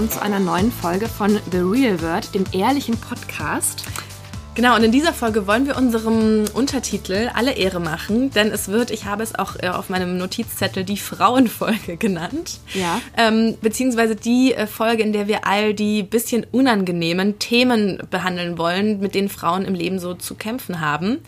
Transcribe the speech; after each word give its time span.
Willkommen 0.00 0.18
zu 0.18 0.22
einer 0.22 0.40
neuen 0.40 0.72
Folge 0.72 1.08
von 1.08 1.38
The 1.52 1.58
Real 1.58 2.00
Word, 2.00 2.34
dem 2.34 2.46
ehrlichen 2.52 2.96
Podcast. 2.96 3.84
Genau, 4.54 4.74
und 4.74 4.82
in 4.82 4.92
dieser 4.92 5.12
Folge 5.12 5.46
wollen 5.46 5.66
wir 5.66 5.76
unserem 5.76 6.46
Untertitel 6.54 7.28
alle 7.34 7.52
Ehre 7.52 7.80
machen, 7.80 8.30
denn 8.30 8.50
es 8.50 8.68
wird, 8.68 8.90
ich 8.90 9.04
habe 9.04 9.22
es 9.22 9.38
auch 9.38 9.56
äh, 9.60 9.68
auf 9.68 9.90
meinem 9.90 10.16
Notizzettel, 10.16 10.84
die 10.84 10.96
Frauenfolge 10.96 11.96
genannt. 11.98 12.60
Ja. 12.72 13.02
Ähm, 13.14 13.58
beziehungsweise 13.60 14.16
die 14.16 14.54
äh, 14.54 14.66
Folge, 14.66 15.02
in 15.02 15.12
der 15.12 15.28
wir 15.28 15.46
all 15.46 15.74
die 15.74 16.02
bisschen 16.02 16.46
unangenehmen 16.50 17.38
Themen 17.38 17.98
behandeln 18.10 18.56
wollen, 18.56 19.00
mit 19.00 19.14
denen 19.14 19.28
Frauen 19.28 19.66
im 19.66 19.74
Leben 19.74 19.98
so 19.98 20.14
zu 20.14 20.34
kämpfen 20.34 20.80
haben. 20.80 21.18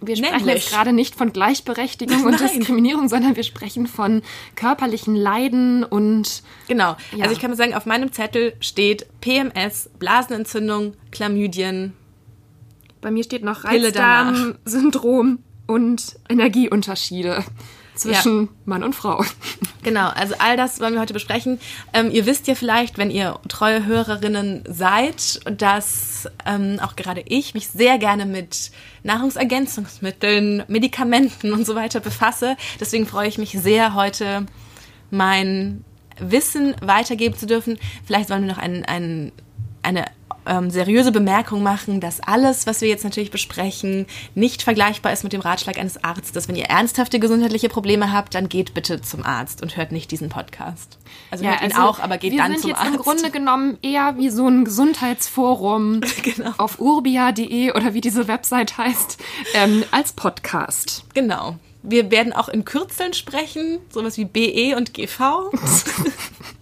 Wir 0.00 0.16
sprechen 0.16 0.36
Nämlich- 0.46 0.54
jetzt 0.64 0.70
gerade 0.72 0.92
nicht 0.92 1.14
von 1.16 1.32
Gleichberechtigung 1.32 2.24
und 2.24 2.30
Nein. 2.40 2.58
Diskriminierung, 2.58 3.08
sondern 3.08 3.34
wir 3.36 3.42
sprechen 3.42 3.86
von 3.86 4.22
körperlichen 4.54 5.16
Leiden 5.16 5.82
und 5.84 6.42
Genau. 6.68 6.96
Ja. 7.16 7.24
Also 7.24 7.32
ich 7.34 7.40
kann 7.40 7.50
mal 7.50 7.56
sagen, 7.56 7.74
auf 7.74 7.84
meinem 7.86 8.12
Zettel 8.12 8.54
steht 8.60 9.06
PMS, 9.20 9.90
Blasenentzündung, 9.98 10.94
Chlamydien. 11.10 11.94
bei 13.00 13.10
mir 13.10 13.24
steht 13.24 13.42
noch. 13.44 13.64
Reizdarm-Syndrom 13.64 15.38
und 15.66 16.18
Energieunterschiede 16.28 17.44
zwischen 17.98 18.48
Mann 18.64 18.82
und 18.82 18.94
Frau. 18.94 19.24
Genau, 19.84 20.08
also 20.08 20.34
all 20.38 20.56
das 20.56 20.80
wollen 20.80 20.94
wir 20.94 21.00
heute 21.00 21.14
besprechen. 21.14 21.60
Ähm, 21.94 22.10
ihr 22.10 22.26
wisst 22.26 22.46
ja 22.46 22.54
vielleicht, 22.54 22.98
wenn 22.98 23.10
ihr 23.10 23.38
treue 23.48 23.86
Hörerinnen 23.86 24.64
seid, 24.68 25.40
dass 25.50 26.28
ähm, 26.44 26.78
auch 26.82 26.94
gerade 26.94 27.22
ich 27.26 27.54
mich 27.54 27.68
sehr 27.68 27.96
gerne 27.96 28.26
mit 28.26 28.70
Nahrungsergänzungsmitteln, 29.04 30.64
Medikamenten 30.68 31.54
und 31.54 31.64
so 31.64 31.74
weiter 31.74 32.00
befasse. 32.00 32.56
Deswegen 32.80 33.06
freue 33.06 33.28
ich 33.28 33.38
mich 33.38 33.52
sehr, 33.52 33.94
heute 33.94 34.44
mein 35.10 35.84
Wissen 36.18 36.74
weitergeben 36.82 37.38
zu 37.38 37.46
dürfen. 37.46 37.78
Vielleicht 38.04 38.28
wollen 38.28 38.42
wir 38.42 38.52
noch 38.52 38.58
ein, 38.58 38.84
ein, 38.84 39.32
eine 39.82 40.04
ähm, 40.48 40.70
seriöse 40.70 41.12
Bemerkung 41.12 41.62
machen, 41.62 42.00
dass 42.00 42.20
alles, 42.20 42.66
was 42.66 42.80
wir 42.80 42.88
jetzt 42.88 43.04
natürlich 43.04 43.30
besprechen, 43.30 44.06
nicht 44.34 44.62
vergleichbar 44.62 45.12
ist 45.12 45.22
mit 45.24 45.32
dem 45.32 45.40
Ratschlag 45.40 45.78
eines 45.78 46.02
Arztes. 46.02 46.48
Wenn 46.48 46.56
ihr 46.56 46.66
ernsthafte 46.66 47.18
gesundheitliche 47.18 47.68
Probleme 47.68 48.12
habt, 48.12 48.34
dann 48.34 48.48
geht 48.48 48.74
bitte 48.74 49.00
zum 49.00 49.24
Arzt 49.24 49.62
und 49.62 49.76
hört 49.76 49.92
nicht 49.92 50.10
diesen 50.10 50.28
Podcast. 50.28 50.98
Also 51.30 51.44
hört 51.44 51.62
ihn 51.62 51.72
auch, 51.76 52.00
aber 52.00 52.18
geht 52.18 52.32
wir 52.32 52.38
dann 52.38 52.52
sind 52.52 52.62
zum 52.62 52.70
jetzt 52.70 52.80
Arzt. 52.80 52.94
im 52.94 53.00
Grunde 53.00 53.30
genommen 53.30 53.78
eher 53.82 54.16
wie 54.16 54.30
so 54.30 54.48
ein 54.48 54.64
Gesundheitsforum 54.64 56.00
Genau. 56.22 56.52
auf 56.58 56.80
urbia.de 56.80 57.72
oder 57.72 57.94
wie 57.94 58.00
diese 58.00 58.28
Website 58.28 58.76
heißt, 58.78 59.18
ähm, 59.54 59.84
als 59.90 60.12
Podcast. 60.12 61.04
Genau. 61.14 61.56
Wir 61.82 62.10
werden 62.10 62.32
auch 62.32 62.48
in 62.48 62.64
Kürzeln 62.64 63.14
sprechen, 63.14 63.78
sowas 63.90 64.18
wie 64.18 64.24
BE 64.24 64.76
und 64.76 64.94
GV. 64.94 65.50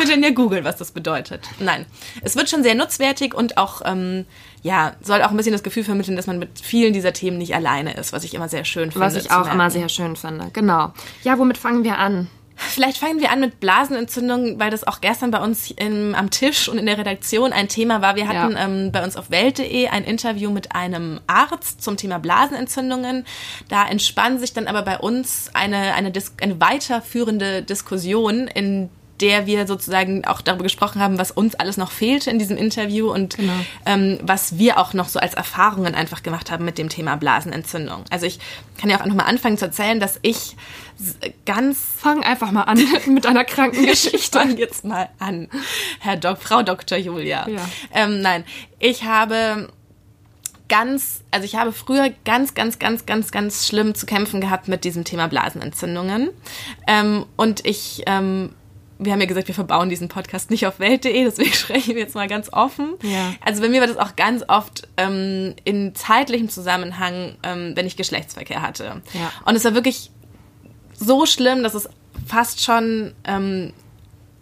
Ihr 0.00 0.18
ja 0.18 0.30
googeln, 0.30 0.64
was 0.64 0.76
das 0.76 0.92
bedeutet. 0.92 1.48
Nein, 1.58 1.86
es 2.22 2.36
wird 2.36 2.48
schon 2.48 2.62
sehr 2.62 2.74
nutzwertig 2.74 3.34
und 3.34 3.56
auch, 3.56 3.82
ähm, 3.84 4.26
ja, 4.62 4.94
soll 5.00 5.22
auch 5.22 5.30
ein 5.30 5.36
bisschen 5.36 5.52
das 5.52 5.62
Gefühl 5.62 5.84
vermitteln, 5.84 6.16
dass 6.16 6.26
man 6.26 6.38
mit 6.38 6.60
vielen 6.60 6.92
dieser 6.92 7.12
Themen 7.12 7.38
nicht 7.38 7.54
alleine 7.54 7.94
ist, 7.94 8.12
was 8.12 8.24
ich 8.24 8.34
immer 8.34 8.48
sehr 8.48 8.64
schön 8.64 8.90
finde. 8.92 9.06
Was 9.06 9.16
ich 9.16 9.30
auch 9.30 9.40
merken. 9.42 9.52
immer 9.54 9.70
sehr 9.70 9.88
schön 9.88 10.16
finde. 10.16 10.50
Genau. 10.52 10.92
Ja, 11.24 11.38
womit 11.38 11.58
fangen 11.58 11.84
wir 11.84 11.98
an? 11.98 12.28
Vielleicht 12.60 12.98
fangen 12.98 13.20
wir 13.20 13.30
an 13.30 13.38
mit 13.38 13.60
Blasenentzündung, 13.60 14.58
weil 14.58 14.70
das 14.70 14.82
auch 14.84 15.00
gestern 15.00 15.30
bei 15.30 15.38
uns 15.38 15.70
im, 15.70 16.16
am 16.16 16.30
Tisch 16.30 16.68
und 16.68 16.76
in 16.78 16.86
der 16.86 16.98
Redaktion 16.98 17.52
ein 17.52 17.68
Thema 17.68 18.02
war. 18.02 18.16
Wir 18.16 18.26
hatten 18.26 18.52
Ja. 18.56 18.64
ähm, 18.64 18.90
bei 18.90 19.04
uns 19.04 19.16
auf 19.16 19.30
Welt.de 19.30 19.86
ein 19.86 20.02
Interview 20.02 20.50
mit 20.50 20.74
einem 20.74 21.20
Arzt 21.28 21.82
zum 21.82 21.96
Thema 21.96 22.18
Blasenentzündungen. 22.18 23.24
Da 23.68 23.86
entspann 23.88 24.40
sich 24.40 24.54
dann 24.54 24.66
aber 24.66 24.82
bei 24.82 24.98
uns 24.98 25.50
eine, 25.54 25.94
eine, 25.94 26.10
Dis 26.10 26.32
eine 26.42 26.60
weiterführende 26.60 27.62
Diskussion, 27.62 28.48
in 28.48 28.90
der 29.20 29.46
wir 29.46 29.66
sozusagen 29.66 30.24
auch 30.24 30.40
darüber 30.40 30.62
gesprochen 30.62 31.00
haben, 31.02 31.18
was 31.18 31.30
uns 31.30 31.54
alles 31.54 31.76
noch 31.76 31.90
fehlte 31.90 32.30
in 32.30 32.38
diesem 32.38 32.56
Interview 32.56 33.10
und 33.12 33.36
Genau. 33.36 33.52
ähm, 33.86 34.18
was 34.22 34.58
wir 34.58 34.78
auch 34.78 34.94
noch 34.94 35.08
so 35.08 35.18
als 35.18 35.34
Erfahrungen 35.34 35.94
einfach 35.94 36.22
gemacht 36.22 36.50
haben 36.50 36.64
mit 36.64 36.78
dem 36.78 36.88
Thema 36.88 37.16
Blasenentzündung. 37.16 38.04
Also 38.10 38.26
ich 38.26 38.38
kann 38.80 38.90
ja 38.90 38.96
auch 38.96 39.00
einfach 39.02 39.16
mal 39.16 39.24
anfangen 39.24 39.58
zu 39.58 39.64
erzählen, 39.66 39.98
dass 40.00 40.18
ich 40.22 40.56
ganz 41.46 41.78
Fang 41.96 42.22
einfach 42.22 42.50
mal 42.50 42.62
an 42.62 42.80
mit 43.06 43.26
einer 43.26 43.42
ich 43.42 43.46
Krankengeschichte. 43.48 44.38
fange 44.38 44.54
jetzt 44.56 44.84
mal 44.84 45.08
an, 45.18 45.48
Herr 46.00 46.16
Dok 46.16 46.38
Frau 46.42 46.62
Dr. 46.62 46.98
Julia. 46.98 47.48
Ja. 47.48 47.60
Ähm, 47.94 48.20
nein, 48.20 48.44
ich 48.78 49.04
habe 49.04 49.68
ganz, 50.68 51.22
also 51.30 51.44
ich 51.44 51.56
habe 51.56 51.72
früher 51.72 52.10
ganz, 52.24 52.54
ganz, 52.54 52.78
ganz, 52.78 53.06
ganz, 53.06 53.30
ganz 53.30 53.66
schlimm 53.66 53.94
zu 53.94 54.06
kämpfen 54.06 54.40
gehabt 54.40 54.68
mit 54.68 54.84
diesem 54.84 55.04
Thema 55.04 55.26
Blasenentzündungen. 55.28 56.30
Ähm, 56.86 57.24
und 57.36 57.64
ich, 57.66 58.02
ähm, 58.06 58.54
wir 58.98 59.12
haben 59.12 59.20
ja 59.20 59.26
gesagt, 59.26 59.48
wir 59.48 59.54
verbauen 59.54 59.88
diesen 59.88 60.08
Podcast 60.08 60.50
nicht 60.50 60.66
auf 60.66 60.80
Welt.de, 60.80 61.24
deswegen 61.24 61.52
sprechen 61.52 61.94
wir 61.94 62.02
jetzt 62.02 62.14
mal 62.14 62.28
ganz 62.28 62.52
offen. 62.52 62.94
Ja. 63.02 63.34
Also 63.44 63.62
bei 63.62 63.68
mir 63.68 63.80
war 63.80 63.86
das 63.86 63.96
auch 63.96 64.16
ganz 64.16 64.44
oft 64.48 64.88
ähm, 64.96 65.54
in 65.64 65.94
zeitlichem 65.94 66.48
Zusammenhang, 66.48 67.36
ähm, 67.42 67.72
wenn 67.74 67.86
ich 67.86 67.96
Geschlechtsverkehr 67.96 68.62
hatte. 68.62 69.02
Ja. 69.14 69.32
Und 69.44 69.54
es 69.54 69.64
war 69.64 69.74
wirklich 69.74 70.10
so 70.98 71.26
schlimm, 71.26 71.62
dass 71.62 71.74
es 71.74 71.88
fast 72.26 72.62
schon 72.62 73.14
ähm, 73.24 73.72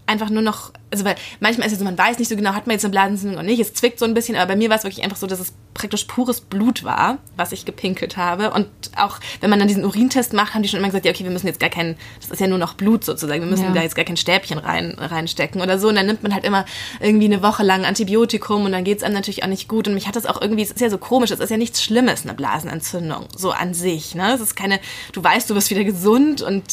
einfach 0.07 0.31
nur 0.31 0.43
noch, 0.43 0.73
also 0.91 1.05
weil 1.05 1.17
manchmal 1.41 1.67
ist 1.67 1.73
es 1.73 1.79
so, 1.81 1.85
man 1.85 1.99
weiß 1.99 2.19
nicht 2.19 2.29
so 2.29 2.37
genau, 2.37 2.53
hat 2.55 2.67
man 2.67 2.75
jetzt 2.75 2.85
eine 2.85 2.93
Blasenentzündung 2.93 3.39
oder 3.39 3.47
nicht, 3.47 3.61
es 3.61 3.75
zwickt 3.75 3.99
so 3.99 4.05
ein 4.05 4.15
bisschen, 4.15 4.37
aber 4.37 4.47
bei 4.47 4.57
mir 4.57 4.71
war 4.71 4.77
es 4.77 4.85
wirklich 4.85 5.03
einfach 5.05 5.17
so, 5.17 5.27
dass 5.27 5.41
es 5.41 5.53
praktisch 5.75 6.05
pures 6.05 6.41
Blut 6.41 6.85
war, 6.85 7.19
was 7.37 7.53
ich 7.53 7.65
gepinkelt 7.65 8.17
habe. 8.17 8.51
Und 8.53 8.69
auch 8.97 9.19
wenn 9.41 9.51
man 9.51 9.59
dann 9.59 9.69
diesen 9.69 9.85
Urintest 9.85 10.33
macht, 10.33 10.55
haben 10.55 10.63
die 10.63 10.69
schon 10.69 10.79
immer 10.79 10.89
gesagt, 10.89 11.05
ja 11.05 11.11
okay, 11.11 11.25
wir 11.25 11.31
müssen 11.31 11.49
jetzt 11.49 11.61
gar 11.61 11.69
kein, 11.71 11.97
das 12.21 12.31
ist 12.31 12.41
ja 12.41 12.47
nur 12.47 12.59
noch 12.59 12.75
Blut 12.75 13.05
sozusagen, 13.05 13.43
wir 13.43 13.51
müssen 13.51 13.65
Ja. 13.65 13.73
da 13.73 13.83
jetzt 13.83 13.95
gar 13.97 14.05
kein 14.05 14.17
Stäbchen 14.17 14.59
rein, 14.59 14.97
reinstecken 14.99 15.61
oder 15.61 15.79
so. 15.79 15.89
Und 15.89 15.97
dann 15.97 16.07
nimmt 16.07 16.23
man 16.23 16.33
halt 16.33 16.45
immer 16.45 16.65
irgendwie 17.01 17.27
eine 17.27 17.43
Woche 17.43 17.63
lang 17.63 17.85
Antibiotikum 17.85 18.65
und 18.65 18.73
dann 18.73 18.85
geht's 18.85 19.03
einem 19.03 19.15
natürlich 19.15 19.43
auch 19.43 19.49
nicht 19.49 19.69
gut. 19.69 19.89
Und 19.89 19.95
mich 19.95 20.07
hat 20.07 20.17
das 20.17 20.25
auch 20.25 20.41
irgendwie, 20.41 20.63
es 20.63 20.71
ist 20.71 20.81
ja 20.81 20.89
so 20.89 20.99
komisch, 20.99 21.31
es 21.31 21.41
ist 21.41 21.51
ja 21.51 21.57
nichts 21.59 21.83
Schlimmes, 21.83 22.23
eine 22.25 22.35
Blasenentzündung, 22.35 23.27
so 23.37 23.51
an 23.51 23.75
sich, 23.75 24.15
ne, 24.15 24.33
es 24.35 24.41
ist 24.41 24.55
keine, 24.57 24.81
du 25.13 25.23
weißt, 25.23 25.51
du 25.51 25.55
wirst 25.55 25.69
wieder 25.71 25.85
gesund 25.85 26.41
und 26.43 26.65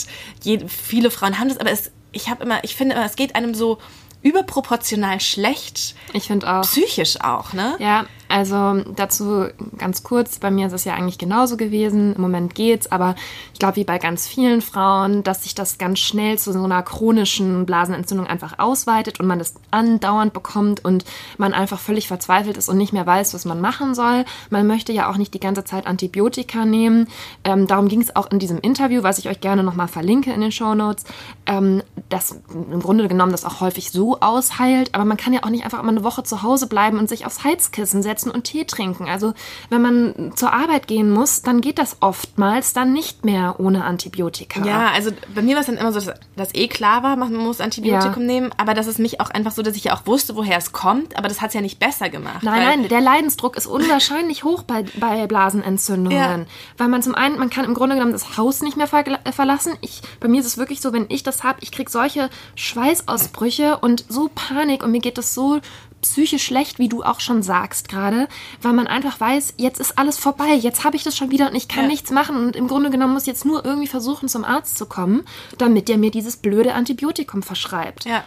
je, 0.44 0.60
viele 0.68 1.12
Frauen 1.12 1.40
haben 1.40 1.50
das, 1.50 1.58
aber 1.58 1.72
es 1.72 1.92
ich 2.14 2.30
habe 2.30 2.44
immer, 2.44 2.64
ich 2.64 2.76
finde 2.76 2.96
immer, 2.96 3.06
es 3.06 3.16
geht 3.16 3.36
einem 3.36 3.54
so 3.54 3.80
überproportional 4.22 5.20
schlecht, 5.20 5.96
Ich 6.14 6.28
finde 6.28 6.50
auch. 6.52 6.62
psychisch 6.62 7.20
auch, 7.22 7.52
ne? 7.54 7.76
Ja, 7.80 8.06
also 8.34 8.82
dazu 8.96 9.46
ganz 9.78 10.02
kurz, 10.02 10.40
bei 10.40 10.50
mir 10.50 10.66
ist 10.66 10.74
es 10.74 10.86
ja 10.86 10.96
eigentlich 10.96 11.20
genauso 11.20 11.56
gewesen. 11.56 12.16
Im 12.16 12.22
Moment 12.22 12.56
geht's, 12.56 12.92
aber 12.92 13.14
ich 13.54 13.60
glaube, 13.60 13.76
wie 13.76 13.84
bei 13.84 14.00
ganz 14.00 14.28
vielen 14.28 14.62
Frauen, 14.62 15.22
dass 15.22 15.44
sich 15.44 15.54
das 15.54 15.78
ganz 15.78 16.00
schnell 16.00 16.40
zu 16.40 16.52
so 16.52 16.64
einer 16.64 16.82
chronischen 16.82 17.68
Blasenentzündung 17.68 18.26
einfach 18.26 18.58
ausweitet 18.58 19.20
und 19.20 19.28
man 19.28 19.38
das 19.38 19.54
andauernd 19.70 20.34
bekommt 20.34 20.84
und 20.84 21.06
man 21.38 21.54
einfach 21.54 21.78
völlig 21.78 22.08
verzweifelt 22.08 22.58
ist 22.58 22.70
und 22.70 22.78
nicht 22.80 22.92
mehr 22.92 23.06
weiß, 23.06 23.36
was 23.36 23.46
man 23.46 23.62
machen 23.62 23.94
soll. 23.94 24.26
Man 24.50 24.66
möchte 24.66 24.94
ja 24.94 25.12
auch 25.12 25.18
nicht 25.18 25.36
die 25.36 25.40
ganze 25.40 25.64
Zeit 25.64 25.86
Antibiotika 25.86 26.66
nehmen. 26.66 27.10
Ähm, 27.44 27.68
darum 27.68 27.88
ging 27.88 28.02
es 28.02 28.16
auch 28.16 28.32
in 28.32 28.40
diesem 28.40 28.58
Interview, 28.58 29.04
was 29.04 29.20
ich 29.20 29.30
euch 29.30 29.42
gerne 29.42 29.62
nochmal 29.62 29.88
verlinke 29.88 30.34
in 30.34 30.42
den 30.42 30.52
Shownotes, 30.52 31.04
ähm, 31.46 31.84
dass 32.10 32.42
im 32.52 32.80
Grunde 32.80 33.08
genommen 33.08 33.32
das 33.32 33.46
auch 33.46 33.62
häufig 33.62 33.92
so 33.92 34.22
ausheilt, 34.22 34.96
aber 34.96 35.06
man 35.06 35.18
kann 35.18 35.34
ja 35.34 35.44
auch 35.44 35.50
nicht 35.50 35.66
einfach 35.66 35.82
immer 35.82 35.92
eine 35.92 36.04
Woche 36.04 36.24
zu 36.24 36.42
Hause 36.42 36.66
bleiben 36.66 36.98
und 36.98 37.08
sich 37.08 37.28
aufs 37.28 37.44
Heizkissen 37.44 38.02
setzen 38.02 38.23
und 38.32 38.44
Tee 38.46 38.66
trinken. 38.66 39.08
Also 39.08 39.34
wenn 39.70 39.82
man 39.82 40.32
zur 40.36 40.54
Arbeit 40.54 40.88
gehen 40.88 41.10
muss, 41.10 41.42
dann 41.42 41.62
geht 41.62 41.78
das 41.80 41.98
oftmals 42.00 42.74
dann 42.74 42.94
nicht 42.94 43.26
mehr 43.26 43.56
ohne 43.60 43.84
Antibiotika. 43.84 44.66
Ja, 44.66 44.92
also 44.94 45.12
bei 45.34 45.42
mir 45.42 45.56
war 45.56 45.62
es 45.62 45.68
dann 45.68 45.78
immer 45.78 45.92
so, 45.92 46.00
dass, 46.00 46.20
dass 46.36 46.56
eh 46.56 46.68
klar 46.68 47.04
war, 47.04 47.16
man 47.16 47.34
muss 47.36 47.62
Antibiotikum 47.62 48.22
Ja. 48.24 48.28
nehmen, 48.28 48.52
aber 48.58 48.74
das 48.74 48.88
ist 48.88 49.00
mich 49.00 49.20
auch 49.22 49.30
einfach 49.30 49.52
so, 49.52 49.62
dass 49.62 49.76
ich 49.76 49.86
ja 49.86 49.96
auch 49.96 50.06
wusste, 50.06 50.36
woher 50.36 50.58
es 50.58 50.72
kommt, 50.72 51.18
aber 51.18 51.28
das 51.28 51.42
hat 51.42 51.50
es 51.50 51.54
ja 51.54 51.62
nicht 51.62 51.80
besser 51.80 52.10
gemacht. 52.10 52.44
Nein, 52.44 52.82
nein, 52.82 52.88
der 52.90 53.02
Leidensdruck 53.02 53.56
ist 53.58 53.66
unwahrscheinlich 53.68 54.44
hoch 54.44 54.64
bei, 54.64 54.86
bei 55.00 55.28
Blasenentzündungen. 55.28 56.18
Ja. 56.18 56.46
Weil 56.78 56.88
man 56.88 57.02
zum 57.02 57.16
einen, 57.16 57.38
man 57.40 57.50
kann 57.50 57.66
im 57.66 57.74
Grunde 57.74 57.96
genommen 57.96 58.12
das 58.14 58.38
Haus 58.38 58.62
nicht 58.62 58.78
mehr 58.78 58.88
vergla- 58.88 59.20
äh, 59.26 59.32
verlassen. 59.32 59.74
Ich, 59.82 60.02
bei 60.20 60.28
mir 60.28 60.42
ist 60.42 60.48
es 60.48 60.58
wirklich 60.58 60.82
so, 60.82 60.94
wenn 60.94 61.06
ich 61.10 61.24
das 61.24 61.44
habe, 61.44 61.60
ich 61.62 61.72
kriege 61.72 61.90
solche 61.90 62.30
Schweißausbrüche 62.56 63.78
und 63.78 64.06
so 64.10 64.30
Panik 64.34 64.84
und 64.84 64.92
mir 64.92 65.00
geht 65.02 65.18
das 65.18 65.34
so 65.34 65.60
psychisch 66.04 66.44
schlecht, 66.46 66.80
wie 66.80 66.88
du 66.90 67.04
auch 67.04 67.20
schon 67.20 67.42
sagst 67.44 67.90
gerade, 67.90 68.28
weil 68.62 68.74
man 68.74 68.88
einfach 68.88 69.20
weiß, 69.20 69.56
jetzt 69.58 69.80
ist 69.80 69.98
alles 69.98 70.18
vorbei, 70.18 70.54
jetzt 70.54 70.84
habe 70.84 70.96
ich 70.96 71.04
das 71.04 71.18
schon 71.18 71.32
wieder 71.32 71.50
und 71.50 71.56
ich 71.56 71.68
kann 71.68 71.84
Ja. 71.86 71.90
nichts 71.90 72.12
machen 72.12 72.36
und 72.38 72.56
im 72.56 72.68
Grunde 72.68 72.90
genommen 72.92 73.14
muss 73.14 73.26
jetzt 73.26 73.44
nur 73.46 73.66
irgendwie 73.66 73.88
versuchen, 73.88 74.30
zum 74.30 74.46
Arzt 74.46 74.78
zu 74.78 74.86
kommen, 74.86 75.24
damit 75.58 75.90
der 75.90 75.98
mir 75.98 76.12
dieses 76.12 76.38
blöde 76.38 76.74
Antibiotikum 76.76 77.42
verschreibt. 77.44 78.06
Ja. 78.06 78.24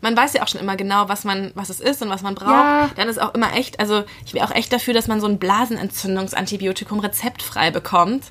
Man 0.00 0.14
weiß 0.14 0.34
ja 0.34 0.42
auch 0.42 0.48
schon 0.48 0.60
immer 0.60 0.76
genau, 0.76 1.08
was 1.08 1.24
man, 1.24 1.50
was 1.54 1.70
es 1.70 1.80
ist 1.80 2.02
und 2.02 2.10
was 2.10 2.20
man 2.20 2.34
braucht. 2.34 2.50
Ja. 2.50 2.90
Dann 2.96 3.08
ist 3.08 3.18
auch 3.18 3.32
immer 3.32 3.54
echt, 3.54 3.80
also 3.80 4.04
ich 4.26 4.34
wäre 4.34 4.44
auch 4.46 4.50
echt 4.54 4.70
dafür, 4.70 4.92
dass 4.92 5.06
man 5.06 5.18
so 5.18 5.26
ein 5.26 5.38
Blasenentzündungsantibiotikum 5.38 6.98
rezeptfrei 7.00 7.70
bekommt, 7.70 8.24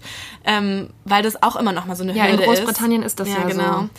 ähm, 0.46 0.90
weil 1.06 1.24
das 1.24 1.42
auch 1.42 1.56
immer 1.56 1.72
noch 1.72 1.86
mal 1.86 1.96
so 1.96 2.04
eine 2.04 2.14
Ja, 2.14 2.25
in 2.25 2.34
Hürde 2.34 2.44
Großbritannien 2.46 3.02
ist 3.04 3.20
das 3.20 3.28
ja 3.30 3.42
so. 3.42 3.48
genau. 3.48 3.90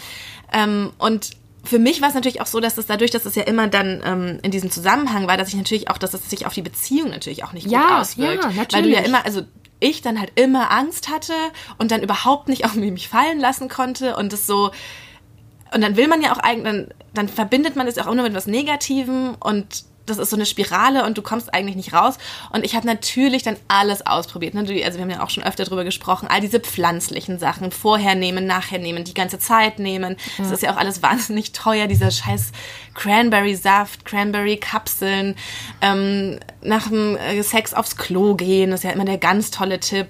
Ähm, 0.53 0.93
und 0.99 1.31
für 1.64 1.78
mich 1.78 2.00
war 2.00 2.08
es 2.08 2.14
natürlich 2.14 2.40
auch 2.40 2.46
so, 2.46 2.61
dass 2.61 2.78
es 2.78 2.87
dadurch, 2.87 3.11
dass 3.11 3.25
es 3.26 3.34
ja 3.34 3.43
immer 3.44 3.69
dann 3.69 4.02
ähm, 4.05 4.38
in 4.43 4.50
diesem 4.50 4.70
Zusammenhang 4.70 5.26
war, 5.26 5.37
dass 5.37 5.49
ich 5.49 5.55
natürlich 5.56 5.90
auch, 5.90 5.99
dass 5.99 6.14
es 6.14 6.28
sich 6.31 6.46
auf 6.46 6.55
die 6.55 6.62
Beziehung 6.62 7.11
natürlich 7.11 7.44
auch 7.44 7.52
nicht 7.52 7.66
Ja, 7.70 7.82
gut 7.82 7.90
auswirkt. 7.99 8.44
ja, 8.44 8.49
Weil 8.72 8.82
du 8.82 8.88
ja 8.88 9.00
natürlich. 9.00 9.06
immer, 9.06 9.25
also 9.25 9.43
ich 9.81 10.02
dann 10.02 10.19
halt 10.20 10.32
immer 10.38 10.70
Angst 10.70 11.08
hatte 11.11 11.34
und 11.78 11.90
dann 11.90 12.02
überhaupt 12.02 12.49
nicht 12.49 12.64
auf 12.64 12.75
mich 12.75 13.08
fallen 13.08 13.40
lassen 13.40 13.69
konnte 13.69 14.16
und 14.16 14.32
das 14.32 14.46
so 14.46 14.70
und 15.75 15.81
dann 15.81 15.96
will 15.96 16.06
man 16.06 16.22
ja 16.22 16.32
auch 16.32 16.38
eigentlich, 16.38 16.64
dann 16.64 16.88
dann 17.14 17.28
verbindet 17.28 17.75
man 17.76 17.87
es 17.88 17.99
auch 17.99 18.06
immer 18.06 18.22
mit 18.22 18.31
etwas 18.32 18.46
Negativem 18.46 19.37
und 19.40 19.84
das 20.06 20.18
ist 20.18 20.30
so 20.30 20.36
eine 20.36 20.46
Spirale 20.46 21.04
und 21.04 21.16
du 21.16 21.22
kommst 21.22 21.52
eigentlich 21.54 21.76
nicht 21.76 21.92
raus. 21.92 22.18
Und 22.50 22.64
ich 22.64 22.74
habe 22.74 22.86
natürlich 22.86 23.42
dann 23.42 23.56
alles 23.68 24.06
ausprobiert. 24.06 24.54
Ne? 24.54 24.60
Also 24.84 24.98
wir 24.98 25.02
haben 25.02 25.10
ja 25.10 25.22
auch 25.22 25.30
schon 25.30 25.44
öfter 25.44 25.64
drüber 25.64 25.84
gesprochen. 25.84 26.28
All 26.28 26.40
diese 26.40 26.60
pflanzlichen 26.60 27.38
Sachen, 27.38 27.70
vorher 27.70 28.14
nehmen, 28.14 28.46
nachher 28.46 28.78
nehmen, 28.78 29.04
die 29.04 29.14
ganze 29.14 29.38
Zeit 29.38 29.78
nehmen. 29.78 30.16
Ja. 30.36 30.44
Das 30.44 30.52
ist 30.52 30.62
ja 30.62 30.72
auch 30.72 30.76
alles 30.76 31.02
wahnsinnig 31.02 31.52
teuer, 31.52 31.86
dieser 31.86 32.10
scheiß 32.10 32.52
Cranberry-Saft, 32.94 34.04
Cranberry-Kapseln, 34.04 35.36
ähm, 35.80 36.38
nach 36.62 36.88
dem 36.88 37.16
äh, 37.16 37.42
Sex 37.42 37.74
aufs 37.74 37.96
Klo 37.96 38.34
gehen. 38.34 38.70
Das 38.70 38.80
ist 38.80 38.84
ja 38.84 38.90
immer 38.90 39.04
der 39.04 39.18
ganz 39.18 39.50
tolle 39.50 39.80
Tipp, 39.80 40.08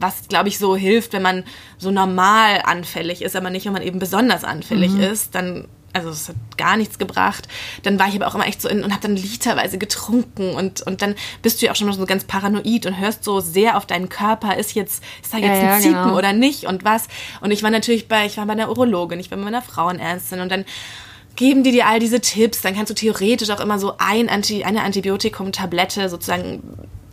was, 0.00 0.28
glaube 0.28 0.48
ich, 0.48 0.58
so 0.58 0.76
hilft, 0.76 1.12
wenn 1.12 1.22
man 1.22 1.44
so 1.78 1.90
normal 1.90 2.62
anfällig 2.64 3.22
ist, 3.22 3.36
aber 3.36 3.50
nicht, 3.50 3.66
wenn 3.66 3.72
man 3.72 3.82
eben 3.82 3.98
besonders 3.98 4.44
anfällig 4.44 4.92
mhm. 4.92 5.00
ist. 5.00 5.34
Dann 5.34 5.68
also 5.92 6.10
es 6.10 6.28
hat 6.28 6.36
gar 6.56 6.76
nichts 6.76 6.98
gebracht. 6.98 7.48
Dann 7.82 7.98
war 7.98 8.08
ich 8.08 8.16
aber 8.16 8.26
auch 8.26 8.34
immer 8.34 8.46
echt 8.46 8.60
so 8.60 8.68
in 8.68 8.84
und 8.84 8.92
habe 8.92 9.02
dann 9.02 9.16
literweise 9.16 9.78
getrunken 9.78 10.54
und, 10.54 10.82
und 10.82 11.02
dann 11.02 11.14
bist 11.42 11.60
du 11.60 11.66
ja 11.66 11.72
auch 11.72 11.76
schon 11.76 11.86
mal 11.86 11.94
so 11.94 12.06
ganz 12.06 12.24
paranoid 12.24 12.86
und 12.86 12.98
hörst 12.98 13.24
so 13.24 13.40
sehr 13.40 13.76
auf 13.76 13.86
deinen 13.86 14.08
Körper, 14.08 14.56
ist 14.56 14.74
jetzt, 14.74 15.02
ist 15.22 15.32
da 15.32 15.38
jetzt 15.38 15.62
ja, 15.62 15.74
ein 15.74 15.82
Ziepen 15.82 16.02
genau. 16.04 16.16
oder 16.16 16.32
nicht 16.32 16.64
und 16.64 16.84
was. 16.84 17.08
Und 17.40 17.50
ich 17.50 17.62
war 17.62 17.70
natürlich 17.70 18.08
bei, 18.08 18.26
ich 18.26 18.36
war 18.36 18.46
bei 18.46 18.52
einer 18.52 18.68
Urologin, 18.68 19.20
ich 19.20 19.30
war 19.30 19.38
bei 19.38 19.44
meiner 19.44 19.62
Frauenärztin 19.62 20.40
und 20.40 20.50
dann 20.50 20.64
geben 21.36 21.62
die 21.62 21.70
dir 21.70 21.86
all 21.86 22.00
diese 22.00 22.20
Tipps, 22.20 22.62
dann 22.62 22.74
kannst 22.74 22.90
du 22.90 22.94
theoretisch 22.94 23.50
auch 23.50 23.60
immer 23.60 23.78
so 23.78 23.94
ein 23.98 24.28
Anti, 24.28 24.64
eine 24.64 24.82
Antibiotikum-Tablette 24.82 26.08
sozusagen 26.08 26.62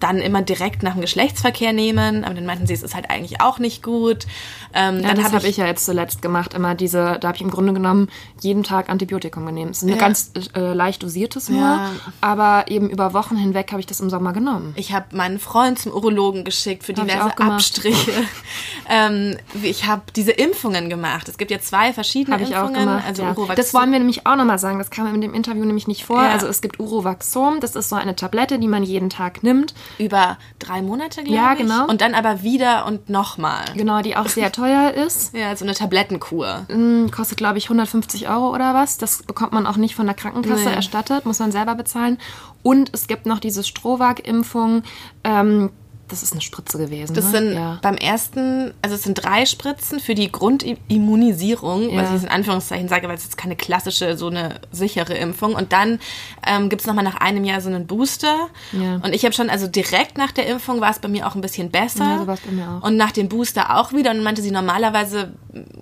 dann 0.06 0.19
immer 0.19 0.44
direkt 0.44 0.84
nach 0.84 0.94
dem 0.94 1.02
Geschlechtsverkehr 1.02 1.74
nehmen, 1.74 2.24
aber 2.24 2.36
dann 2.36 2.46
meinten 2.46 2.68
sie, 2.68 2.74
es 2.74 2.84
ist 2.84 2.94
halt 2.94 3.10
eigentlich 3.10 3.42
auch 3.42 3.57
nicht 3.57 3.81
gut. 3.81 4.28
Ähm, 4.74 4.98
ja, 4.98 5.07
dann 5.07 5.18
das 5.18 5.25
habe 5.25 5.38
ich, 5.38 5.52
ich 5.52 5.57
ja 5.57 5.66
jetzt 5.66 5.84
zuletzt 5.84 6.22
gemacht, 6.22 6.54
immer 6.54 6.75
diese, 6.75 7.18
da 7.19 7.30
habe 7.30 7.38
ich 7.38 7.42
im 7.42 7.50
Grunde 7.50 7.74
genommen 7.74 8.10
jeden 8.40 8.62
Tag 8.63 8.90
Antibiotikum 8.90 9.48
genommen. 9.48 9.72
Es 9.72 9.78
ist 9.78 9.84
ein 9.84 9.90
ja. 9.90 9.96
ganz 9.96 10.31
äh, 10.56 10.74
leicht 10.74 11.02
dosiertes 11.02 11.50
nur, 11.50 11.62
ja. 11.62 11.92
aber 12.22 12.66
eben 12.68 12.90
über 12.90 13.13
Wochen 13.13 13.36
hinweg 13.36 13.72
habe 13.72 13.80
ich 13.80 13.88
das 13.88 14.00
im 14.00 14.12
Sommer 14.12 14.31
genommen. 14.34 14.74
Ich 14.75 14.94
habe 14.94 15.16
meinen 15.16 15.40
Freund 15.40 15.80
zum 15.80 15.92
Urologen 15.92 16.44
geschickt 16.44 16.84
für 16.84 16.94
diverse 16.94 17.38
Abstriche. 17.40 18.12
ähm, 18.90 19.38
ich 19.63 19.88
habe 19.88 20.04
diese 20.16 20.31
Impfungen 20.31 20.90
gemacht. 20.90 21.28
Es 21.30 21.40
gibt 21.40 21.50
ja 21.50 21.60
zwei 21.60 21.94
verschiedene 21.94 22.36
hab 22.36 22.42
Impfungen. 22.42 22.74
Ich 22.74 22.78
auch 22.78 22.80
gemacht, 22.80 23.06
also 23.08 23.24
ja. 23.24 23.56
Das 23.56 23.74
wollen 23.74 23.92
wir 23.92 23.98
nämlich 23.98 24.28
auch 24.28 24.36
nochmal 24.36 24.60
sagen, 24.60 24.78
das 24.78 24.92
kam 24.92 25.12
in 25.16 25.22
dem 25.22 25.34
Interview 25.34 25.66
nämlich 25.66 25.88
nicht 25.88 26.06
vor. 26.06 26.19
Also 26.19 26.46
es 26.46 26.62
gibt 26.62 26.80
Urovaxom, 26.80 27.60
das 27.60 27.75
ist 27.75 27.90
so 27.90 27.96
eine 27.96 28.16
Tablette, 28.16 28.60
die 28.60 28.68
man 28.68 28.84
jeden 28.84 29.10
Tag 29.10 29.42
nimmt 29.42 29.74
über 29.98 30.38
drei 30.60 30.82
Monate, 30.82 31.24
glaube 31.24 31.36
ja, 31.36 31.54
ich. 31.54 31.60
Ja, 31.60 31.66
genau. 31.66 31.88
Und 31.88 32.02
dann 32.02 32.14
aber 32.14 32.44
wieder 32.44 32.86
und 32.86 33.10
nochmal. 33.10 33.66
Genau, 33.76 34.02
die 34.02 34.16
auch 34.16 34.28
sehr 34.28 34.52
teuer 34.52 34.92
ist. 34.94 35.34
Ja, 35.46 35.56
so 35.56 35.66
eine 35.66 35.74
Tablettenkur. 35.74 36.66
Mm, 36.70 37.10
kostet, 37.10 37.38
glaube 37.38 37.58
ich, 37.58 37.66
150 37.66 38.30
Euro 38.30 38.54
oder 38.54 38.74
was. 38.74 38.98
Das 38.98 39.24
bekommt 39.24 39.52
man 39.52 39.68
auch 39.68 39.76
nicht 39.76 39.96
von 39.96 40.06
der 40.06 40.16
Krankenkasse 40.16 40.70
nee. 40.70 40.76
erstattet, 40.76 41.26
muss 41.26 41.40
man 41.40 41.52
selber 41.52 41.76
bezahlen. 41.76 42.18
Und 42.64 42.90
es 42.94 43.08
gibt 43.08 43.26
noch 43.26 43.40
diese 43.40 43.64
Strohwag-Impfung. 43.64 44.84
Ähm, 45.24 45.72
das 46.07 46.24
ist 46.24 46.34
eine 46.34 46.42
Spritze 46.42 46.78
gewesen. 46.78 47.13
Das 47.16 47.25
ne? 47.25 47.31
sind 47.31 47.54
ja. 47.54 47.80
beim 47.81 47.96
ersten, 47.96 48.74
also 48.81 48.96
es 48.96 49.04
sind 49.04 49.16
drei 49.16 49.46
Spritzen 49.46 50.00
für 50.00 50.13
die 50.13 50.31
Grundimmunisierung, 50.31 51.90
ja. 51.90 52.04
was 52.04 52.16
ich 52.16 52.24
in 52.24 52.30
Anführungszeichen 52.30 52.88
sage, 52.88 53.07
weil 53.07 53.16
es 53.16 53.24
jetzt 53.24 53.38
keine 53.38 53.56
klassische, 53.56 54.18
so 54.18 54.28
eine 54.28 54.60
sichere 54.72 55.16
Impfung. 55.16 55.56
Und 55.56 55.74
dann 55.74 56.00
ähm, 56.46 56.69
gibt 56.69 56.81
es 56.81 56.88
nochmal 56.88 57.04
nach 57.04 57.16
einem 57.16 57.44
Jahr 57.44 57.62
so 57.62 57.69
einen 57.69 57.88
Booster. 57.88 58.50
Ja. 58.72 58.96
Und 58.96 59.13
ich 59.13 59.24
habe 59.24 59.34
schon, 59.34 59.50
also 59.50 59.68
direkt 59.68 60.18
nach 60.18 60.31
der 60.31 60.48
Impfung 60.48 60.80
war 60.80 60.92
es 60.92 61.00
bei 61.00 61.07
mir 61.07 61.28
auch 61.28 61.36
ein 61.36 61.42
bisschen 61.42 61.72
besser. 61.72 62.06
Ja, 62.06 62.19
so 62.19 62.25
bei 62.25 62.38
mir 62.51 62.69
auch. 62.69 62.88
Und 62.88 62.98
nach 62.98 63.12
dem 63.12 63.28
Booster 63.28 63.78
auch 63.78 63.92
wieder. 63.92 64.12
Und 64.12 64.22
meinte 64.24 64.42
sie, 64.42 64.51
normalerweise 64.51 65.34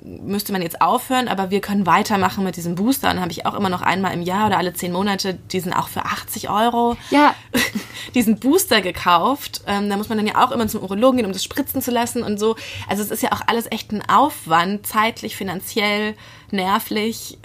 müsste 0.04 0.52
man 0.54 0.62
jetzt 0.62 0.82
aufhören, 0.82 1.28
aber 1.28 1.50
wir 1.50 1.60
können 1.60 1.86
weitermachen 1.86 2.44
mit 2.44 2.56
diesem 2.56 2.76
Booster. 2.76 3.10
Und 3.10 3.16
dann 3.16 3.22
habe 3.22 3.32
ich 3.32 3.46
auch 3.46 3.56
immer 3.56 3.70
noch 3.70 3.82
einmal 3.82 4.14
im 4.14 4.22
Jahr 4.22 4.48
oder 4.48 4.58
alle 4.58 4.74
zehn 4.74 4.92
Monate 4.92 5.34
diesen 5.34 5.74
auch 5.74 5.88
für 5.88 6.06
80 6.06 6.50
Euro 6.50 6.96
ja. 7.10 7.36
diesen 8.16 8.40
Booster 8.40 8.82
gekauft. 8.82 9.62
Ähm, 9.68 9.90
da 9.90 9.98
muss 9.98 10.10
man 10.10 10.13
man 10.16 10.26
dann 10.26 10.36
ja 10.36 10.44
auch 10.44 10.52
immer 10.52 10.68
zum 10.68 10.82
Urologen 10.82 11.18
gehen, 11.18 11.26
um 11.26 11.34
das 11.34 11.44
spritzen 11.44 11.82
zu 11.82 11.92
lassen 11.92 12.24
und 12.24 12.40
so. 12.40 12.56
Also 12.88 13.04
es 13.04 13.12
ist 13.12 13.24
ja 13.24 13.32
auch 13.32 13.42
alles 13.48 13.72
echt 13.72 13.92
ein 13.92 14.08
Aufwand, 14.08 14.86
zeitlich, 14.86 15.36
finanziell, 15.36 16.16
nervlich. 16.52 17.38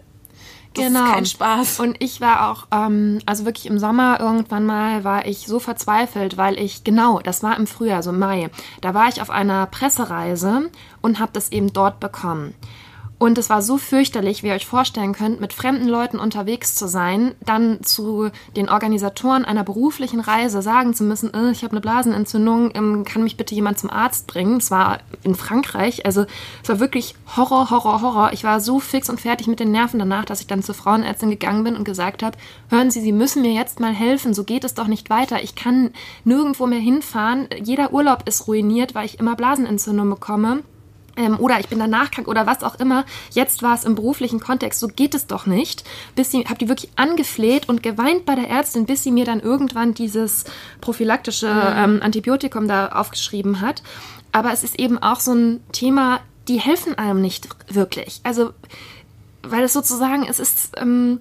Das 0.75 0.87
genau. 0.87 1.07
ist 1.07 1.13
kein 1.13 1.27
Spaß. 1.27 1.81
Und 1.81 1.97
ich 2.03 2.21
war 2.21 2.51
auch, 2.51 2.67
ähm, 2.73 3.21
also 3.27 3.45
wirklich 3.45 3.67
im 3.67 3.79
Sommer 3.79 4.21
irgendwann 4.21 4.67
mal 4.67 5.05
war 5.05 5.27
ich 5.27 5.47
so 5.47 5.59
verzweifelt, 5.59 6.37
weil 6.37 6.59
ich, 6.59 6.85
genau, 6.85 7.21
das 7.21 7.43
war 7.43 7.57
im 7.57 7.67
Frühjahr, 7.67 8.03
so 8.03 8.13
Mai, 8.13 8.51
da 8.81 8.95
war 8.95 9.09
ich 9.09 9.21
auf 9.21 9.31
einer 9.31 9.67
Pressereise 9.67 10.71
und 11.01 11.19
habe 11.19 11.33
das 11.33 11.51
eben 11.51 11.73
dort 11.73 12.01
bekommen. 12.01 12.55
Und 13.19 13.37
es 13.37 13.51
war 13.51 13.63
so 13.63 13.79
fürchterlich, 13.79 14.43
wie 14.43 14.49
ihr 14.49 14.55
euch 14.55 14.67
vorstellen 14.67 15.13
könnt, 15.13 15.41
mit 15.41 15.53
fremden 15.53 15.89
Leuten 15.89 16.21
unterwegs 16.21 16.77
zu 16.77 16.87
sein, 16.87 17.35
dann 17.45 17.83
zu 17.83 18.31
den 18.55 18.69
Organisatoren 18.69 19.45
einer 19.45 19.65
beruflichen 19.65 20.21
Reise 20.21 20.63
sagen 20.63 20.95
zu 20.95 21.03
müssen, 21.03 21.35
äh, 21.35 21.51
ich 21.51 21.65
habe 21.65 21.73
eine 21.73 21.81
Blasenentzündung, 21.81 22.71
ähm, 22.75 23.05
kann 23.05 23.25
mich 23.25 23.37
bitte 23.37 23.57
jemand 23.57 23.81
zum 23.81 23.91
Arzt 23.91 24.29
bringen? 24.29 24.59
Es 24.59 24.71
war 24.71 25.01
in 25.25 25.35
Frankreich, 25.35 26.07
also 26.07 26.27
es 26.63 26.69
war 26.69 26.79
wirklich 26.79 27.17
Horror, 27.37 27.71
Horror, 27.71 28.03
Horror. 28.03 28.33
Ich 28.33 28.45
war 28.45 28.61
so 28.61 28.79
fix 28.79 29.11
und 29.11 29.21
fertig 29.21 29.49
mit 29.49 29.59
den 29.59 29.73
Nerven 29.73 29.99
danach, 29.99 30.25
dass 30.25 30.41
ich 30.41 30.47
dann 30.47 30.63
zur 30.63 30.77
Frauenärztin 30.77 31.31
gegangen 31.31 31.65
bin 31.65 31.77
und 31.77 31.85
gesagt 31.85 32.23
habe, 32.23 32.39
hören 32.71 32.93
Sie, 32.93 33.01
Sie 33.01 33.13
müssen 33.13 33.43
mir 33.43 33.53
jetzt 33.53 33.81
mal 33.81 33.93
helfen, 33.93 34.33
so 34.33 34.45
geht 34.45 34.63
es 34.63 34.75
doch 34.75 34.87
nicht 34.87 35.11
weiter. 35.11 35.43
Ich 35.43 35.57
kann 35.57 35.91
nirgendwo 36.23 36.67
mehr 36.67 36.79
hinfahren. 36.79 37.49
Jeder 37.61 37.93
Urlaub 37.93 38.29
ist 38.29 38.47
ruiniert, 38.47 38.95
weil 38.95 39.07
ich 39.07 39.19
immer 39.19 39.35
Blasenentzündung 39.35 40.09
bekomme 40.09 40.63
oder 41.39 41.61
ich 41.61 41.69
bin 41.69 41.79
danach 41.79 42.11
krank 42.11 42.29
oder 42.29 42.47
was 42.47 42.63
auch 42.63 42.77
immer. 42.77 43.05
Jetzt 43.33 43.63
war 43.63 43.75
es 43.75 43.85
im 43.85 43.95
beruflichen 43.95 44.41
Kontext, 44.41 44.81
so 44.81 44.89
geht 44.89 45.15
es 45.15 45.27
doch 45.27 45.47
nicht. 45.47 45.85
Bis 46.15 46.31
sie, 46.31 46.45
habe 46.45 46.59
die 46.59 46.69
wirklich 46.69 46.91
angefleht 46.97 47.69
und 47.69 47.83
geweint 47.83 48.25
bei 48.25 48.35
der 48.35 48.49
Ärztin, 48.49 48.87
bis 48.87 49.03
sie 49.03 49.11
mir 49.11 49.25
dann 49.25 49.41
irgendwann 49.41 49.95
dieses 49.95 50.45
prophylaktische 50.81 51.49
mhm. 51.49 51.97
ähm, 51.97 52.03
Antibiotikum 52.03 52.69
da 52.69 52.89
aufgeschrieben 52.89 53.61
hat. 53.61 53.83
Aber 54.33 54.53
es 54.53 54.63
ist 54.63 54.79
eben 54.79 54.99
auch 54.99 55.21
so 55.21 55.33
ein 55.33 55.61
Thema, 55.73 56.21
die 56.49 56.61
helfen 56.61 56.97
einem 56.97 57.21
nicht 57.21 57.49
wirklich. 57.69 58.21
Also, 58.23 58.53
weil 59.43 59.63
es 59.65 59.73
sozusagen, 59.73 60.27
es 60.29 60.39
ist, 60.39 60.73
ähm, 60.77 61.21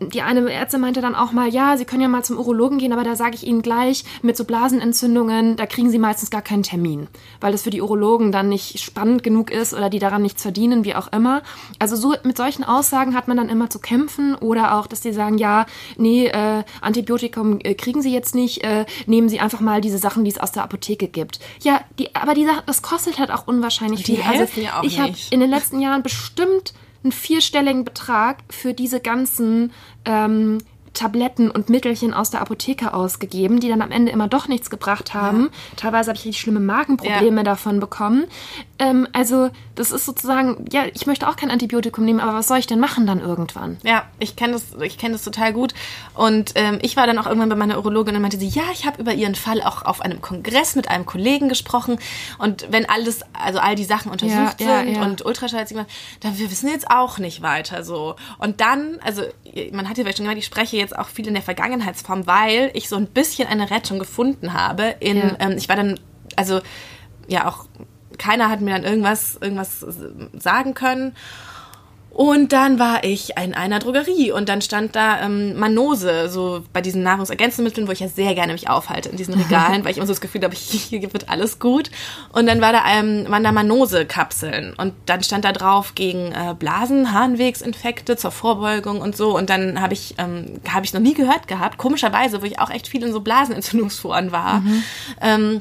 die 0.00 0.22
eine 0.22 0.50
Ärztin 0.50 0.80
meinte 0.80 1.00
dann 1.00 1.14
auch 1.14 1.32
mal, 1.32 1.48
ja, 1.48 1.76
Sie 1.76 1.84
können 1.84 2.02
ja 2.02 2.08
mal 2.08 2.24
zum 2.24 2.38
Urologen 2.38 2.78
gehen, 2.78 2.92
aber 2.92 3.04
da 3.04 3.16
sage 3.16 3.34
ich 3.34 3.46
Ihnen 3.46 3.62
gleich, 3.62 4.04
mit 4.22 4.36
so 4.36 4.44
Blasenentzündungen, 4.44 5.56
da 5.56 5.66
kriegen 5.66 5.90
Sie 5.90 5.98
meistens 5.98 6.30
gar 6.30 6.42
keinen 6.42 6.62
Termin, 6.62 7.08
weil 7.40 7.52
das 7.52 7.62
für 7.62 7.70
die 7.70 7.80
Urologen 7.80 8.32
dann 8.32 8.48
nicht 8.48 8.80
spannend 8.80 9.22
genug 9.22 9.50
ist 9.50 9.74
oder 9.74 9.90
die 9.90 9.98
daran 9.98 10.22
nichts 10.22 10.42
verdienen, 10.42 10.84
wie 10.84 10.94
auch 10.94 11.12
immer. 11.12 11.42
Also 11.78 11.96
so 11.96 12.14
mit 12.24 12.36
solchen 12.36 12.64
Aussagen 12.64 13.14
hat 13.14 13.28
man 13.28 13.36
dann 13.36 13.48
immer 13.48 13.70
zu 13.70 13.78
kämpfen 13.78 14.34
oder 14.34 14.78
auch, 14.78 14.86
dass 14.86 15.00
die 15.00 15.12
sagen, 15.12 15.38
ja, 15.38 15.66
nee, 15.96 16.26
äh, 16.26 16.64
Antibiotikum 16.80 17.58
äh, 17.60 17.74
kriegen 17.74 18.02
Sie 18.02 18.12
jetzt 18.12 18.34
nicht, 18.34 18.64
äh, 18.64 18.86
nehmen 19.06 19.28
Sie 19.28 19.40
einfach 19.40 19.60
mal 19.60 19.80
diese 19.80 19.98
Sachen, 19.98 20.24
die 20.24 20.30
es 20.30 20.38
aus 20.38 20.52
der 20.52 20.62
Apotheke 20.62 21.08
gibt. 21.08 21.40
Ja, 21.62 21.80
die, 21.98 22.14
aber 22.14 22.34
die, 22.34 22.46
das 22.66 22.82
kostet 22.82 23.18
halt 23.18 23.30
auch 23.30 23.46
unwahrscheinlich 23.46 24.02
die 24.02 24.16
viel. 24.16 24.24
Also 24.24 24.44
ich 24.82 25.00
habe 25.00 25.14
in 25.30 25.40
den 25.40 25.50
letzten 25.50 25.80
Jahren 25.80 26.02
bestimmt 26.02 26.74
einen 27.02 27.12
vierstelligen 27.12 27.84
Betrag 27.84 28.38
für 28.48 28.74
diese 28.74 29.00
ganzen 29.00 29.72
ähm, 30.04 30.58
Tabletten 30.92 31.50
und 31.50 31.70
Mittelchen 31.70 32.12
aus 32.12 32.30
der 32.30 32.40
Apotheke 32.40 32.92
ausgegeben, 32.92 33.60
die 33.60 33.68
dann 33.68 33.82
am 33.82 33.90
Ende 33.90 34.12
immer 34.12 34.28
doch 34.28 34.48
nichts 34.48 34.70
gebracht 34.70 35.14
haben. 35.14 35.44
Ja. 35.44 35.48
Teilweise 35.76 36.10
habe 36.10 36.18
ich 36.18 36.26
richtig 36.26 36.42
schlimme 36.42 36.60
Magenprobleme 36.60 37.38
ja. 37.38 37.42
davon 37.42 37.80
bekommen. 37.80 38.24
Ähm, 38.82 39.06
also 39.12 39.50
das 39.76 39.92
ist 39.92 40.04
sozusagen, 40.04 40.64
ja, 40.72 40.84
ich 40.92 41.06
möchte 41.06 41.28
auch 41.28 41.36
kein 41.36 41.52
Antibiotikum 41.52 42.04
nehmen, 42.04 42.18
aber 42.18 42.34
was 42.34 42.48
soll 42.48 42.58
ich 42.58 42.66
denn 42.66 42.80
machen 42.80 43.06
dann 43.06 43.20
irgendwann? 43.20 43.78
Ja, 43.84 44.06
ich 44.18 44.34
kenne 44.34 44.54
das, 44.54 44.74
ich 44.82 44.98
kenne 44.98 45.12
das 45.12 45.22
total 45.22 45.52
gut. 45.52 45.72
Und 46.14 46.52
ähm, 46.56 46.80
ich 46.82 46.96
war 46.96 47.06
dann 47.06 47.16
auch 47.18 47.26
irgendwann 47.26 47.48
bei 47.48 47.54
meiner 47.54 47.78
Urologin 47.78 48.16
und 48.16 48.22
meinte 48.22 48.38
sie, 48.38 48.48
ja, 48.48 48.64
ich 48.72 48.84
habe 48.84 49.00
über 49.00 49.14
ihren 49.14 49.36
Fall 49.36 49.62
auch 49.62 49.84
auf 49.84 50.00
einem 50.00 50.20
Kongress 50.20 50.74
mit 50.74 50.88
einem 50.88 51.06
Kollegen 51.06 51.48
gesprochen. 51.48 51.98
Und 52.38 52.66
wenn 52.70 52.88
alles, 52.88 53.20
also 53.32 53.60
all 53.60 53.76
die 53.76 53.84
Sachen 53.84 54.10
untersucht 54.10 54.60
ja, 54.60 54.82
sind 54.82 54.96
und 54.98 55.24
Ultraschall, 55.24 55.64
dann 56.20 56.38
wir 56.38 56.50
wissen 56.50 56.68
jetzt 56.68 56.90
auch 56.90 57.18
nicht 57.18 57.40
weiter 57.40 57.84
so. 57.84 58.16
Und 58.38 58.60
dann, 58.60 58.98
also 59.04 59.22
man 59.70 59.88
hat 59.88 59.96
ja 59.96 60.02
vielleicht 60.02 60.18
schon 60.18 60.24
gemerkt, 60.24 60.40
ich 60.40 60.46
spreche 60.46 60.76
jetzt 60.76 60.98
auch 60.98 61.06
viel 61.06 61.28
in 61.28 61.34
der 61.34 61.42
Vergangenheitsform, 61.42 62.26
weil 62.26 62.72
ich 62.74 62.88
so 62.88 62.96
ein 62.96 63.06
bisschen 63.06 63.46
eine 63.46 63.70
Rettung 63.70 64.00
gefunden 64.00 64.54
habe. 64.54 64.96
In, 64.98 65.18
ja. 65.18 65.36
ähm, 65.38 65.52
ich 65.56 65.68
war 65.68 65.76
dann, 65.76 66.00
also 66.34 66.60
ja 67.28 67.48
auch 67.48 67.66
keiner 68.22 68.48
hat 68.48 68.60
mir 68.60 68.70
dann 68.70 68.84
irgendwas, 68.84 69.36
irgendwas 69.40 69.84
sagen 70.38 70.74
können. 70.74 71.14
Und 72.12 72.52
dann 72.52 72.78
war 72.78 73.04
ich 73.04 73.38
in 73.42 73.54
einer 73.54 73.78
Drogerie 73.78 74.32
und 74.32 74.50
dann 74.50 74.60
stand 74.60 74.94
da 74.94 75.22
ähm, 75.22 75.58
Manose, 75.58 76.28
so 76.28 76.62
bei 76.74 76.82
diesen 76.82 77.02
Nahrungsergänzungsmitteln, 77.02 77.88
wo 77.88 77.92
ich 77.92 78.00
ja 78.00 78.08
sehr 78.08 78.34
gerne 78.34 78.52
mich 78.52 78.68
aufhalte 78.68 79.08
in 79.08 79.16
diesen 79.16 79.32
Regalen, 79.32 79.82
weil 79.84 79.92
ich 79.92 79.96
immer 79.96 80.06
so 80.06 80.12
das 80.12 80.20
Gefühl 80.20 80.42
habe, 80.42 80.54
hier 80.56 81.10
wird 81.14 81.30
alles 81.30 81.58
gut. 81.58 81.90
Und 82.32 82.46
dann 82.46 82.60
war 82.60 82.72
da, 82.72 82.82
ähm, 82.86 83.24
waren 83.28 83.42
da 83.42 83.50
Manose-Kapseln 83.50 84.74
und 84.74 84.92
dann 85.06 85.22
stand 85.22 85.46
da 85.46 85.52
drauf 85.52 85.94
gegen 85.94 86.32
äh, 86.32 86.54
Blasen, 86.58 87.12
Harnwegsinfekte 87.12 88.16
zur 88.16 88.30
Vorbeugung 88.30 89.00
und 89.00 89.16
so. 89.16 89.34
Und 89.34 89.48
dann 89.48 89.80
habe 89.80 89.94
ich, 89.94 90.14
ähm, 90.18 90.60
habe 90.68 90.84
ich 90.84 90.92
noch 90.92 91.00
nie 91.00 91.14
gehört 91.14 91.48
gehabt, 91.48 91.78
komischerweise, 91.78 92.42
wo 92.42 92.44
ich 92.44 92.60
auch 92.60 92.68
echt 92.68 92.88
viel 92.88 93.02
in 93.02 93.12
so 93.12 93.22
Blasenentzündungsforen 93.22 94.32
war. 94.32 94.60
Mhm. 94.60 94.82
Ähm, 95.22 95.60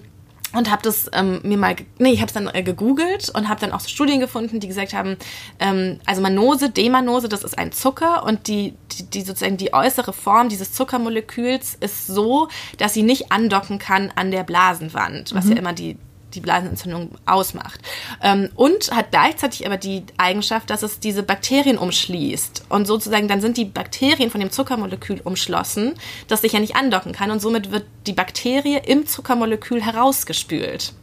und 0.53 0.70
habe 0.70 0.81
das 0.81 1.10
ähm, 1.13 1.39
mir 1.43 1.58
mal, 1.58 1.75
nee, 1.98 2.12
ich 2.12 2.20
habe 2.20 2.27
es 2.27 2.34
dann 2.34 2.50
äh, 2.53 2.63
gegoogelt 2.63 3.29
und 3.29 3.48
habe 3.48 3.60
dann 3.62 3.72
auch 3.72 3.79
so 3.79 3.89
Studien 3.89 4.20
gefunden, 4.20 4.60
die 4.60 4.67
gesagt 4.67 4.93
haben, 4.93 5.17
ähm, 5.60 6.00
also 6.05 6.22
Manose, 6.22 6.70
Demanose, 6.70 7.29
das 7.29 7.43
ist 7.43 7.58
ein 7.58 7.72
Zucker 7.72 8.24
und 8.24 8.48
die, 8.48 8.74
die, 8.91 9.03
die 9.03 9.22
sozusagen 9.22 9.58
die 9.58 9.74
äußere 9.74 10.13
Form 10.13 10.50
dieses 10.50 10.74
Zuckermoleküls 10.74 11.75
ist 11.79 12.08
so, 12.08 12.50
dass 12.77 12.93
sie 12.93 13.03
nicht 13.03 13.31
andocken 13.31 13.79
kann 13.79 14.12
an 14.15 14.31
der 14.31 14.43
Blasenwand, 14.43 15.34
was 15.34 15.46
mhm. 15.46 15.51
ja 15.51 15.58
immer 15.58 15.74
die 15.74 15.98
die 16.35 16.39
Blasenentzündung 16.39 17.11
ausmacht. 17.25 17.79
Ähm, 18.21 18.50
und 18.55 18.91
hat 18.91 19.11
gleichzeitig 19.11 19.65
aber 19.65 19.77
die 19.77 20.03
Eigenschaft, 20.17 20.69
dass 20.69 20.83
es 20.83 21.00
diese 21.00 21.23
Bakterien 21.23 21.77
umschließt. 21.77 22.65
Und 22.69 22.85
sozusagen 22.85 23.27
dann 23.27 23.41
sind 23.41 23.57
die 23.57 23.65
Bakterien 23.65 24.31
von 24.31 24.41
dem 24.41 24.51
Zuckermolekül 24.51 25.21
umschlossen, 25.23 25.93
das 26.27 26.41
sich 26.41 26.53
ja 26.53 26.59
nicht 26.59 26.75
andocken 26.75 27.11
kann. 27.11 27.31
Und 27.31 27.41
somit 27.41 27.71
wird 27.71 27.85
die 28.07 28.13
Bakterie 28.13 28.81
im 28.85 29.05
Zuckermolekül 29.05 29.81
herausgespült. 29.81 30.93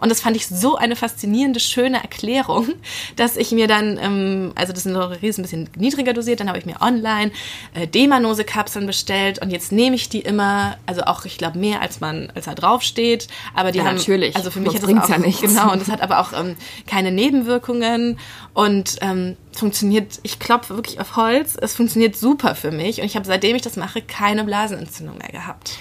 Und 0.00 0.10
das 0.10 0.20
fand 0.20 0.36
ich 0.36 0.46
so 0.46 0.76
eine 0.76 0.96
faszinierende, 0.96 1.60
schöne 1.60 2.02
Erklärung, 2.02 2.68
dass 3.16 3.36
ich 3.36 3.52
mir 3.52 3.66
dann, 3.66 3.98
ähm, 4.00 4.52
also 4.54 4.72
das 4.72 4.84
sind 4.84 4.92
noch 4.92 5.10
ein 5.10 5.20
bisschen 5.20 5.68
niedriger 5.76 6.12
dosiert, 6.12 6.40
dann 6.40 6.48
habe 6.48 6.58
ich 6.58 6.66
mir 6.66 6.80
online 6.80 7.32
äh, 7.74 7.86
Demanose-Kapseln 7.86 8.86
bestellt 8.86 9.40
und 9.40 9.50
jetzt 9.50 9.72
nehme 9.72 9.96
ich 9.96 10.08
die 10.08 10.20
immer, 10.20 10.76
also 10.86 11.02
auch, 11.02 11.24
ich 11.24 11.38
glaube, 11.38 11.58
mehr 11.58 11.80
als 11.80 12.00
man, 12.00 12.30
als 12.34 12.46
da 12.46 12.54
draufsteht. 12.54 13.28
Aber 13.54 13.72
die 13.72 13.78
ja, 13.78 13.84
haben, 13.84 13.96
natürlich. 13.96 14.36
Also 14.36 14.50
für 14.50 14.60
mich 14.60 14.72
das 14.72 14.84
auch, 14.84 15.08
ja 15.08 15.18
nichts. 15.18 15.40
Genau, 15.40 15.72
und 15.72 15.80
das 15.80 15.88
hat 15.90 16.00
aber 16.00 16.20
auch 16.20 16.32
ähm, 16.32 16.56
keine 16.86 17.10
Nebenwirkungen 17.10 18.18
und 18.52 18.96
ähm, 19.00 19.36
funktioniert, 19.52 20.20
ich 20.22 20.38
klopfe 20.38 20.76
wirklich 20.76 21.00
auf 21.00 21.16
Holz, 21.16 21.56
es 21.60 21.74
funktioniert 21.74 22.16
super 22.16 22.54
für 22.54 22.70
mich 22.70 23.00
und 23.00 23.06
ich 23.06 23.16
habe 23.16 23.26
seitdem 23.26 23.56
ich 23.56 23.62
das 23.62 23.76
mache 23.76 24.02
keine 24.02 24.44
Blasenentzündung 24.44 25.18
mehr 25.18 25.28
gehabt. 25.28 25.78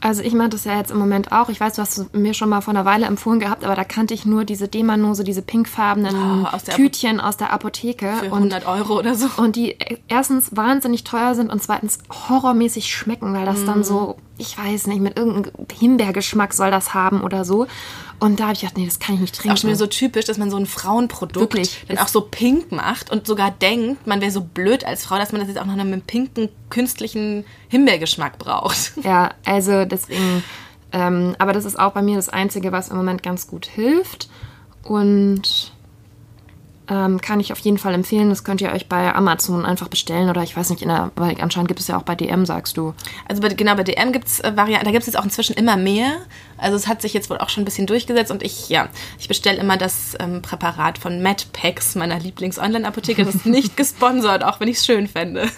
Also 0.00 0.22
ich 0.22 0.32
mache 0.32 0.48
das 0.50 0.64
ja 0.64 0.76
jetzt 0.78 0.90
im 0.90 0.98
Moment 0.98 1.30
auch. 1.30 1.50
Ich 1.50 1.60
weiß, 1.60 1.74
du 1.74 1.82
hast 1.82 2.14
mir 2.14 2.32
schon 2.32 2.48
mal 2.48 2.62
vor 2.62 2.72
einer 2.72 2.86
Weile 2.86 3.06
empfohlen 3.06 3.38
gehabt, 3.38 3.64
aber 3.64 3.74
da 3.74 3.84
kannte 3.84 4.14
ich 4.14 4.24
nur 4.24 4.44
diese 4.44 4.66
Demanose, 4.66 5.24
diese 5.24 5.42
pinkfarbenen 5.42 6.44
oh, 6.44 6.46
aus 6.46 6.64
Tütchen 6.64 7.20
aus 7.20 7.36
der 7.36 7.52
Apotheke. 7.52 8.14
Für 8.18 8.26
100 8.26 8.64
und, 8.64 8.68
Euro 8.70 8.98
oder 8.98 9.14
so. 9.14 9.28
Und 9.36 9.56
die 9.56 9.76
erstens 10.08 10.56
wahnsinnig 10.56 11.04
teuer 11.04 11.34
sind 11.34 11.52
und 11.52 11.62
zweitens 11.62 11.98
horrormäßig 12.28 12.86
schmecken, 12.86 13.34
weil 13.34 13.44
das 13.44 13.60
mm. 13.60 13.66
dann 13.66 13.84
so 13.84 14.16
ich 14.40 14.56
weiß 14.56 14.86
nicht, 14.86 15.00
mit 15.00 15.18
irgendeinem 15.18 15.52
Himbeergeschmack 15.78 16.54
soll 16.54 16.70
das 16.70 16.94
haben 16.94 17.22
oder 17.22 17.44
so. 17.44 17.66
Und 18.18 18.40
da 18.40 18.44
habe 18.44 18.54
ich 18.54 18.60
gedacht, 18.60 18.76
nee, 18.76 18.86
das 18.86 18.98
kann 18.98 19.14
ich 19.14 19.20
nicht 19.20 19.34
trinken. 19.34 19.48
Das 19.50 19.58
ist 19.58 19.60
auch 19.60 19.62
schon 19.62 19.70
wieder 19.70 19.78
so 19.78 19.86
typisch, 19.86 20.24
dass 20.24 20.38
man 20.38 20.50
so 20.50 20.56
ein 20.56 20.66
Frauenprodukt 20.66 21.36
Wirklich? 21.54 21.84
dann 21.88 21.98
auch 21.98 22.08
so 22.08 22.22
pink 22.22 22.72
macht 22.72 23.10
und 23.10 23.26
sogar 23.26 23.50
denkt, 23.50 24.06
man 24.06 24.20
wäre 24.20 24.30
so 24.30 24.40
blöd 24.40 24.84
als 24.84 25.04
Frau, 25.04 25.16
dass 25.18 25.32
man 25.32 25.40
das 25.40 25.48
jetzt 25.48 25.58
auch 25.58 25.66
noch 25.66 25.74
mit 25.74 25.84
einem 25.84 26.02
pinken, 26.02 26.48
künstlichen 26.70 27.44
Himbeergeschmack 27.68 28.38
braucht. 28.38 28.92
Ja, 29.02 29.30
also 29.44 29.84
deswegen, 29.84 30.42
ähm, 30.92 31.34
aber 31.38 31.52
das 31.52 31.64
ist 31.64 31.78
auch 31.78 31.92
bei 31.92 32.02
mir 32.02 32.16
das 32.16 32.28
Einzige, 32.28 32.70
was 32.72 32.88
im 32.88 32.96
Moment 32.96 33.22
ganz 33.22 33.46
gut 33.46 33.66
hilft. 33.66 34.28
Und 34.82 35.59
ähm, 36.90 37.20
kann 37.20 37.38
ich 37.38 37.52
auf 37.52 37.60
jeden 37.60 37.78
Fall 37.78 37.94
empfehlen. 37.94 38.30
Das 38.30 38.42
könnt 38.42 38.60
ihr 38.60 38.72
euch 38.72 38.88
bei 38.88 39.14
Amazon 39.14 39.64
einfach 39.64 39.86
bestellen 39.86 40.28
oder 40.28 40.42
ich 40.42 40.56
weiß 40.56 40.70
nicht, 40.70 40.82
der, 40.82 41.12
weil 41.14 41.40
anscheinend 41.40 41.68
gibt 41.68 41.78
es 41.78 41.86
ja 41.86 41.96
auch 41.96 42.02
bei 42.02 42.16
DM, 42.16 42.44
sagst 42.44 42.76
du. 42.76 42.94
Also 43.28 43.40
bei, 43.40 43.48
genau, 43.50 43.76
bei 43.76 43.84
DM 43.84 44.10
gibt 44.10 44.26
es 44.26 44.40
äh, 44.40 44.56
Varianten, 44.56 44.86
da 44.86 44.90
gibt 44.90 45.02
es 45.02 45.06
jetzt 45.06 45.16
auch 45.16 45.24
inzwischen 45.24 45.54
immer 45.54 45.76
mehr. 45.76 46.16
Also 46.58 46.76
es 46.76 46.88
hat 46.88 47.00
sich 47.00 47.14
jetzt 47.14 47.30
wohl 47.30 47.38
auch 47.38 47.48
schon 47.48 47.62
ein 47.62 47.64
bisschen 47.64 47.86
durchgesetzt 47.86 48.32
und 48.32 48.42
ich, 48.42 48.68
ja, 48.68 48.88
ich 49.20 49.28
bestelle 49.28 49.58
immer 49.58 49.76
das 49.76 50.16
ähm, 50.18 50.42
Präparat 50.42 50.98
von 50.98 51.22
MedPacks, 51.22 51.94
meiner 51.94 52.18
Lieblings-Online-Apotheke. 52.18 53.24
Das 53.24 53.36
ist 53.36 53.46
nicht 53.46 53.76
gesponsert, 53.76 54.42
auch 54.42 54.58
wenn 54.58 54.66
ich 54.66 54.78
es 54.78 54.84
schön 54.84 55.06
fände. 55.06 55.48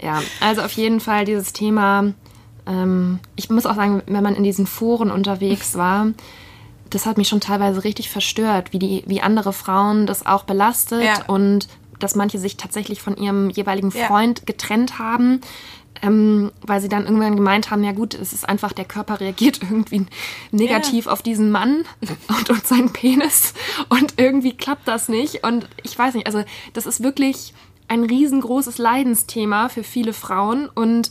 Ja, 0.00 0.22
also 0.40 0.62
auf 0.62 0.72
jeden 0.72 1.00
Fall 1.00 1.26
dieses 1.26 1.52
Thema. 1.52 2.14
Ähm, 2.66 3.20
ich 3.36 3.50
muss 3.50 3.66
auch 3.66 3.74
sagen, 3.74 4.02
wenn 4.06 4.22
man 4.22 4.34
in 4.34 4.44
diesen 4.44 4.66
Foren 4.66 5.10
unterwegs 5.10 5.76
war, 5.76 6.06
das 6.94 7.06
hat 7.06 7.18
mich 7.18 7.28
schon 7.28 7.40
teilweise 7.40 7.82
richtig 7.84 8.08
verstört, 8.08 8.72
wie, 8.72 8.78
die, 8.78 9.02
wie 9.06 9.20
andere 9.20 9.52
Frauen 9.52 10.06
das 10.06 10.24
auch 10.26 10.44
belastet 10.44 11.02
ja. 11.02 11.24
und 11.26 11.68
dass 11.98 12.14
manche 12.14 12.38
sich 12.38 12.56
tatsächlich 12.56 13.00
von 13.02 13.16
ihrem 13.16 13.50
jeweiligen 13.50 13.90
Freund 13.90 14.40
ja. 14.40 14.44
getrennt 14.46 14.98
haben, 14.98 15.40
ähm, 16.02 16.52
weil 16.62 16.80
sie 16.80 16.88
dann 16.88 17.04
irgendwann 17.04 17.36
gemeint 17.36 17.70
haben, 17.70 17.82
ja 17.82 17.92
gut, 17.92 18.14
es 18.14 18.32
ist 18.32 18.48
einfach, 18.48 18.72
der 18.72 18.84
Körper 18.84 19.20
reagiert 19.20 19.60
irgendwie 19.62 20.06
negativ 20.52 21.06
ja. 21.06 21.12
auf 21.12 21.22
diesen 21.22 21.50
Mann 21.50 21.84
und, 22.28 22.50
und 22.50 22.66
seinen 22.66 22.92
Penis 22.92 23.54
und 23.88 24.14
irgendwie 24.16 24.56
klappt 24.56 24.86
das 24.86 25.08
nicht 25.08 25.44
und 25.44 25.68
ich 25.82 25.98
weiß 25.98 26.14
nicht, 26.14 26.26
also 26.26 26.44
das 26.72 26.86
ist 26.86 27.02
wirklich 27.02 27.54
ein 27.88 28.04
riesengroßes 28.04 28.78
Leidensthema 28.78 29.68
für 29.68 29.82
viele 29.82 30.12
Frauen 30.12 30.68
und 30.68 31.10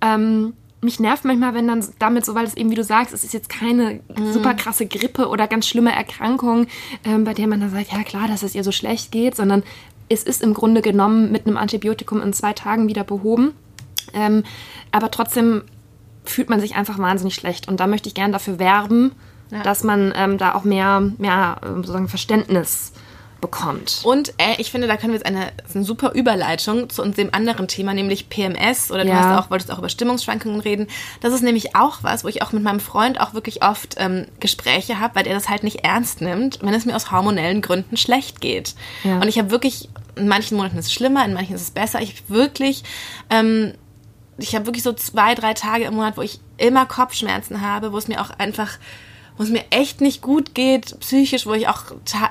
ähm, 0.00 0.54
mich 0.80 1.00
nervt 1.00 1.24
manchmal, 1.24 1.54
wenn 1.54 1.66
dann 1.66 1.84
damit 1.98 2.24
so, 2.24 2.34
weil 2.34 2.46
es 2.46 2.56
eben, 2.56 2.70
wie 2.70 2.76
du 2.76 2.84
sagst, 2.84 3.12
es 3.12 3.24
ist 3.24 3.34
jetzt 3.34 3.48
keine 3.48 4.00
mm. 4.16 4.32
super 4.32 4.54
krasse 4.54 4.86
Grippe 4.86 5.28
oder 5.28 5.48
ganz 5.48 5.66
schlimme 5.66 5.92
Erkrankung, 5.92 6.66
ähm, 7.04 7.24
bei 7.24 7.34
der 7.34 7.48
man 7.48 7.60
dann 7.60 7.70
sagt, 7.70 7.92
ja 7.92 8.02
klar, 8.04 8.28
dass 8.28 8.42
es 8.42 8.54
ihr 8.54 8.62
so 8.62 8.70
schlecht 8.72 9.10
geht, 9.10 9.34
sondern 9.34 9.64
es 10.08 10.22
ist 10.22 10.42
im 10.42 10.54
Grunde 10.54 10.80
genommen 10.80 11.32
mit 11.32 11.46
einem 11.46 11.56
Antibiotikum 11.56 12.22
in 12.22 12.32
zwei 12.32 12.52
Tagen 12.52 12.88
wieder 12.88 13.04
behoben. 13.04 13.52
Ähm, 14.14 14.44
aber 14.92 15.10
trotzdem 15.10 15.62
fühlt 16.24 16.48
man 16.48 16.60
sich 16.60 16.76
einfach 16.76 16.98
wahnsinnig 16.98 17.34
schlecht. 17.34 17.68
Und 17.68 17.80
da 17.80 17.86
möchte 17.86 18.08
ich 18.08 18.14
gerne 18.14 18.32
dafür 18.32 18.58
werben, 18.58 19.12
ja. 19.50 19.62
dass 19.62 19.84
man 19.84 20.12
ähm, 20.16 20.38
da 20.38 20.54
auch 20.54 20.64
mehr, 20.64 21.00
mehr 21.18 21.60
ähm, 21.64 21.76
sozusagen 21.76 22.08
Verständnis 22.08 22.92
bekommt. 23.40 24.00
Und 24.04 24.30
äh, 24.38 24.54
ich 24.58 24.70
finde, 24.70 24.88
da 24.88 24.96
können 24.96 25.12
wir 25.12 25.18
jetzt 25.18 25.26
eine, 25.26 25.52
eine 25.72 25.84
super 25.84 26.12
Überleitung 26.12 26.90
zu 26.90 27.04
dem 27.04 27.32
anderen 27.32 27.68
Thema, 27.68 27.94
nämlich 27.94 28.28
PMS. 28.28 28.90
Oder 28.90 29.04
du 29.04 29.10
ja. 29.10 29.16
hast 29.16 29.44
auch, 29.44 29.50
wolltest 29.50 29.70
auch 29.70 29.78
über 29.78 29.88
Stimmungsschwankungen 29.88 30.60
reden. 30.60 30.88
Das 31.20 31.32
ist 31.32 31.42
nämlich 31.42 31.76
auch 31.76 32.02
was, 32.02 32.24
wo 32.24 32.28
ich 32.28 32.42
auch 32.42 32.52
mit 32.52 32.62
meinem 32.62 32.80
Freund 32.80 33.20
auch 33.20 33.34
wirklich 33.34 33.62
oft 33.62 33.94
ähm, 33.98 34.26
Gespräche 34.40 34.98
habe, 34.98 35.14
weil 35.14 35.24
der 35.24 35.34
das 35.34 35.48
halt 35.48 35.62
nicht 35.62 35.84
ernst 35.84 36.20
nimmt, 36.20 36.58
wenn 36.62 36.74
es 36.74 36.84
mir 36.84 36.96
aus 36.96 37.10
hormonellen 37.10 37.62
Gründen 37.62 37.96
schlecht 37.96 38.40
geht. 38.40 38.74
Ja. 39.04 39.16
Und 39.16 39.28
ich 39.28 39.38
habe 39.38 39.50
wirklich, 39.50 39.88
in 40.16 40.28
manchen 40.28 40.56
Monaten 40.56 40.78
ist 40.78 40.86
es 40.86 40.92
schlimmer, 40.92 41.24
in 41.24 41.34
manchen 41.34 41.54
ist 41.54 41.62
es 41.62 41.70
besser. 41.70 42.00
Ich 42.00 42.28
wirklich, 42.28 42.82
ähm, 43.30 43.74
ich 44.38 44.54
habe 44.54 44.66
wirklich 44.66 44.82
so 44.84 44.92
zwei, 44.92 45.34
drei 45.34 45.54
Tage 45.54 45.84
im 45.84 45.94
Monat, 45.94 46.16
wo 46.16 46.22
ich 46.22 46.40
immer 46.56 46.86
Kopfschmerzen 46.86 47.60
habe, 47.60 47.92
wo 47.92 47.98
es 47.98 48.08
mir 48.08 48.20
auch 48.20 48.30
einfach 48.30 48.78
wo 49.38 49.44
es 49.44 49.50
mir 49.50 49.64
echt 49.70 50.00
nicht 50.00 50.20
gut 50.20 50.54
geht, 50.54 50.98
psychisch, 51.00 51.46
wo 51.46 51.54
ich 51.54 51.68
auch, 51.68 51.84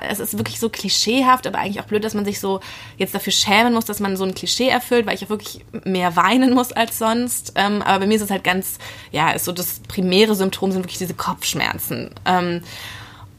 es 0.06 0.20
ist 0.20 0.36
wirklich 0.36 0.60
so 0.60 0.68
klischeehaft, 0.68 1.46
aber 1.46 1.58
eigentlich 1.58 1.80
auch 1.80 1.86
blöd, 1.86 2.04
dass 2.04 2.14
man 2.14 2.26
sich 2.26 2.38
so 2.38 2.60
jetzt 2.98 3.14
dafür 3.14 3.32
schämen 3.32 3.72
muss, 3.72 3.86
dass 3.86 3.98
man 3.98 4.16
so 4.16 4.24
ein 4.24 4.34
Klischee 4.34 4.68
erfüllt, 4.68 5.06
weil 5.06 5.14
ich 5.14 5.24
auch 5.24 5.30
wirklich 5.30 5.64
mehr 5.84 6.16
weinen 6.16 6.54
muss 6.54 6.70
als 6.70 6.98
sonst. 6.98 7.52
Ähm, 7.54 7.80
aber 7.80 8.00
bei 8.00 8.06
mir 8.06 8.16
ist 8.16 8.22
es 8.22 8.30
halt 8.30 8.44
ganz, 8.44 8.78
ja, 9.10 9.30
ist 9.30 9.46
so 9.46 9.52
das 9.52 9.80
primäre 9.80 10.34
Symptom 10.34 10.70
sind 10.70 10.82
wirklich 10.84 10.98
diese 10.98 11.14
Kopfschmerzen. 11.14 12.10
Ähm, 12.26 12.62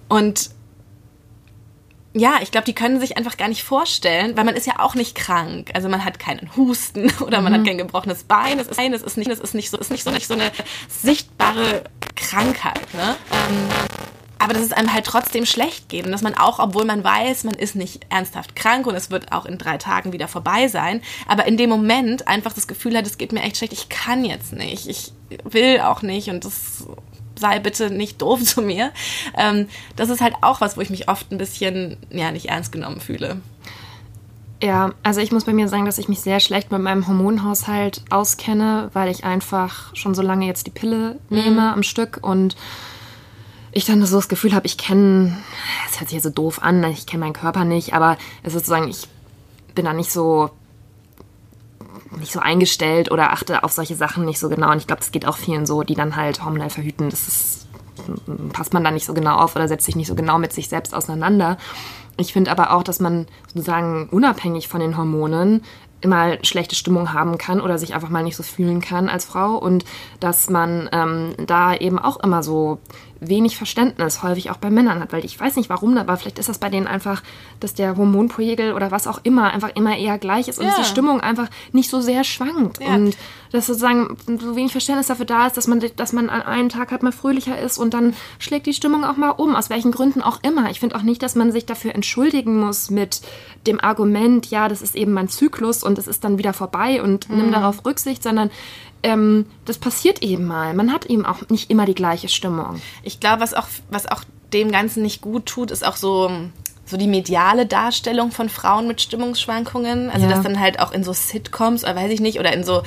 und 0.07 0.49
ja, 2.13 2.39
ich 2.41 2.49
glaube, 2.51 2.65
die 2.65 2.73
können 2.73 2.99
sich 2.99 3.17
einfach 3.17 3.37
gar 3.37 3.47
nicht 3.47 3.63
vorstellen, 3.63 4.35
weil 4.35 4.43
man 4.43 4.55
ist 4.55 4.65
ja 4.65 4.79
auch 4.79 4.95
nicht 4.95 5.13
krank. 5.13 5.69
Also 5.75 5.89
man 5.89 6.03
hat 6.03 6.17
keinen 6.17 6.55
Husten 6.55 7.11
oder 7.21 7.41
man 7.41 7.53
mhm. 7.53 7.57
hat 7.57 7.67
kein 7.67 7.77
gebrochenes 7.77 8.23
Bein. 8.23 8.57
Es 8.59 8.67
ist, 8.67 8.79
es 8.79 9.03
ist 9.03 9.17
nicht, 9.17 9.29
es 9.29 9.39
ist 9.39 9.53
nicht 9.53 9.69
so, 9.69 9.77
ist 9.77 9.91
nicht 9.91 10.03
so, 10.03 10.11
nicht 10.11 10.27
so 10.27 10.33
eine 10.33 10.51
sichtbare 10.87 11.83
Krankheit. 12.29 12.93
Ne? 12.93 13.15
Ähm, 13.31 13.67
aber 14.37 14.53
dass 14.53 14.63
es 14.63 14.71
einem 14.71 14.93
halt 14.93 15.05
trotzdem 15.05 15.45
schlecht 15.45 15.89
geht 15.89 16.05
und 16.05 16.11
dass 16.11 16.21
man 16.21 16.33
auch, 16.33 16.59
obwohl 16.59 16.85
man 16.85 17.03
weiß, 17.03 17.43
man 17.43 17.55
ist 17.55 17.75
nicht 17.75 18.05
ernsthaft 18.09 18.55
krank 18.55 18.87
und 18.87 18.95
es 18.95 19.11
wird 19.11 19.31
auch 19.31 19.45
in 19.45 19.57
drei 19.57 19.77
Tagen 19.77 20.13
wieder 20.13 20.27
vorbei 20.27 20.67
sein, 20.69 21.01
aber 21.27 21.45
in 21.45 21.57
dem 21.57 21.69
Moment 21.69 22.27
einfach 22.27 22.53
das 22.53 22.67
Gefühl 22.67 22.95
hat, 22.97 23.05
es 23.05 23.17
geht 23.17 23.33
mir 23.33 23.41
echt 23.41 23.57
schlecht, 23.57 23.73
ich 23.73 23.89
kann 23.89 24.23
jetzt 24.23 24.53
nicht, 24.53 24.87
ich 24.87 25.11
will 25.43 25.81
auch 25.81 26.01
nicht 26.01 26.29
und 26.29 26.45
das 26.45 26.85
sei 27.37 27.59
bitte 27.59 27.89
nicht 27.89 28.21
doof 28.21 28.43
zu 28.43 28.61
mir. 28.61 28.91
Ähm, 29.37 29.67
das 29.95 30.09
ist 30.09 30.21
halt 30.21 30.35
auch 30.41 30.61
was, 30.61 30.77
wo 30.77 30.81
ich 30.81 30.89
mich 30.89 31.09
oft 31.09 31.31
ein 31.31 31.37
bisschen, 31.37 31.97
ja, 32.09 32.31
nicht 32.31 32.49
ernst 32.49 32.71
genommen 32.71 33.01
fühle. 33.01 33.41
Ja, 34.61 34.91
also 35.03 35.21
ich 35.21 35.31
muss 35.31 35.45
bei 35.45 35.53
mir 35.53 35.69
sagen, 35.69 35.85
dass 35.85 35.97
ich 35.97 36.09
mich 36.09 36.19
sehr 36.19 36.41
schlecht 36.41 36.71
mit 36.71 36.81
meinem 36.81 37.07
Hormonhaushalt 37.07 38.03
auskenne, 38.09 38.89
weil 38.93 39.09
ich 39.09 39.23
einfach 39.23 39.95
schon 39.95 40.13
so 40.13 40.21
lange 40.21 40.45
jetzt 40.45 40.67
die 40.67 40.71
Pille 40.71 41.17
nehme 41.29 41.51
mhm. 41.51 41.59
am 41.59 41.83
Stück 41.83 42.19
und 42.21 42.57
ich 43.71 43.85
dann 43.85 44.03
so 44.05 44.17
das 44.17 44.27
Gefühl 44.27 44.53
habe, 44.53 44.65
ich 44.65 44.77
kenne, 44.77 45.37
es 45.89 45.99
hört 45.99 46.09
sich 46.09 46.17
ja 46.17 46.23
so 46.23 46.29
doof 46.29 46.61
an, 46.61 46.83
ich 46.85 47.05
kenne 47.05 47.23
meinen 47.23 47.33
Körper 47.33 47.63
nicht, 47.63 47.93
aber 47.93 48.17
es 48.43 48.47
ist 48.47 48.65
sozusagen, 48.65 48.89
ich 48.89 49.07
bin 49.75 49.85
da 49.85 49.93
nicht 49.93 50.11
so 50.11 50.49
nicht 52.17 52.33
so 52.33 52.39
eingestellt 52.39 53.11
oder 53.11 53.31
achte 53.31 53.63
auf 53.63 53.71
solche 53.71 53.95
Sachen 53.95 54.25
nicht 54.25 54.39
so 54.39 54.49
genau. 54.49 54.71
Und 54.71 54.77
ich 54.77 54.87
glaube, 54.87 54.99
das 54.99 55.11
geht 55.11 55.27
auch 55.27 55.37
vielen 55.37 55.65
so, 55.65 55.83
die 55.83 55.93
dann 55.93 56.15
halt 56.15 56.43
hormonell 56.43 56.71
verhüten. 56.71 57.09
Das 57.09 57.27
ist, 57.27 57.67
passt 58.51 58.73
man 58.73 58.83
da 58.83 58.91
nicht 58.91 59.05
so 59.05 59.13
genau 59.13 59.37
auf 59.37 59.55
oder 59.55 59.67
setzt 59.67 59.85
sich 59.85 59.95
nicht 59.95 60.07
so 60.07 60.15
genau 60.15 60.39
mit 60.39 60.51
sich 60.51 60.69
selbst 60.69 60.95
auseinander. 60.95 61.57
Ich 62.19 62.33
finde 62.33 62.51
aber 62.51 62.73
auch, 62.73 62.83
dass 62.83 62.99
man 62.99 63.27
sozusagen 63.47 64.09
unabhängig 64.09 64.67
von 64.67 64.81
den 64.81 64.97
Hormonen 64.97 65.63
immer 66.01 66.37
schlechte 66.43 66.75
Stimmung 66.75 67.13
haben 67.13 67.37
kann 67.37 67.59
oder 67.59 67.77
sich 67.77 67.93
einfach 67.93 68.09
mal 68.09 68.23
nicht 68.23 68.35
so 68.35 68.43
fühlen 68.43 68.81
kann 68.81 69.09
als 69.09 69.25
Frau 69.25 69.55
und 69.55 69.83
dass 70.19 70.49
man 70.49 70.89
ähm, 70.91 71.33
da 71.45 71.75
eben 71.75 71.99
auch 71.99 72.19
immer 72.21 72.41
so 72.41 72.79
wenig 73.21 73.57
Verständnis 73.57 74.23
häufig 74.23 74.49
auch 74.49 74.57
bei 74.57 74.69
Männern 74.69 74.99
hat, 75.01 75.11
weil 75.11 75.25
ich 75.25 75.39
weiß 75.39 75.55
nicht 75.57 75.69
warum, 75.69 75.97
aber 75.97 76.15
vielleicht 76.17 76.39
ist 76.39 76.47
das 76.49 76.57
bei 76.57 76.69
denen 76.69 76.87
einfach, 76.87 77.21
dass 77.59 77.73
der 77.73 77.97
Hormonpegel 77.97 78.73
oder 78.73 78.91
was 78.91 79.07
auch 79.07 79.19
immer 79.23 79.51
einfach 79.51 79.71
immer 79.75 79.97
eher 79.97 80.17
gleich 80.17 80.47
ist 80.47 80.59
und 80.59 80.65
Ja. 80.65 80.75
die 80.79 80.85
Stimmung 80.85 81.19
einfach 81.21 81.49
nicht 81.73 81.89
so 81.89 81.99
sehr 81.99 82.23
schwankt 82.23 82.79
Ja. 82.81 82.95
und 82.95 83.17
dass 83.51 83.65
sozusagen 83.67 84.15
so 84.39 84.55
wenig 84.55 84.71
Verständnis 84.71 85.07
dafür 85.07 85.25
da 85.25 85.47
ist, 85.47 85.57
dass 85.57 85.67
man, 85.67 85.83
dass 85.95 86.13
man 86.13 86.29
an 86.29 86.43
einem 86.43 86.69
Tag 86.69 86.91
halt 86.91 87.01
mal 87.03 87.11
fröhlicher 87.11 87.59
ist 87.59 87.77
und 87.77 87.93
dann 87.93 88.13
schlägt 88.37 88.67
die 88.67 88.73
Stimmung 88.73 89.03
auch 89.03 89.17
mal 89.17 89.31
um, 89.31 89.55
aus 89.55 89.69
welchen 89.69 89.91
Gründen 89.91 90.21
auch 90.21 90.39
immer. 90.43 90.69
Ich 90.69 90.79
finde 90.79 90.95
auch 90.95 91.01
nicht, 91.01 91.21
dass 91.23 91.35
man 91.35 91.51
sich 91.51 91.65
dafür 91.65 91.95
entschuldigen 91.95 92.59
muss 92.59 92.89
mit 92.91 93.21
dem 93.67 93.79
Argument, 93.79 94.45
ja, 94.51 94.67
das 94.69 94.81
ist 94.81 94.95
eben 94.95 95.11
mein 95.13 95.29
Zyklus 95.29 95.83
und 95.83 95.97
es 95.97 96.07
ist 96.07 96.23
dann 96.23 96.37
wieder 96.37 96.53
vorbei 96.53 97.01
und 97.01 97.29
nimm 97.29 97.51
darauf 97.51 97.85
Rücksicht, 97.85 98.21
sondern 98.23 98.51
ähm, 99.03 99.45
das 99.65 99.77
passiert 99.77 100.21
eben 100.21 100.45
mal. 100.45 100.73
Man 100.73 100.91
hat 100.91 101.05
eben 101.05 101.25
auch 101.25 101.49
nicht 101.49 101.69
immer 101.69 101.85
die 101.85 101.95
gleiche 101.95 102.29
Stimmung. 102.29 102.81
Ich 103.03 103.19
glaube, 103.19 103.41
was 103.41 103.53
auch, 103.53 103.67
was 103.89 104.07
auch 104.07 104.23
dem 104.53 104.71
Ganzen 104.71 105.03
nicht 105.03 105.21
gut 105.21 105.45
tut, 105.45 105.71
ist 105.71 105.85
auch 105.85 105.95
so, 105.95 106.31
so 106.85 106.97
die 106.97 107.07
mediale 107.07 107.65
Darstellung 107.65 108.31
von 108.31 108.49
Frauen 108.49 108.87
mit 108.87 109.01
Stimmungsschwankungen. 109.01 110.09
Also 110.09 110.25
Ja. 110.27 110.33
das 110.33 110.43
dann 110.43 110.59
halt 110.59 110.79
auch 110.79 110.91
in 110.91 111.03
so 111.03 111.13
Sitcoms 111.13 111.83
oder 111.83 111.95
weiß 111.95 112.11
ich 112.11 112.19
nicht, 112.19 112.39
oder 112.39 112.51
in 112.53 112.63
so, 112.63 112.83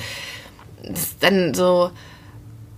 dann 1.21 1.53
so, 1.53 1.89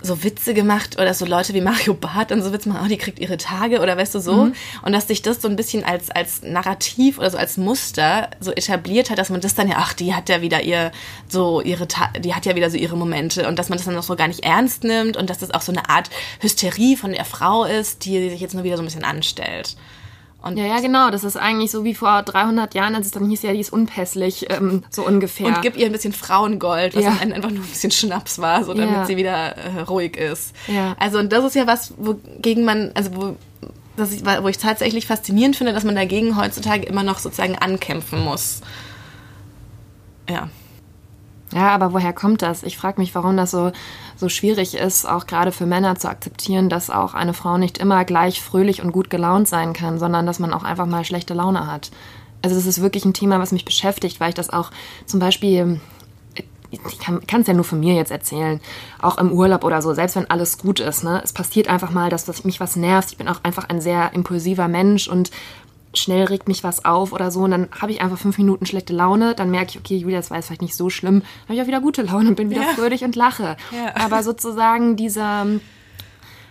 so 0.05 0.23
Witze 0.23 0.53
gemacht 0.53 0.99
oder 0.99 1.13
so 1.13 1.25
Leute 1.25 1.53
wie 1.53 1.61
Mario 1.61 1.93
Barth 1.93 2.31
dann 2.31 2.41
so 2.41 2.53
Witze 2.53 2.69
machen, 2.69 2.81
oh, 2.85 2.87
die 2.87 2.97
kriegt 2.97 3.19
ihre 3.19 3.37
Tage 3.37 3.81
oder 3.81 3.97
weißt 3.97 4.15
du 4.15 4.19
so. 4.19 4.45
Mhm. 4.45 4.53
Und 4.83 4.91
dass 4.93 5.07
sich 5.07 5.21
das 5.21 5.41
so 5.41 5.47
ein 5.47 5.55
bisschen 5.55 5.83
als, 5.83 6.09
als 6.11 6.41
Narrativ 6.43 7.17
oder 7.17 7.31
so 7.31 7.37
als 7.37 7.57
Muster 7.57 8.29
so 8.39 8.51
etabliert 8.51 9.09
hat, 9.09 9.17
dass 9.17 9.29
man 9.29 9.41
das 9.41 9.55
dann 9.55 9.67
ja, 9.67 9.75
ach, 9.79 9.93
die 9.93 10.13
hat 10.13 10.29
ja 10.29 10.41
wieder 10.41 10.63
ihr, 10.63 10.91
so 11.27 11.61
ihre, 11.61 11.87
Ta 11.87 12.11
die 12.17 12.33
hat 12.33 12.45
ja 12.45 12.55
wieder 12.55 12.69
so 12.69 12.77
ihre 12.77 12.97
Momente 12.97 13.47
und 13.47 13.59
dass 13.59 13.69
man 13.69 13.77
das 13.77 13.85
dann 13.85 13.97
auch 13.97 14.03
so 14.03 14.15
gar 14.15 14.27
nicht 14.27 14.45
ernst 14.45 14.83
nimmt 14.83 15.17
und 15.17 15.29
dass 15.29 15.39
das 15.39 15.51
auch 15.51 15.61
so 15.61 15.71
eine 15.71 15.89
Art 15.89 16.09
Hysterie 16.39 16.95
von 16.95 17.11
der 17.11 17.25
Frau 17.25 17.65
ist, 17.65 18.05
die 18.05 18.29
sich 18.29 18.39
jetzt 18.39 18.53
nur 18.53 18.63
wieder 18.63 18.77
so 18.77 18.83
ein 18.83 18.85
bisschen 18.85 19.03
anstellt. 19.03 19.75
Und 20.45 20.57
Ja, 20.57 20.65
ja, 20.65 20.79
genau. 20.79 21.09
Das 21.09 21.23
ist 21.23 21.37
eigentlich 21.37 21.71
so 21.71 21.83
wie 21.83 21.95
vor 21.95 22.21
300 22.21 22.75
Jahren, 22.75 22.93
als 22.93 23.07
es 23.07 23.11
dann 23.11 23.27
hieß, 23.27 23.41
ja, 23.41 23.51
die 23.51 23.59
ist 23.59 23.73
unpässlich, 23.73 24.45
ähm, 24.51 24.83
so 24.91 25.05
ungefähr. 25.05 25.47
Und 25.47 25.61
gib 25.63 25.75
ihr 25.75 25.87
ein 25.87 25.91
bisschen 25.91 26.13
Frauengold, 26.13 26.95
was 26.95 27.03
Ja. 27.03 27.17
einfach 27.19 27.49
nur 27.49 27.61
ein 27.63 27.67
bisschen 27.67 27.89
Schnaps 27.91 28.37
war, 28.39 28.63
so 28.63 28.73
damit 28.75 28.91
Ja. 28.95 29.05
sie 29.05 29.17
wieder 29.17 29.57
äh, 29.57 29.81
ruhig 29.81 30.15
ist. 30.17 30.53
Ja. 30.67 30.95
Also 30.99 31.17
und 31.17 31.33
das 31.33 31.43
ist 31.43 31.55
ja 31.55 31.65
was, 31.65 31.93
wogegen 31.97 32.63
man, 32.63 32.91
also 32.93 33.15
wo, 33.15 33.35
das 33.97 34.11
ich, 34.11 34.23
wo 34.25 34.47
ich 34.47 34.57
tatsächlich 34.59 35.07
faszinierend 35.07 35.55
finde, 35.55 35.73
dass 35.73 35.83
man 35.83 35.95
dagegen 35.95 36.37
heutzutage 36.39 36.85
immer 36.85 37.01
noch 37.03 37.17
sozusagen 37.19 37.57
ankämpfen 37.57 38.23
muss. 38.23 38.61
Ja. 40.29 40.49
Ja, 41.55 41.69
aber 41.69 41.93
woher 41.93 42.11
kommt 42.11 42.41
das? 42.41 42.63
Ich 42.63 42.77
frage 42.77 42.99
mich, 42.99 43.15
warum 43.15 43.37
das 43.37 43.51
so, 43.51 43.71
so 44.17 44.27
schwierig 44.27 44.75
ist, 44.75 45.07
auch 45.07 45.25
gerade 45.25 45.53
für 45.53 45.65
Männer 45.65 45.95
zu 45.95 46.09
akzeptieren, 46.09 46.67
dass 46.67 46.89
auch 46.89 47.13
eine 47.13 47.33
Frau 47.33 47.57
nicht 47.57 47.77
immer 47.77 48.03
gleich 48.03 48.41
fröhlich 48.41 48.81
und 48.81 48.91
gut 48.91 49.09
gelaunt 49.09 49.47
sein 49.47 49.71
kann, 49.71 49.97
sondern 49.97 50.25
dass 50.25 50.39
man 50.39 50.51
auch 50.51 50.63
einfach 50.63 50.85
mal 50.85 51.05
schlechte 51.05 51.33
Laune 51.33 51.71
hat. 51.71 51.91
Also 52.41 52.57
das 52.57 52.65
ist 52.65 52.81
wirklich 52.81 53.05
ein 53.05 53.13
Thema, 53.13 53.39
was 53.39 53.53
mich 53.53 53.63
beschäftigt, 53.63 54.19
weil 54.19 54.29
ich 54.29 54.35
das 54.35 54.49
auch 54.49 54.69
zum 55.05 55.21
Beispiel, 55.21 55.79
ich 56.71 56.99
kann 56.99 57.41
es 57.41 57.47
ja 57.47 57.53
nur 57.53 57.63
von 57.63 57.79
mir 57.79 57.93
jetzt 57.93 58.11
erzählen, 58.11 58.59
auch 59.01 59.17
im 59.17 59.31
Urlaub 59.31 59.63
oder 59.63 59.81
so, 59.81 59.93
selbst 59.93 60.17
wenn 60.17 60.29
alles 60.29 60.57
gut 60.57 60.81
ist, 60.81 61.05
ne, 61.05 61.21
es 61.23 61.31
passiert 61.31 61.69
einfach 61.69 61.91
mal, 61.91 62.09
dass 62.09 62.25
das 62.25 62.43
mich 62.43 62.59
was 62.59 62.75
nervt. 62.75 63.13
Ich 63.13 63.17
bin 63.17 63.29
auch 63.29 63.45
einfach 63.45 63.69
ein 63.69 63.79
sehr 63.79 64.13
impulsiver 64.13 64.67
Mensch 64.67 65.07
und 65.07 65.31
schnell 65.97 66.25
regt 66.25 66.47
mich 66.47 66.63
was 66.63 66.85
auf 66.85 67.11
oder 67.13 67.31
so 67.31 67.41
und 67.41 67.51
dann 67.51 67.67
habe 67.81 67.91
ich 67.91 68.01
einfach 68.01 68.17
fünf 68.17 68.37
Minuten 68.37 68.65
schlechte 68.65 68.93
Laune, 68.93 69.35
dann 69.35 69.49
merke 69.51 69.71
ich, 69.71 69.77
okay, 69.79 69.97
Julia, 69.97 70.17
das 70.17 70.29
war 70.29 70.37
jetzt 70.37 70.47
vielleicht 70.47 70.61
nicht 70.61 70.75
so 70.75 70.89
schlimm, 70.89 71.19
dann 71.21 71.47
habe 71.47 71.55
ich 71.55 71.61
auch 71.61 71.67
wieder 71.67 71.81
gute 71.81 72.01
Laune 72.03 72.29
und 72.29 72.35
bin 72.35 72.49
wieder 72.49 72.61
Ja. 72.61 72.67
fröhlich 72.69 73.03
und 73.03 73.15
lache. 73.15 73.57
Ja. 73.71 73.95
Aber 74.05 74.23
sozusagen 74.23 74.95
dieser, 74.95 75.45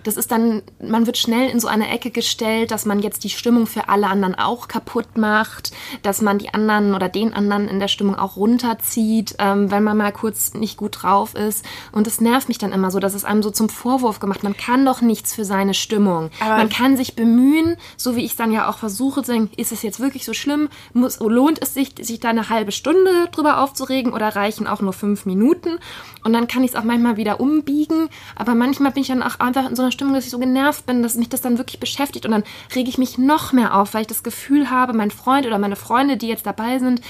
das 0.05 0.17
ist 0.17 0.31
dann, 0.31 0.63
man 0.81 1.07
wird 1.07 1.19
schnell 1.19 1.51
in 1.51 1.61
so 1.61 1.69
eine 1.69 1.89
Ecke 1.91 2.11
gestellt, 2.11 2.71
dass 2.71 2.85
man 2.87 3.01
jetzt 3.01 3.25
die 3.25 3.31
Stimmung 3.31 3.67
für 3.67 3.89
alle 3.89 4.07
anderen 4.07 4.35
auch 4.35 4.69
kaputt 4.69 5.17
macht, 5.17 5.73
dass 6.03 6.21
man 6.23 6.39
die 6.39 6.53
anderen 6.55 6.95
oder 6.95 7.09
den 7.09 7.35
anderen 7.35 7.69
in 7.69 7.81
der 7.81 7.89
Stimmung 7.89 8.15
auch 8.17 8.37
runterzieht, 8.37 9.37
ähm, 9.39 9.71
wenn 9.71 9.83
man 9.83 9.97
mal 9.97 10.13
kurz 10.13 10.55
nicht 10.55 10.77
gut 10.77 11.03
drauf 11.03 11.35
ist. 11.35 11.65
Und 11.93 12.07
das 12.07 12.21
nervt 12.21 12.49
mich 12.49 12.59
dann 12.59 12.73
immer 12.73 12.91
so, 12.91 13.01
dass 13.01 13.15
es 13.15 13.25
einem 13.25 13.43
so 13.43 13.51
zum 13.51 13.69
Vorwurf 13.69 14.21
gemacht. 14.21 14.43
Man 14.43 14.57
kann 14.57 14.85
doch 14.85 15.01
nichts 15.01 15.35
für 15.35 15.45
seine 15.45 15.75
Stimmung. 15.75 16.31
Aber- 16.41 16.57
man 16.59 16.69
kann 16.69 16.97
sich 16.97 17.17
bemühen, 17.17 17.77
so 17.97 18.17
wie 18.17 18.25
ich 18.25 18.37
dann 18.37 18.53
ja 18.53 18.69
auch 18.69 18.79
versuche 18.79 19.23
zu 19.23 19.33
sagen, 19.33 19.51
ist 19.57 19.73
es 19.73 19.83
jetzt 19.83 20.01
wirklich 20.01 20.25
so 20.25 20.35
schlimm? 20.35 20.69
Muss, 20.93 21.19
lohnt 21.21 21.61
es 21.63 21.75
sich, 21.75 21.93
sich 22.01 22.21
da 22.21 22.29
eine 22.29 22.49
halbe 22.49 22.73
Stunde 22.73 23.29
drüber 23.33 23.61
aufzuregen 23.61 24.13
oder 24.13 24.37
reichen 24.37 24.67
auch 24.67 24.81
nur 24.81 24.93
fünf 24.93 25.27
Minuten? 25.27 25.79
Und 26.23 26.33
dann 26.33 26.49
kann 26.49 26.63
ich 26.65 26.71
es 26.73 26.77
auch 26.77 26.85
manchmal 26.85 27.17
wieder 27.17 27.41
umbiegen. 27.41 28.09
Aber 28.37 28.55
manchmal 28.55 28.93
bin 28.93 29.03
ich 29.03 29.09
dann 29.09 29.23
auch 29.23 29.41
einfach 29.41 29.69
in 29.69 29.77
so 29.77 29.83
einer 29.83 29.93
Stimmung, 29.95 30.15
dass 30.15 30.25
ich 30.25 30.31
so 30.31 30.39
genervt 30.39 30.87
bin, 30.87 31.03
dass 31.03 31.15
mich 31.15 31.29
das 31.29 31.41
dann 31.41 31.59
wirklich 31.59 31.81
beschäftigt. 31.81 32.27
Und 32.27 32.33
dann 32.33 32.45
rege 32.75 32.91
ich 32.91 32.99
mich 32.99 33.17
noch 33.19 33.53
mehr 33.53 33.75
auf, 33.75 33.95
weil 33.95 34.03
ich 34.03 34.07
das 34.07 34.23
Gefühl 34.23 34.71
habe, 34.71 34.93
mein 34.93 35.11
Freund 35.11 35.47
oder 35.47 35.59
meine 35.59 35.77
Freunde, 35.77 36.17
die 36.17 36.29
jetzt 36.29 36.47
dabei 36.47 36.79
sind, 36.79 37.01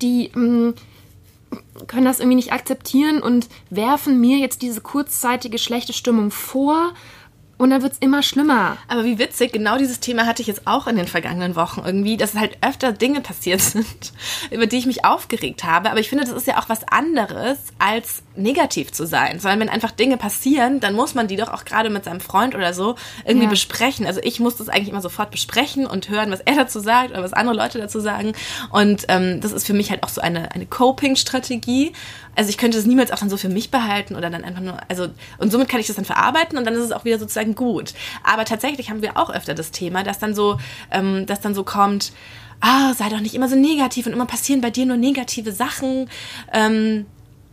die 0.00 0.30
mh, 0.34 0.74
können 1.86 2.04
das 2.04 2.20
irgendwie 2.20 2.36
nicht 2.36 2.52
akzeptieren 2.52 3.20
und 3.20 3.48
werfen 3.70 4.20
mir 4.20 4.38
jetzt 4.38 4.62
diese 4.62 4.80
kurzzeitige 4.80 5.58
schlechte 5.58 5.92
Stimmung 5.92 6.30
vor. 6.30 6.92
Und 7.56 7.70
dann 7.70 7.82
wird 7.82 7.92
es 7.92 7.98
immer 7.98 8.22
schlimmer. 8.22 8.76
Aber 8.88 9.04
wie 9.04 9.18
witzig, 9.18 9.52
genau 9.52 9.78
dieses 9.78 10.00
Thema 10.00 10.26
hatte 10.26 10.42
ich 10.42 10.48
jetzt 10.48 10.66
auch 10.66 10.86
in 10.88 10.96
den 10.96 11.06
vergangenen 11.06 11.54
Wochen 11.54 11.82
irgendwie, 11.84 12.16
dass 12.16 12.34
halt 12.34 12.58
öfter 12.62 12.92
Dinge 12.92 13.20
passiert 13.20 13.60
sind, 13.60 14.12
über 14.50 14.66
die 14.66 14.76
ich 14.78 14.86
mich 14.86 15.04
aufgeregt 15.04 15.62
habe. 15.64 15.90
Aber 15.90 16.00
ich 16.00 16.08
finde, 16.08 16.24
das 16.24 16.32
ist 16.34 16.46
ja 16.46 16.58
auch 16.58 16.68
was 16.68 16.86
anderes, 16.88 17.58
als 17.78 18.22
negativ 18.36 18.90
zu 18.92 19.06
sein. 19.06 19.38
Sondern 19.38 19.60
wenn 19.60 19.68
einfach 19.68 19.92
Dinge 19.92 20.16
passieren, 20.16 20.80
dann 20.80 20.94
muss 20.94 21.14
man 21.14 21.28
die 21.28 21.36
doch 21.36 21.52
auch 21.52 21.64
gerade 21.64 21.90
mit 21.90 22.04
seinem 22.04 22.20
Freund 22.20 22.54
oder 22.56 22.74
so 22.74 22.96
irgendwie 23.24 23.44
Ja. 23.44 23.50
besprechen. 23.50 24.06
Also 24.06 24.20
ich 24.24 24.40
muss 24.40 24.56
das 24.56 24.68
eigentlich 24.68 24.88
immer 24.88 25.00
sofort 25.00 25.30
besprechen 25.30 25.86
und 25.86 26.08
hören, 26.08 26.30
was 26.32 26.40
er 26.40 26.54
dazu 26.56 26.80
sagt 26.80 27.10
oder 27.12 27.22
was 27.22 27.32
andere 27.32 27.54
Leute 27.56 27.78
dazu 27.78 28.00
sagen. 28.00 28.32
Und 28.70 29.04
ähm, 29.08 29.40
das 29.40 29.52
ist 29.52 29.64
für 29.66 29.74
mich 29.74 29.90
halt 29.90 30.02
auch 30.02 30.08
so 30.08 30.20
eine, 30.20 30.52
eine 30.52 30.66
Coping-Strategie. 30.66 31.92
Also 32.34 32.50
ich 32.50 32.58
könnte 32.58 32.78
es 32.78 32.86
niemals 32.86 33.10
auch 33.10 33.18
dann 33.18 33.30
so 33.30 33.36
für 33.36 33.48
mich 33.48 33.70
behalten 33.70 34.16
oder 34.16 34.30
dann 34.30 34.44
einfach 34.44 34.60
nur, 34.60 34.76
also 34.88 35.08
und 35.38 35.50
somit 35.52 35.68
kann 35.68 35.80
ich 35.80 35.86
das 35.86 35.96
dann 35.96 36.04
verarbeiten 36.04 36.58
und 36.58 36.64
dann 36.64 36.74
ist 36.74 36.80
es 36.80 36.92
auch 36.92 37.04
wieder 37.04 37.18
sozusagen 37.18 37.54
gut. 37.54 37.94
Aber 38.22 38.44
tatsächlich 38.44 38.90
haben 38.90 39.02
wir 39.02 39.16
auch 39.16 39.30
öfter 39.30 39.54
das 39.54 39.70
Thema, 39.70 40.02
dass 40.02 40.18
dann 40.18 40.34
so, 40.34 40.58
ähm, 40.90 41.26
dass 41.26 41.40
dann 41.40 41.54
so 41.54 41.64
kommt, 41.64 42.12
ah, 42.60 42.94
sei 42.94 43.08
doch 43.08 43.20
nicht 43.20 43.34
immer 43.34 43.48
so 43.48 43.56
negativ 43.56 44.06
und 44.06 44.12
immer 44.12 44.26
passieren 44.26 44.60
bei 44.60 44.70
dir 44.70 44.86
nur 44.86 44.96
negative 44.96 45.52
Sachen. 45.52 46.08
Ähm, 46.52 47.06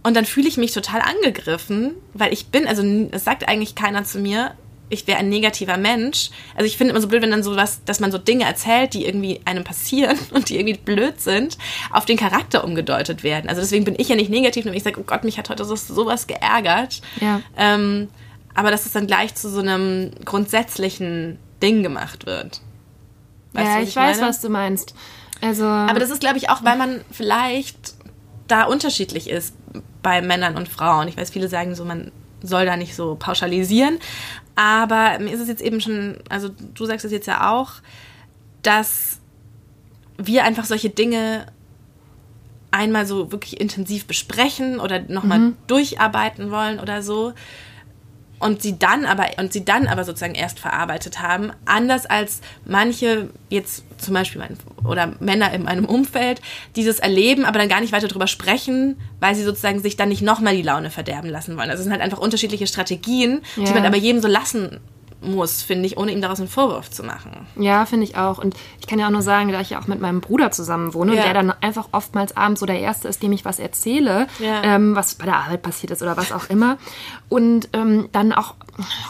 und 0.03 0.15
dann 0.15 0.25
fühle 0.25 0.47
ich 0.47 0.57
mich 0.57 0.71
total 0.71 1.01
angegriffen, 1.01 1.93
weil 2.13 2.33
ich 2.33 2.47
bin, 2.47 2.67
also 2.67 2.83
es 3.11 3.23
sagt 3.23 3.47
eigentlich 3.47 3.75
keiner 3.75 4.03
zu 4.03 4.19
mir, 4.19 4.55
ich 4.91 5.07
wäre 5.07 5.19
ein 5.19 5.29
negativer 5.29 5.77
Mensch. 5.77 6.29
Also 6.55 6.65
ich 6.65 6.77
finde 6.77 6.91
immer 6.91 7.01
so 7.01 7.07
blöd, 7.07 7.21
wenn 7.21 7.31
dann 7.31 7.43
so 7.43 7.55
was, 7.55 7.83
dass 7.85 7.99
man 7.99 8.11
so 8.11 8.17
Dinge 8.17 8.43
erzählt, 8.43 8.93
die 8.93 9.05
irgendwie 9.05 9.41
einem 9.45 9.63
passieren 9.63 10.17
und 10.31 10.49
die 10.49 10.59
irgendwie 10.59 10.77
blöd 10.77 11.19
sind, 11.21 11.57
auf 11.91 12.05
den 12.05 12.17
Charakter 12.17 12.63
umgedeutet 12.63 13.23
werden. 13.23 13.49
Also 13.49 13.61
deswegen 13.61 13.85
bin 13.85 13.95
ich 13.97 14.09
ja 14.09 14.15
nicht 14.15 14.29
negativ, 14.29 14.65
wenn 14.65 14.73
ich 14.73 14.83
sage, 14.83 14.99
oh 14.99 15.03
Gott, 15.03 15.23
mich 15.23 15.37
hat 15.37 15.49
heute 15.49 15.65
so, 15.65 15.75
sowas 15.75 16.27
geärgert. 16.27 17.01
Ja. 17.19 17.41
Ähm, 17.57 18.09
aber 18.53 18.69
dass 18.69 18.85
es 18.85 18.91
dann 18.91 19.07
gleich 19.07 19.33
zu 19.35 19.49
so 19.49 19.61
einem 19.61 20.11
grundsätzlichen 20.25 21.39
Ding 21.61 21.83
gemacht 21.83 22.25
wird. 22.25 22.61
Weißt 23.53 23.67
ja, 23.67 23.77
du, 23.77 23.83
ich, 23.83 23.95
weiß, 23.95 24.17
meine? 24.17 24.29
was 24.29 24.41
du 24.41 24.49
meinst. 24.49 24.93
Also, 25.41 25.65
Aber 25.65 25.99
das 25.99 26.09
ist, 26.09 26.19
glaube 26.19 26.37
ich, 26.37 26.49
auch, 26.49 26.63
weil 26.63 26.77
man 26.77 27.01
vielleicht 27.11 27.95
da 28.47 28.63
unterschiedlich 28.63 29.29
ist 29.29 29.55
bei 30.03 30.21
Männern 30.21 30.55
und 30.55 30.67
Frauen. 30.67 31.07
Ich 31.07 31.17
weiß, 31.17 31.31
viele 31.31 31.47
sagen 31.47 31.73
so, 31.75 31.85
man 31.85 32.11
soll 32.43 32.65
da 32.65 32.77
nicht 32.77 32.95
so 32.95 33.15
pauschalisieren. 33.15 33.99
Aber 34.55 35.19
mir 35.19 35.31
ist 35.31 35.39
es 35.39 35.47
jetzt 35.47 35.61
eben 35.61 35.81
schon, 35.81 36.17
also 36.29 36.49
du 36.49 36.85
sagst 36.85 37.05
es 37.05 37.11
jetzt 37.11 37.27
ja 37.27 37.51
auch, 37.51 37.73
dass 38.61 39.19
wir 40.17 40.43
einfach 40.43 40.65
solche 40.65 40.89
Dinge 40.89 41.47
einmal 42.71 43.05
so 43.05 43.31
wirklich 43.31 43.59
intensiv 43.59 44.05
besprechen 44.05 44.79
oder 44.79 45.01
nochmal 45.01 45.53
durcharbeiten 45.67 46.51
wollen 46.51 46.79
oder 46.79 47.01
so 47.01 47.33
und 48.41 48.61
sie 48.61 48.77
dann 48.77 49.05
aber 49.05 49.27
und 49.37 49.53
sie 49.53 49.63
dann 49.63 49.87
aber 49.87 50.03
sozusagen 50.03 50.35
erst 50.35 50.59
verarbeitet 50.59 51.21
haben, 51.21 51.51
anders 51.65 52.05
als 52.05 52.41
manche 52.65 53.29
jetzt 53.49 53.83
zum 53.97 54.13
Beispiel 54.15 54.39
mein, 54.41 54.57
oder 54.83 55.13
Männer 55.19 55.53
in 55.53 55.63
meinem 55.63 55.85
Umfeld 55.85 56.41
dieses 56.75 56.99
erleben, 56.99 57.45
aber 57.45 57.59
dann 57.59 57.69
gar 57.69 57.81
nicht 57.81 57.93
weiter 57.93 58.07
drüber 58.07 58.27
sprechen, 58.27 58.97
weil 59.19 59.35
sie 59.35 59.43
sozusagen 59.43 59.79
sich 59.81 59.95
dann 59.95 60.09
nicht 60.09 60.21
nochmal 60.21 60.55
die 60.55 60.63
Laune 60.63 60.89
verderben 60.89 61.29
lassen 61.29 61.55
wollen. 61.57 61.69
Also 61.69 61.79
es 61.81 61.83
sind 61.83 61.91
halt 61.93 62.01
einfach 62.01 62.17
unterschiedliche 62.17 62.67
Strategien, 62.67 63.41
die 63.55 63.61
Ja. 63.63 63.73
man 63.73 63.85
aber 63.85 63.97
jedem 63.97 64.21
so 64.21 64.27
lassen 64.27 64.79
muss, 65.21 65.61
finde 65.61 65.85
ich, 65.85 65.97
ohne 65.97 66.11
ihm 66.11 66.19
daraus 66.21 66.39
einen 66.39 66.49
Vorwurf 66.49 66.89
zu 66.89 67.03
machen. 67.03 67.31
Ja, 67.55 67.85
finde 67.85 68.05
ich 68.05 68.17
auch. 68.17 68.39
Und 68.39 68.55
ich 68.79 68.87
kann 68.87 68.97
ja 68.99 69.05
auch 69.05 69.11
nur 69.11 69.21
sagen, 69.21 69.51
da 69.51 69.61
ich 69.61 69.69
ja 69.69 69.79
auch 69.79 69.87
mit 69.87 70.01
meinem 70.01 70.19
Bruder 70.19 70.51
zusammen 70.51 70.93
wohne 70.93 71.13
Ja. 71.13 71.19
und 71.21 71.25
der 71.25 71.33
dann 71.35 71.51
einfach 71.61 71.89
oftmals 71.91 72.35
abends 72.35 72.59
so 72.59 72.65
der 72.65 72.79
Erste 72.79 73.07
ist, 73.07 73.21
dem 73.21 73.31
ich 73.31 73.45
was 73.45 73.59
erzähle, 73.59 74.27
Ja. 74.39 74.63
ähm, 74.63 74.95
was 74.95 75.15
bei 75.15 75.25
der 75.25 75.35
Arbeit 75.37 75.61
passiert 75.61 75.91
ist 75.91 76.01
oder 76.01 76.17
was 76.17 76.31
auch 76.31 76.49
immer. 76.49 76.77
Und 77.29 77.69
ähm, 77.73 78.09
dann 78.11 78.33
auch 78.33 78.55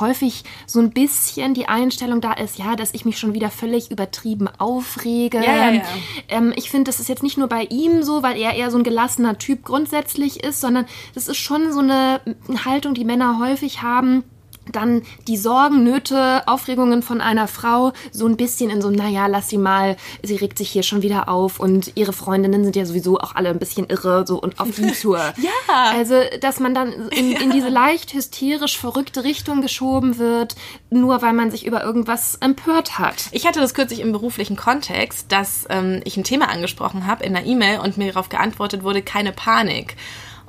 häufig 0.02 0.44
so 0.68 0.80
ein 0.80 0.90
bisschen 0.92 1.54
die 1.54 1.68
Einstellung 1.70 2.20
da 2.20 2.34
ist, 2.34 2.58
ja, 2.58 2.76
dass 2.76 2.94
ich 2.94 3.06
mich 3.06 3.18
schon 3.18 3.34
wieder 3.34 3.50
völlig 3.50 3.90
übertrieben 3.90 4.50
aufrege. 4.58 5.38
Ja. 5.38 5.82
Ähm, 6.28 6.52
ich 6.56 6.70
finde, 6.70 6.92
das 6.92 7.00
ist 7.00 7.08
jetzt 7.10 7.24
nicht 7.24 7.38
nur 7.38 7.48
bei 7.48 7.64
ihm 7.70 8.04
so, 8.04 8.22
weil 8.22 8.38
er 8.38 8.54
eher 8.54 8.70
so 8.72 8.78
ein 8.78 8.84
gelassener 8.84 9.38
Typ 9.38 9.64
grundsätzlich 9.64 10.44
ist, 10.44 10.60
sondern 10.62 10.86
das 11.16 11.28
ist 11.28 11.38
schon 11.38 11.72
so 11.72 11.80
eine 11.80 12.20
Haltung, 12.66 12.94
die 12.94 13.06
Männer 13.06 13.40
häufig 13.40 13.82
haben, 13.82 14.24
dann 14.72 15.02
die 15.28 15.38
Sorgen, 15.38 15.84
Nöte, 15.84 16.48
Aufregungen 16.48 17.02
von 17.02 17.20
einer 17.20 17.48
Frau 17.48 17.94
so 18.12 18.28
ein 18.28 18.38
bisschen 18.38 18.70
in 18.70 18.82
so, 18.82 18.90
naja, 18.90 19.28
lass 19.28 19.50
sie 19.50 19.58
mal, 19.58 19.98
sie 20.22 20.36
regt 20.36 20.58
sich 20.58 20.70
hier 20.70 20.84
schon 20.84 21.02
wieder 21.02 21.30
auf 21.30 21.60
und 21.60 21.94
ihre 21.96 22.14
Freundinnen 22.14 22.64
sind 22.64 22.76
ja 22.76 22.86
sowieso 22.86 23.20
auch 23.20 23.36
alle 23.36 23.50
ein 23.50 23.60
bisschen 23.60 23.88
irre 23.88 24.26
so 24.28 24.40
und 24.40 24.60
auf 24.60 24.70
die 24.76 24.92
Tour. 24.92 25.18
ja. 25.38 25.52
Also, 25.68 26.16
dass 26.40 26.60
man 26.60 26.74
dann 26.74 27.10
in, 27.10 27.32
in 27.32 27.52
diese 27.52 27.70
leicht 27.70 28.14
hysterisch 28.14 28.78
verrückte 28.78 29.24
Richtung 29.24 29.62
geschoben 29.62 30.18
wird, 30.18 30.56
nur 30.90 31.22
weil 31.22 31.34
man 31.34 31.50
sich 31.50 31.66
über 31.66 31.84
irgendwas 31.84 32.36
empört 32.36 33.00
hat. 33.00 33.26
Ich 33.32 33.48
hatte 33.48 33.60
das 33.60 33.74
kürzlich 33.74 34.00
im 34.00 34.12
beruflichen 34.12 34.56
Kontext, 34.56 35.32
dass 35.32 35.66
ähm, 35.70 36.02
ich 36.04 36.18
ein 36.18 36.24
Thema 36.24 36.50
angesprochen 36.50 37.08
habe 37.08 37.24
in 37.24 37.36
einer 37.36 37.46
E-Mail 37.46 37.80
und 37.80 37.98
mir 37.98 38.12
darauf 38.12 38.30
geantwortet 38.30 38.84
wurde, 38.84 39.02
keine 39.02 39.32
Panik. 39.32 39.96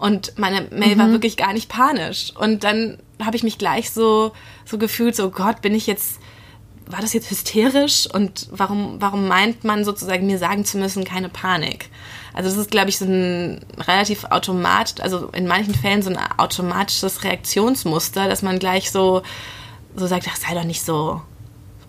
Und 0.03 0.37
meine 0.37 0.67
Mail 0.73 0.97
mhm. 0.97 0.99
war 0.99 1.11
wirklich 1.13 1.37
gar 1.37 1.53
nicht 1.53 1.69
panisch. 1.69 2.33
Und 2.37 2.65
dann 2.65 2.99
habe 3.25 3.37
ich 3.37 3.43
mich 3.43 3.59
gleich 3.59 3.91
so, 3.91 4.33
so 4.65 4.79
gefühlt, 4.79 5.17
so 5.17 5.31
Gott, 5.31 5.63
bin 5.63 5.75
ich 5.75 5.87
jetzt, 5.87 6.19
war 6.87 7.01
das 7.01 7.13
jetzt 7.13 7.31
hysterisch? 7.31 8.09
Und 8.13 8.49
warum, 8.51 9.01
warum 9.01 9.29
meint 9.29 9.65
man 9.65 9.85
sozusagen 9.85 10.27
mir 10.27 10.39
sagen 10.39 10.65
zu 10.65 10.79
müssen, 10.79 11.05
keine 11.05 11.29
Panik? 11.29 11.89
Also 12.35 12.49
das 12.49 12.59
ist, 12.59 12.71
glaube 12.71 12.89
ich, 12.89 12.99
so 12.99 13.05
ein 13.05 13.65
relativ 13.79 14.25
automatisch, 14.25 15.03
also 15.03 15.29
in 15.29 15.47
manchen 15.47 15.75
Fällen 15.75 16.03
so 16.03 16.11
ein 16.11 16.19
automatisches 16.39 17.25
Reaktionsmuster, 17.25 18.29
dass 18.29 18.43
man 18.43 18.59
gleich 18.59 18.91
so, 18.91 19.23
so 19.95 20.07
sagt, 20.07 20.27
ach, 20.31 20.37
sei 20.37 20.55
doch 20.55 20.65
nicht 20.65 20.83
so 20.83 21.21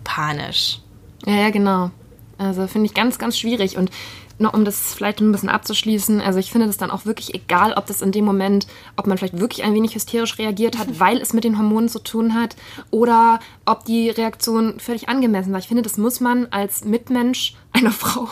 panisch. 0.04 0.80
Ja, 1.24 1.34
ja, 1.34 1.50
genau. 1.50 1.90
Also 2.36 2.66
finde 2.66 2.86
ich 2.86 2.94
ganz, 2.94 3.18
ganz 3.18 3.38
schwierig. 3.38 3.76
Und 3.76 3.90
noch 4.38 4.54
um 4.54 4.64
das 4.64 4.94
vielleicht 4.94 5.20
ein 5.20 5.32
bisschen 5.32 5.48
abzuschließen, 5.48 6.20
also 6.20 6.38
ich 6.38 6.50
finde 6.50 6.66
das 6.66 6.76
dann 6.76 6.90
auch 6.90 7.06
wirklich 7.06 7.34
egal, 7.34 7.74
ob 7.74 7.86
das 7.86 8.02
in 8.02 8.12
dem 8.12 8.24
Moment, 8.24 8.66
ob 8.96 9.06
man 9.06 9.18
vielleicht 9.18 9.38
wirklich 9.38 9.64
ein 9.64 9.74
wenig 9.74 9.94
hysterisch 9.94 10.38
reagiert 10.38 10.78
hat, 10.78 10.88
weil 11.00 11.18
es 11.18 11.32
mit 11.32 11.44
den 11.44 11.58
Hormonen 11.58 11.88
zu 11.88 11.98
tun 11.98 12.34
hat, 12.34 12.56
oder 12.90 13.40
ob 13.64 13.84
die 13.84 14.10
Reaktion 14.10 14.78
völlig 14.78 15.08
angemessen 15.08 15.52
war. 15.52 15.58
Ich 15.58 15.68
finde, 15.68 15.82
das 15.82 15.98
muss 15.98 16.20
man 16.20 16.46
als 16.50 16.84
Mitmensch 16.84 17.54
einer 17.72 17.90
Frau 17.92 18.28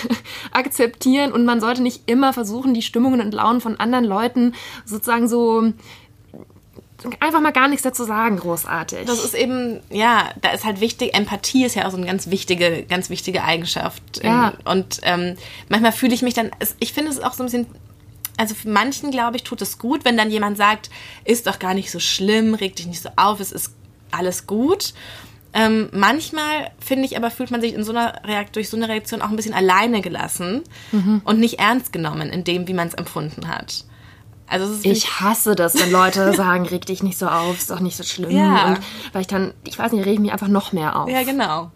akzeptieren 0.52 1.32
und 1.32 1.44
man 1.44 1.60
sollte 1.60 1.82
nicht 1.82 2.02
immer 2.06 2.32
versuchen, 2.32 2.74
die 2.74 2.82
Stimmungen 2.82 3.20
und 3.20 3.34
Launen 3.34 3.60
von 3.60 3.78
anderen 3.78 4.04
Leuten 4.04 4.54
sozusagen 4.84 5.28
so 5.28 5.72
einfach 7.20 7.40
mal 7.40 7.52
gar 7.52 7.68
nichts 7.68 7.82
dazu 7.82 8.04
sagen, 8.04 8.38
großartig. 8.38 9.06
Das 9.06 9.24
ist 9.24 9.34
eben, 9.34 9.80
ja, 9.90 10.30
da 10.40 10.50
ist 10.50 10.64
halt 10.64 10.80
wichtig, 10.80 11.14
Empathie 11.14 11.64
ist 11.64 11.74
ja 11.74 11.86
auch 11.86 11.90
so 11.90 11.96
eine 11.96 12.06
ganz 12.06 12.30
wichtige, 12.30 12.84
ganz 12.84 13.10
wichtige 13.10 13.44
Eigenschaft. 13.44 14.22
Ja. 14.22 14.54
Und 14.64 15.00
ähm, 15.02 15.36
manchmal 15.68 15.92
fühle 15.92 16.14
ich 16.14 16.22
mich 16.22 16.34
dann, 16.34 16.50
ich 16.78 16.92
finde 16.92 17.10
es 17.10 17.20
auch 17.20 17.34
so 17.34 17.42
ein 17.42 17.46
bisschen, 17.46 17.66
also 18.36 18.54
für 18.54 18.68
manchen, 18.68 19.10
glaube 19.10 19.36
ich, 19.36 19.44
tut 19.44 19.62
es 19.62 19.78
gut, 19.78 20.04
wenn 20.04 20.16
dann 20.16 20.30
jemand 20.30 20.56
sagt, 20.56 20.90
ist 21.24 21.46
doch 21.46 21.58
gar 21.58 21.74
nicht 21.74 21.90
so 21.90 22.00
schlimm, 22.00 22.54
reg 22.54 22.76
dich 22.76 22.86
nicht 22.86 23.02
so 23.02 23.10
auf, 23.16 23.40
es 23.40 23.52
ist 23.52 23.72
alles 24.10 24.46
gut. 24.46 24.94
Ähm, 25.56 25.88
manchmal, 25.92 26.72
finde 26.80 27.04
ich, 27.04 27.16
aber 27.16 27.30
fühlt 27.30 27.52
man 27.52 27.60
sich 27.60 27.74
in 27.74 27.84
so 27.84 27.92
einer 27.92 28.20
Reakt 28.24 28.56
durch 28.56 28.68
so 28.68 28.76
eine 28.76 28.88
Reaktion 28.88 29.22
auch 29.22 29.30
ein 29.30 29.36
bisschen 29.36 29.54
alleine 29.54 30.00
gelassen 30.00 30.62
mhm. 30.90 31.22
und 31.24 31.38
nicht 31.38 31.60
ernst 31.60 31.92
genommen 31.92 32.30
in 32.30 32.42
dem, 32.42 32.66
wie 32.66 32.74
man 32.74 32.88
es 32.88 32.94
empfunden 32.94 33.46
hat. 33.46 33.84
Also 34.46 34.78
ich 34.82 35.20
hasse 35.20 35.54
das, 35.54 35.74
wenn 35.80 35.90
Leute 35.90 36.32
sagen, 36.36 36.66
reg 36.66 36.86
dich 36.86 37.02
nicht 37.02 37.18
so 37.18 37.26
auf, 37.26 37.58
ist 37.58 37.70
doch 37.70 37.80
nicht 37.80 37.96
so 37.96 38.04
schlimm. 38.04 38.30
Ja. 38.30 38.66
Und 38.66 38.78
weil 39.12 39.22
ich 39.22 39.26
dann, 39.26 39.54
ich 39.66 39.78
weiß 39.78 39.92
nicht, 39.92 40.06
ich 40.06 40.18
mich 40.18 40.32
einfach 40.32 40.48
noch 40.48 40.72
mehr 40.72 40.96
auf. 40.96 41.08
Ja, 41.08 41.22
genau. 41.22 41.70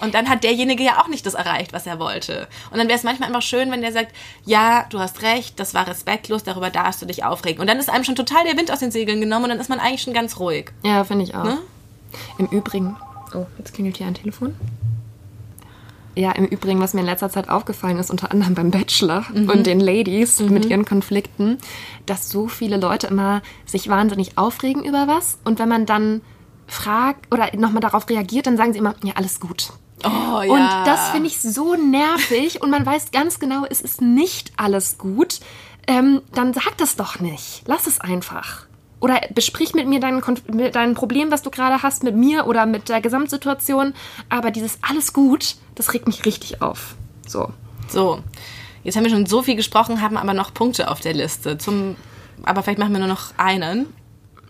Und 0.00 0.14
dann 0.14 0.28
hat 0.28 0.44
derjenige 0.44 0.82
ja 0.82 1.02
auch 1.02 1.08
nicht 1.08 1.26
das 1.26 1.34
erreicht, 1.34 1.72
was 1.72 1.86
er 1.86 1.98
wollte. 1.98 2.46
Und 2.70 2.78
dann 2.78 2.88
wäre 2.88 2.98
es 2.98 3.04
manchmal 3.04 3.28
einfach 3.28 3.42
schön, 3.42 3.70
wenn 3.70 3.82
der 3.82 3.92
sagt, 3.92 4.14
ja, 4.44 4.86
du 4.90 5.00
hast 5.00 5.22
recht, 5.22 5.58
das 5.58 5.74
war 5.74 5.86
respektlos, 5.86 6.44
darüber 6.44 6.70
darfst 6.70 7.02
du 7.02 7.06
dich 7.06 7.24
aufregen. 7.24 7.60
Und 7.60 7.66
dann 7.66 7.78
ist 7.78 7.90
einem 7.90 8.04
schon 8.04 8.14
total 8.14 8.44
der 8.44 8.56
Wind 8.56 8.70
aus 8.70 8.78
den 8.78 8.90
Segeln 8.90 9.20
genommen 9.20 9.44
und 9.44 9.50
dann 9.50 9.60
ist 9.60 9.68
man 9.68 9.80
eigentlich 9.80 10.02
schon 10.02 10.14
ganz 10.14 10.38
ruhig. 10.38 10.70
Ja, 10.84 11.02
finde 11.04 11.24
ich 11.24 11.34
auch. 11.34 11.44
Ne? 11.44 11.58
Im 12.38 12.46
Übrigen, 12.46 12.96
oh, 13.34 13.46
jetzt 13.58 13.74
klingelt 13.74 13.96
hier 13.96 14.06
ein 14.06 14.14
Telefon. 14.14 14.54
Ja, 16.18 16.32
im 16.32 16.46
Übrigen, 16.46 16.80
was 16.80 16.94
mir 16.94 17.00
in 17.00 17.06
letzter 17.06 17.30
Zeit 17.30 17.48
aufgefallen 17.48 17.96
ist, 17.96 18.10
unter 18.10 18.32
anderem 18.32 18.54
beim 18.54 18.72
Bachelor 18.72 19.24
mhm. 19.32 19.50
und 19.50 19.66
den 19.66 19.78
Ladies 19.78 20.40
mhm. 20.40 20.52
mit 20.52 20.64
ihren 20.64 20.84
Konflikten, 20.84 21.58
dass 22.06 22.28
so 22.28 22.48
viele 22.48 22.76
Leute 22.76 23.06
immer 23.06 23.40
sich 23.66 23.88
wahnsinnig 23.88 24.36
aufregen 24.36 24.82
über 24.82 25.06
was 25.06 25.38
und 25.44 25.60
wenn 25.60 25.68
man 25.68 25.86
dann 25.86 26.22
fragt 26.66 27.32
oder 27.32 27.56
nochmal 27.56 27.80
darauf 27.80 28.08
reagiert, 28.08 28.48
dann 28.48 28.56
sagen 28.56 28.72
sie 28.72 28.80
immer, 28.80 28.96
ja, 29.04 29.14
alles 29.14 29.38
gut. 29.38 29.72
Oh, 30.04 30.42
ja. 30.42 30.50
Und 30.50 30.86
das 30.86 31.10
finde 31.10 31.28
ich 31.28 31.40
so 31.40 31.76
nervig 31.76 32.62
und 32.62 32.70
man 32.70 32.84
weiß 32.84 33.12
ganz 33.12 33.38
genau, 33.38 33.64
es 33.70 33.80
ist 33.80 34.00
nicht 34.00 34.52
alles 34.56 34.98
gut. 34.98 35.38
Ähm, 35.86 36.22
dann 36.34 36.52
sag 36.52 36.76
das 36.78 36.96
doch 36.96 37.20
nicht. 37.20 37.62
Lass 37.66 37.86
es 37.86 38.00
einfach 38.00 38.67
oder 39.00 39.20
besprich 39.34 39.74
mit 39.74 39.86
mir 39.86 40.00
dein, 40.00 40.22
dein 40.72 40.94
Problem, 40.94 41.30
was 41.30 41.42
du 41.42 41.50
gerade 41.50 41.82
hast, 41.82 42.02
mit 42.02 42.16
mir 42.16 42.46
oder 42.46 42.66
mit 42.66 42.88
der 42.88 43.00
Gesamtsituation. 43.00 43.94
Aber 44.28 44.50
dieses 44.50 44.78
alles 44.82 45.12
gut, 45.12 45.56
das 45.74 45.94
regt 45.94 46.06
mich 46.06 46.24
richtig 46.24 46.62
auf. 46.62 46.94
So. 47.26 47.52
So. 47.88 48.20
Jetzt 48.84 48.96
haben 48.96 49.04
wir 49.04 49.10
schon 49.10 49.26
so 49.26 49.42
viel 49.42 49.56
gesprochen, 49.56 50.00
haben 50.00 50.16
aber 50.16 50.34
noch 50.34 50.54
Punkte 50.54 50.90
auf 50.90 51.00
der 51.00 51.14
Liste. 51.14 51.58
Zum, 51.58 51.96
aber 52.44 52.62
vielleicht 52.62 52.78
machen 52.78 52.92
wir 52.92 53.00
nur 53.00 53.08
noch 53.08 53.32
einen. 53.36 53.86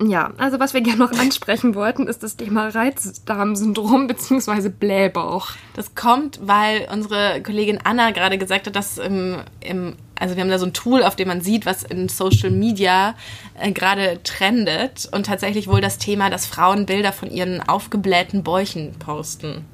Ja, 0.01 0.33
also 0.39 0.61
was 0.61 0.75
wir 0.75 0.81
gerne 0.81 0.99
noch 0.99 1.13
ansprechen 1.19 1.75
wollten, 1.75 2.07
ist 2.07 2.23
das 2.23 2.37
Thema 2.37 2.69
Reizdarmsyndrom 2.69 4.07
bzw. 4.07 4.69
Blähbauch. 4.69 5.49
Das 5.75 5.95
kommt, 5.95 6.41
weil 6.43 6.89
unsere 6.93 7.43
Kollegin 7.43 7.81
Anna 7.83 8.13
gerade 8.13 8.39
gesagt 8.39 8.67
hat, 8.67 8.77
dass 8.77 8.99
im, 8.99 9.39
im 9.61 9.97
also 10.19 10.37
wir 10.37 10.43
haben 10.43 10.51
da 10.51 10.59
so 10.59 10.67
ein 10.67 10.73
Tool, 10.73 11.03
auf 11.03 11.17
dem 11.17 11.29
man 11.29 11.41
sieht, 11.41 11.67
was 11.67 11.83
in 11.83 12.09
Social 12.09 12.51
Media 12.51 13.15
äh, 13.59 13.73
gerade 13.73 14.21
trendet 14.23 15.09
und 15.13 15.27
tatsächlich 15.27 15.69
wohl 15.69 15.81
das 15.81 15.99
Thema, 15.99 16.31
dass 16.31 16.47
Frauen 16.47 16.87
Bilder 16.87 17.13
von 17.13 17.31
ihren 17.31 17.67
aufgeblähten 17.67 18.43
Bäuchen 18.43 18.99
posten. 18.99 19.65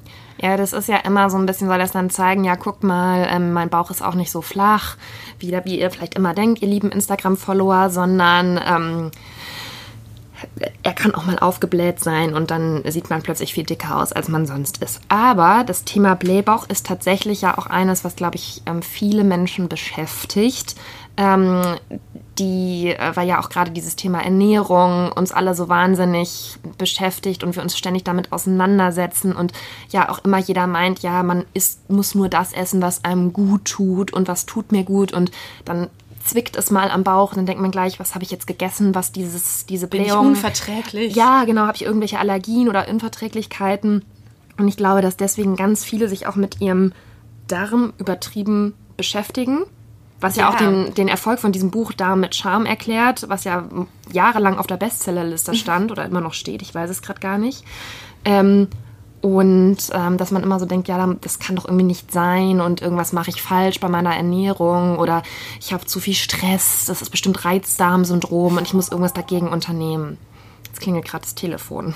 Ja, 0.40 0.56
das 0.56 0.72
ist 0.72 0.88
ja 0.88 0.96
immer 0.98 1.30
so 1.30 1.38
ein 1.38 1.46
bisschen, 1.46 1.68
soll 1.68 1.78
das 1.78 1.92
dann 1.92 2.10
zeigen, 2.10 2.44
ja, 2.44 2.56
guck 2.56 2.82
mal, 2.82 3.26
ähm, 3.30 3.52
mein 3.52 3.70
Bauch 3.70 3.90
ist 3.90 4.02
auch 4.02 4.14
nicht 4.14 4.30
so 4.30 4.42
flach, 4.42 4.96
wie, 5.38 5.52
wie 5.64 5.78
ihr 5.78 5.90
vielleicht 5.90 6.16
immer 6.16 6.34
denkt, 6.34 6.60
ihr 6.60 6.68
lieben 6.68 6.90
Instagram-Follower, 6.90 7.88
sondern 7.90 8.60
ähm, 8.66 9.10
er 10.82 10.92
kann 10.92 11.14
auch 11.14 11.24
mal 11.24 11.38
aufgebläht 11.38 12.00
sein 12.00 12.34
und 12.34 12.50
dann 12.50 12.82
sieht 12.86 13.10
man 13.10 13.22
plötzlich 13.22 13.54
viel 13.54 13.64
dicker 13.64 14.00
aus, 14.00 14.12
als 14.12 14.28
man 14.28 14.46
sonst 14.46 14.82
ist. 14.82 15.00
Aber 15.08 15.64
das 15.64 15.84
Thema 15.84 16.14
Blähbauch 16.14 16.68
ist 16.68 16.86
tatsächlich 16.86 17.42
ja 17.42 17.56
auch 17.56 17.66
eines, 17.66 18.04
was, 18.04 18.16
glaube 18.16 18.36
ich, 18.36 18.62
ähm, 18.66 18.82
viele 18.82 19.24
Menschen 19.24 19.68
beschäftigt. 19.68 20.74
Ähm, 21.16 21.62
die, 22.38 22.88
äh, 22.88 23.14
weil 23.14 23.28
ja 23.28 23.40
auch 23.40 23.48
gerade 23.48 23.70
dieses 23.70 23.96
Thema 23.96 24.22
Ernährung 24.22 25.12
uns 25.12 25.32
alle 25.32 25.54
so 25.54 25.68
wahnsinnig 25.68 26.58
beschäftigt 26.78 27.44
und 27.44 27.54
wir 27.54 27.62
uns 27.62 27.78
ständig 27.78 28.04
damit 28.04 28.32
auseinandersetzen 28.32 29.34
und 29.34 29.52
ja 29.90 30.08
auch 30.08 30.24
immer 30.24 30.38
jeder 30.38 30.66
meint, 30.66 31.00
ja, 31.00 31.22
man 31.22 31.44
isst, 31.54 31.88
muss 31.90 32.14
nur 32.14 32.28
das 32.28 32.52
essen, 32.52 32.82
was 32.82 33.04
einem 33.04 33.32
gut 33.32 33.66
tut 33.66 34.12
und 34.12 34.26
was 34.26 34.46
tut 34.46 34.72
mir 34.72 34.82
gut 34.82 35.12
und 35.12 35.30
dann 35.64 35.88
zwickt 36.24 36.56
es 36.56 36.70
mal 36.70 36.90
am 36.90 37.04
Bauch 37.04 37.32
und 37.32 37.38
dann 37.38 37.46
denkt 37.46 37.60
man 37.60 37.70
gleich, 37.70 38.00
was 38.00 38.14
habe 38.14 38.24
ich 38.24 38.30
jetzt 38.30 38.46
gegessen, 38.46 38.94
was 38.94 39.12
dieses, 39.12 39.66
diese 39.66 39.86
Blähung... 39.86 40.06
Bin 40.06 40.14
ich 40.14 40.28
unverträglich? 40.36 41.14
Ja, 41.14 41.44
genau, 41.44 41.62
habe 41.62 41.76
ich 41.76 41.84
irgendwelche 41.84 42.18
Allergien 42.18 42.68
oder 42.68 42.88
Unverträglichkeiten. 42.88 44.04
Und 44.56 44.68
ich 44.68 44.76
glaube, 44.76 45.02
dass 45.02 45.16
deswegen 45.16 45.56
ganz 45.56 45.84
viele 45.84 46.08
sich 46.08 46.26
auch 46.26 46.36
mit 46.36 46.60
ihrem 46.60 46.92
Darm 47.46 47.92
übertrieben 47.98 48.74
beschäftigen. 48.96 49.64
Was 50.20 50.36
ja, 50.36 50.44
ja 50.44 50.50
auch 50.50 50.56
den, 50.56 50.94
den 50.94 51.08
Erfolg 51.08 51.40
von 51.40 51.52
diesem 51.52 51.70
Buch 51.70 51.92
Darm 51.92 52.20
mit 52.20 52.34
Charme 52.34 52.66
erklärt, 52.66 53.28
was 53.28 53.44
ja 53.44 53.68
jahrelang 54.10 54.58
auf 54.58 54.66
der 54.66 54.76
Bestsellerliste 54.76 55.54
stand 55.54 55.90
oder 55.90 56.04
immer 56.04 56.20
noch 56.20 56.34
steht, 56.34 56.62
ich 56.62 56.74
weiß 56.74 56.88
es 56.88 57.02
gerade 57.02 57.20
gar 57.20 57.36
nicht. 57.36 57.64
Ähm, 58.24 58.68
und 59.24 59.78
ähm, 59.94 60.18
dass 60.18 60.32
man 60.32 60.42
immer 60.42 60.60
so 60.60 60.66
denkt, 60.66 60.86
ja, 60.86 61.14
das 61.22 61.38
kann 61.38 61.56
doch 61.56 61.64
irgendwie 61.64 61.86
nicht 61.86 62.12
sein 62.12 62.60
und 62.60 62.82
irgendwas 62.82 63.14
mache 63.14 63.30
ich 63.30 63.40
falsch 63.40 63.80
bei 63.80 63.88
meiner 63.88 64.14
Ernährung 64.14 64.98
oder 64.98 65.22
ich 65.60 65.72
habe 65.72 65.86
zu 65.86 65.98
viel 65.98 66.12
Stress, 66.12 66.84
das 66.88 67.00
ist 67.00 67.08
bestimmt 67.08 67.42
Reizdarmsyndrom 67.42 68.58
und 68.58 68.66
ich 68.66 68.74
muss 68.74 68.90
irgendwas 68.90 69.14
dagegen 69.14 69.48
unternehmen. 69.48 70.18
Jetzt 70.66 70.82
klingelt 70.82 71.06
gerade 71.06 71.22
das 71.22 71.34
Telefon. 71.34 71.94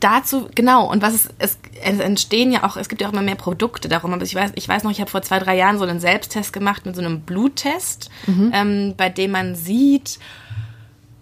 Dazu, 0.00 0.48
genau, 0.56 0.90
und 0.90 1.02
was 1.02 1.14
es, 1.14 1.28
es, 1.38 1.58
es, 1.84 2.00
entstehen 2.00 2.50
ja 2.50 2.64
auch, 2.64 2.76
es 2.76 2.88
gibt 2.88 3.00
ja 3.00 3.06
auch 3.06 3.12
immer 3.12 3.22
mehr 3.22 3.36
Produkte 3.36 3.88
darum, 3.88 4.12
aber 4.12 4.24
ich 4.24 4.34
weiß, 4.34 4.50
ich 4.56 4.68
weiß 4.68 4.82
noch, 4.82 4.90
ich 4.90 5.00
habe 5.00 5.10
vor 5.10 5.22
zwei, 5.22 5.38
drei 5.38 5.56
Jahren 5.56 5.78
so 5.78 5.84
einen 5.84 6.00
Selbsttest 6.00 6.52
gemacht 6.52 6.84
mit 6.84 6.96
so 6.96 7.00
einem 7.00 7.20
Bluttest, 7.20 8.10
mhm. 8.26 8.50
ähm, 8.52 8.94
bei 8.96 9.08
dem 9.08 9.30
man 9.30 9.54
sieht, 9.54 10.18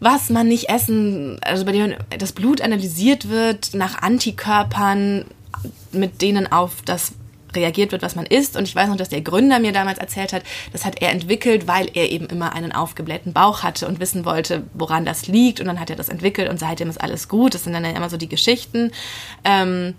was 0.01 0.31
man 0.31 0.49
nicht 0.49 0.69
essen, 0.69 1.39
also 1.43 1.65
bei 1.65 1.73
dem 1.73 1.95
das 2.19 2.33
Blut 2.33 2.61
analysiert 2.61 3.29
wird 3.29 3.75
nach 3.75 4.03
Antikörpern, 4.03 5.25
mit 5.93 6.21
denen 6.21 6.51
auf 6.51 6.83
das 6.85 7.13
reagiert 7.55 7.93
wird, 7.93 8.03
was 8.03 8.17
man 8.17 8.27
isst. 8.27 8.57
Und 8.57 8.65
ich 8.65 8.75
weiß 8.75 8.89
noch, 8.89 8.97
dass 8.97 9.09
der 9.09 9.21
Gründer 9.21 9.61
mir 9.61 9.73
damals 9.73 9.99
erzählt 9.99 10.33
hat, 10.33 10.43
das 10.73 10.85
hat 10.85 11.01
er 11.01 11.11
entwickelt, 11.11 11.67
weil 11.67 11.89
er 11.95 12.11
eben 12.11 12.27
immer 12.27 12.53
einen 12.53 12.73
aufgeblähten 12.73 13.33
Bauch 13.33 13.63
hatte 13.63 13.87
und 13.87 14.01
wissen 14.01 14.25
wollte, 14.25 14.65
woran 14.75 15.05
das 15.05 15.27
liegt. 15.27 15.61
Und 15.61 15.67
dann 15.67 15.81
hat 15.81 15.91
er 15.91 15.97
das 15.97 16.09
entwickelt 16.09 16.49
und 16.49 16.59
seitdem 16.59 16.91
ist 16.91 17.01
alles 17.01 17.29
gut. 17.29 17.55
Das 17.55 17.65
sind 17.65 17.73
dann 17.73 17.85
ja 17.85 17.91
immer 17.93 18.11
so 18.11 18.17
die 18.17 18.29
Geschichten. 18.29 18.91
Ähm, 19.45 19.95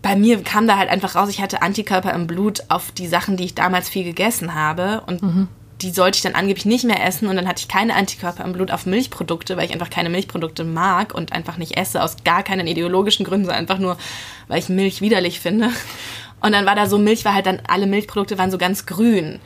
bei 0.00 0.16
mir 0.16 0.42
kam 0.42 0.66
da 0.66 0.78
halt 0.78 0.90
einfach 0.90 1.14
raus, 1.14 1.28
ich 1.28 1.40
hatte 1.40 1.62
Antikörper 1.62 2.12
im 2.12 2.26
Blut 2.26 2.62
auf 2.68 2.90
die 2.90 3.06
Sachen, 3.06 3.36
die 3.36 3.44
ich 3.44 3.54
damals 3.54 3.88
viel 3.88 4.04
gegessen 4.04 4.54
habe. 4.54 5.02
Und 5.06 5.22
mhm 5.22 5.48
die 5.82 5.90
sollte 5.90 6.16
ich 6.16 6.22
dann 6.22 6.34
angeblich 6.34 6.64
nicht 6.64 6.84
mehr 6.84 7.04
essen 7.04 7.28
und 7.28 7.36
dann 7.36 7.48
hatte 7.48 7.60
ich 7.60 7.68
keine 7.68 7.94
Antikörper 7.94 8.44
im 8.44 8.52
Blut 8.52 8.70
auf 8.70 8.86
Milchprodukte, 8.86 9.56
weil 9.56 9.66
ich 9.66 9.72
einfach 9.72 9.90
keine 9.90 10.10
Milchprodukte 10.10 10.64
mag 10.64 11.14
und 11.14 11.32
einfach 11.32 11.56
nicht 11.56 11.76
esse, 11.76 12.02
aus 12.02 12.24
gar 12.24 12.42
keinen 12.42 12.66
ideologischen 12.66 13.24
Gründen, 13.24 13.46
sondern 13.46 13.62
einfach 13.62 13.78
nur, 13.78 13.96
weil 14.48 14.58
ich 14.58 14.68
Milch 14.68 15.00
widerlich 15.00 15.40
finde. 15.40 15.70
Und 16.40 16.52
dann 16.52 16.66
war 16.66 16.74
da 16.74 16.86
so, 16.86 16.98
Milch 16.98 17.24
war 17.24 17.34
halt 17.34 17.46
dann, 17.46 17.60
alle 17.68 17.86
Milchprodukte 17.86 18.38
waren 18.38 18.50
so 18.50 18.58
ganz 18.58 18.86
grün. 18.86 19.40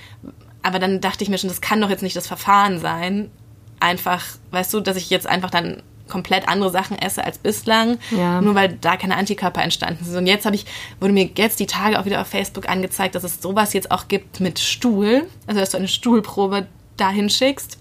Aber 0.63 0.79
dann 0.79 1.01
dachte 1.01 1.23
ich 1.23 1.31
mir 1.31 1.39
schon, 1.39 1.51
das 1.51 1.61
kann 1.61 1.81
doch 1.81 1.91
jetzt 1.91 2.03
nicht 2.03 2.17
das 2.17 2.27
Verfahren 2.27 2.81
sein. 2.81 3.31
Einfach, 3.81 4.25
weißt 4.51 4.73
du, 4.73 4.81
dass 4.81 4.97
ich 4.97 5.11
jetzt 5.11 5.27
einfach 5.27 5.51
dann 5.51 5.83
komplett 6.09 6.49
andere 6.49 6.71
Sachen 6.71 6.99
esse 6.99 7.25
als 7.25 7.39
bislang, 7.39 7.99
ja. 8.11 8.41
nur 8.41 8.55
weil 8.55 8.77
da 8.81 8.97
keine 8.97 9.17
Antikörper 9.17 9.63
entstanden 9.63 10.05
sind. 10.05 10.17
Und 10.17 10.27
jetzt 10.27 10.47
habe 10.47 10.57
ich, 10.57 10.67
wurde 11.01 11.13
mir 11.13 11.31
jetzt 11.37 11.61
die 11.61 11.67
Tage 11.67 11.99
auch 11.99 12.05
wieder 12.05 12.21
auf 12.21 12.29
Facebook 12.29 12.69
angezeigt, 12.69 13.15
dass 13.15 13.25
es 13.25 13.41
sowas 13.43 13.73
jetzt 13.73 13.91
auch 13.91 14.09
gibt 14.09 14.41
mit 14.41 14.59
Stuhl, 14.59 15.27
also 15.47 15.61
dass 15.61 15.71
du 15.71 15.79
eine 15.79 15.89
Stuhlprobe 15.89 16.67
dahin 16.97 17.29
schickst 17.29 17.79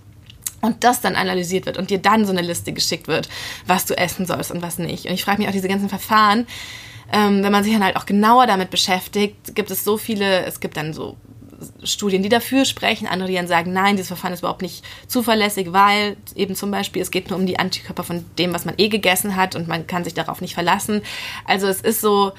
und 0.62 0.84
das 0.84 1.02
dann 1.02 1.16
analysiert 1.16 1.66
wird 1.66 1.78
und 1.78 1.90
dir 1.90 2.00
dann 2.00 2.26
so 2.26 2.32
eine 2.32 2.42
Liste 2.42 2.74
geschickt 2.74 3.08
wird, 3.08 3.30
was 3.68 3.86
du 3.86 3.98
essen 3.98 4.26
sollst 4.26 4.52
und 4.52 4.62
was 4.62 4.78
nicht. 4.78 5.06
Und 5.06 5.14
ich 5.14 5.24
frage 5.24 5.40
mich 5.40 5.48
auch 5.48 5.54
diese 5.54 5.68
ganzen 5.68 5.90
Verfahren, 5.90 6.48
ähm, 7.14 7.44
wenn 7.44 7.52
man 7.52 7.64
sich 7.64 7.74
dann 7.74 7.84
halt 7.84 7.98
auch 7.98 8.06
genauer 8.06 8.48
damit 8.48 8.72
beschäftigt, 8.72 9.56
gibt 9.56 9.70
es 9.70 9.84
so 9.84 9.98
viele, 9.98 10.46
es 10.46 10.60
gibt 10.60 10.76
dann 10.76 10.94
so 10.94 11.18
Studien, 11.84 12.24
die 12.24 12.30
dafür 12.30 12.66
sprechen, 12.66 13.08
andere, 13.08 13.30
die 13.30 13.36
dann 13.36 13.48
sagen, 13.48 13.74
nein, 13.74 13.96
dieses 13.96 14.08
Verfahren 14.08 14.34
ist 14.34 14.40
überhaupt 14.40 14.62
nicht 14.62 14.84
zuverlässig, 15.08 15.74
weil 15.74 16.18
eben 16.36 16.56
zum 16.56 16.72
Beispiel 16.72 17.02
es 17.02 17.12
geht 17.12 17.30
nur 17.30 17.40
um 17.40 17.46
die 17.46 17.60
Antikörper 17.60 18.04
von 18.04 18.26
dem, 18.38 18.54
was 18.54 18.66
man 18.66 18.76
eh 18.78 18.90
gegessen 18.90 19.36
hat 19.36 19.56
und 19.56 19.68
man 19.68 19.88
kann 19.88 20.04
sich 20.04 20.14
darauf 20.14 20.42
nicht 20.42 20.54
verlassen. 20.54 21.02
Also 21.46 21.68
es 21.68 21.82
ist 21.82 22.02
so, 22.02 22.34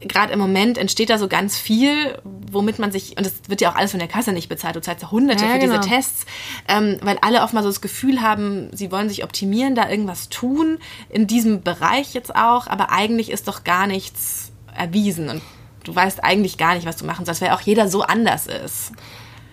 gerade 0.00 0.32
im 0.32 0.38
Moment 0.38 0.78
entsteht 0.78 1.10
da 1.10 1.18
so 1.18 1.28
ganz 1.28 1.56
viel, 1.56 2.18
womit 2.24 2.78
man 2.78 2.92
sich, 2.92 3.16
und 3.16 3.26
das 3.26 3.34
wird 3.48 3.60
ja 3.60 3.70
auch 3.70 3.76
alles 3.76 3.92
von 3.92 4.00
der 4.00 4.08
Kasse 4.08 4.32
nicht 4.32 4.48
bezahlt, 4.48 4.76
du 4.76 4.80
zahlst 4.80 5.02
ja 5.02 5.10
Hunderte 5.10 5.44
ja, 5.44 5.52
für 5.52 5.58
genau. 5.58 5.78
diese 5.78 5.88
Tests, 5.88 6.26
ähm, 6.68 6.98
weil 7.02 7.18
alle 7.22 7.42
oft 7.42 7.54
mal 7.54 7.62
so 7.62 7.68
das 7.68 7.80
Gefühl 7.80 8.20
haben, 8.20 8.70
sie 8.72 8.90
wollen 8.90 9.08
sich 9.08 9.24
optimieren, 9.24 9.74
da 9.74 9.88
irgendwas 9.88 10.28
tun, 10.28 10.78
in 11.08 11.26
diesem 11.26 11.62
Bereich 11.62 12.14
jetzt 12.14 12.34
auch, 12.34 12.66
aber 12.66 12.90
eigentlich 12.90 13.30
ist 13.30 13.48
doch 13.48 13.64
gar 13.64 13.86
nichts 13.86 14.52
erwiesen 14.76 15.28
und 15.28 15.42
du 15.84 15.94
weißt 15.94 16.22
eigentlich 16.24 16.58
gar 16.58 16.74
nicht, 16.74 16.86
was 16.86 16.96
du 16.96 17.04
machen 17.04 17.24
sollst, 17.24 17.40
weil 17.40 17.50
auch 17.50 17.60
jeder 17.60 17.88
so 17.88 18.02
anders 18.02 18.46
ist. 18.46 18.92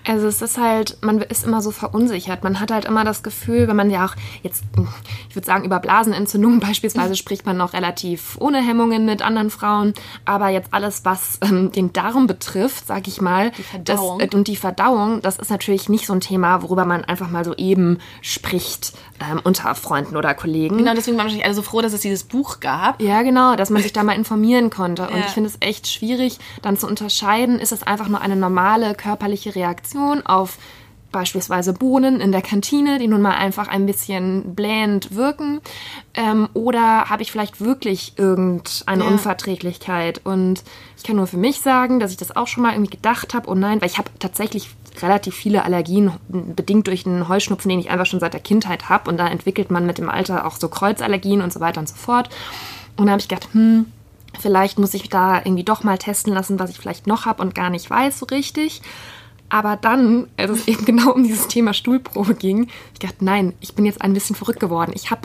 Also 0.09 0.27
es 0.27 0.41
ist 0.41 0.57
halt, 0.57 0.97
man 1.01 1.21
ist 1.21 1.45
immer 1.45 1.61
so 1.61 1.69
verunsichert. 1.69 2.43
Man 2.43 2.59
hat 2.59 2.71
halt 2.71 2.85
immer 2.85 3.03
das 3.03 3.21
Gefühl, 3.21 3.67
wenn 3.67 3.75
man 3.75 3.91
ja 3.91 4.05
auch 4.05 4.15
jetzt, 4.41 4.63
ich 5.29 5.35
würde 5.35 5.45
sagen, 5.45 5.65
über 5.65 5.79
Blasenentzündungen 5.79 6.59
beispielsweise 6.69 7.15
spricht 7.15 7.45
man 7.45 7.57
noch 7.57 7.73
relativ 7.73 8.35
ohne 8.39 8.57
Hemmungen 8.57 9.05
mit 9.05 9.21
anderen 9.21 9.51
Frauen. 9.51 9.93
Aber 10.25 10.49
jetzt 10.49 10.73
alles, 10.73 11.05
was 11.05 11.37
ähm, 11.41 11.71
den 11.71 11.93
Darm 11.93 12.25
betrifft, 12.25 12.87
sag 12.87 13.07
ich 13.07 13.21
mal. 13.21 13.51
Das, 13.83 13.99
äh, 13.99 14.35
und 14.35 14.47
die 14.47 14.55
Verdauung, 14.55 15.21
das 15.21 15.37
ist 15.37 15.51
natürlich 15.51 15.89
nicht 15.89 16.07
so 16.07 16.13
ein 16.13 16.21
Thema, 16.21 16.63
worüber 16.63 16.85
man 16.85 17.05
einfach 17.05 17.29
mal 17.29 17.45
so 17.45 17.53
eben 17.55 17.99
spricht 18.21 18.93
ähm, 19.19 19.39
unter 19.43 19.75
Freunden 19.75 20.17
oder 20.17 20.33
Kollegen. 20.33 20.77
Genau, 20.77 20.95
deswegen 20.95 21.17
waren 21.17 21.25
wahrscheinlich 21.25 21.45
alle 21.45 21.53
so 21.53 21.61
froh, 21.61 21.81
dass 21.81 21.93
es 21.93 22.01
dieses 22.01 22.23
Buch 22.23 22.59
gab. 22.59 22.99
Ja, 22.99 23.21
genau, 23.21 23.55
dass 23.55 23.69
man 23.69 23.83
sich 23.83 23.93
da 23.93 24.03
mal 24.03 24.13
informieren 24.13 24.71
konnte. 24.71 25.03
Und 25.03 25.17
ja. 25.17 25.25
ich 25.27 25.33
finde 25.33 25.49
es 25.49 25.57
echt 25.59 25.87
schwierig, 25.87 26.39
dann 26.63 26.77
zu 26.77 26.87
unterscheiden, 26.87 27.59
ist 27.59 27.71
es 27.71 27.83
einfach 27.83 28.07
nur 28.07 28.21
eine 28.21 28.35
normale 28.35 28.95
körperliche 28.95 29.53
Reaktion 29.53 29.98
auf 30.25 30.57
beispielsweise 31.11 31.73
Bohnen 31.73 32.21
in 32.21 32.31
der 32.31 32.41
Kantine, 32.41 32.99
die 32.99 33.07
nun 33.07 33.21
mal 33.21 33.35
einfach 33.35 33.67
ein 33.67 33.85
bisschen 33.85 34.55
blähend 34.55 35.15
wirken? 35.15 35.59
Ähm, 36.13 36.47
oder 36.53 37.09
habe 37.09 37.21
ich 37.21 37.31
vielleicht 37.31 37.61
wirklich 37.61 38.13
irgendeine 38.17 39.03
ja. 39.03 39.09
Unverträglichkeit? 39.09 40.21
Und 40.23 40.63
ich 40.97 41.03
kann 41.03 41.15
nur 41.15 41.27
für 41.27 41.37
mich 41.37 41.61
sagen, 41.61 41.99
dass 41.99 42.11
ich 42.11 42.17
das 42.17 42.35
auch 42.35 42.47
schon 42.47 42.63
mal 42.63 42.73
irgendwie 42.73 42.95
gedacht 42.95 43.33
habe, 43.33 43.49
oh 43.49 43.55
nein, 43.55 43.81
weil 43.81 43.89
ich 43.89 43.97
habe 43.97 44.09
tatsächlich 44.19 44.69
relativ 45.01 45.35
viele 45.35 45.63
Allergien, 45.63 46.11
bedingt 46.27 46.87
durch 46.87 47.05
einen 47.05 47.27
Heuschnupfen, 47.27 47.69
den 47.69 47.79
ich 47.79 47.89
einfach 47.89 48.05
schon 48.05 48.19
seit 48.19 48.33
der 48.33 48.41
Kindheit 48.41 48.89
habe. 48.89 49.09
Und 49.09 49.17
da 49.17 49.27
entwickelt 49.27 49.71
man 49.71 49.85
mit 49.85 49.97
dem 49.97 50.09
Alter 50.09 50.45
auch 50.45 50.57
so 50.57 50.67
Kreuzallergien 50.67 51.41
und 51.41 51.53
so 51.53 51.59
weiter 51.59 51.79
und 51.79 51.89
so 51.89 51.95
fort. 51.95 52.29
Und 52.97 53.05
da 53.05 53.11
habe 53.13 53.21
ich 53.21 53.27
gedacht, 53.27 53.49
hm, 53.53 53.85
vielleicht 54.39 54.77
muss 54.77 54.93
ich 54.93 55.09
da 55.09 55.37
irgendwie 55.37 55.63
doch 55.63 55.83
mal 55.83 55.97
testen 55.97 56.33
lassen, 56.33 56.59
was 56.59 56.69
ich 56.69 56.77
vielleicht 56.77 57.07
noch 57.07 57.25
habe 57.25 57.41
und 57.41 57.55
gar 57.55 57.69
nicht 57.69 57.89
weiß 57.89 58.19
so 58.19 58.25
richtig. 58.25 58.81
Aber 59.49 59.75
dann, 59.75 60.27
als 60.37 60.51
es 60.51 60.67
eben 60.67 60.85
genau 60.85 61.11
um 61.11 61.23
dieses 61.23 61.47
Thema 61.47 61.73
Stuhlprobe 61.73 62.35
ging, 62.35 62.67
ich 62.93 62.99
dachte, 62.99 63.25
nein, 63.25 63.53
ich 63.59 63.73
bin 63.73 63.85
jetzt 63.85 64.01
ein 64.01 64.13
bisschen 64.13 64.35
verrückt 64.35 64.59
geworden. 64.59 64.91
Ich 64.95 65.11
habe 65.11 65.21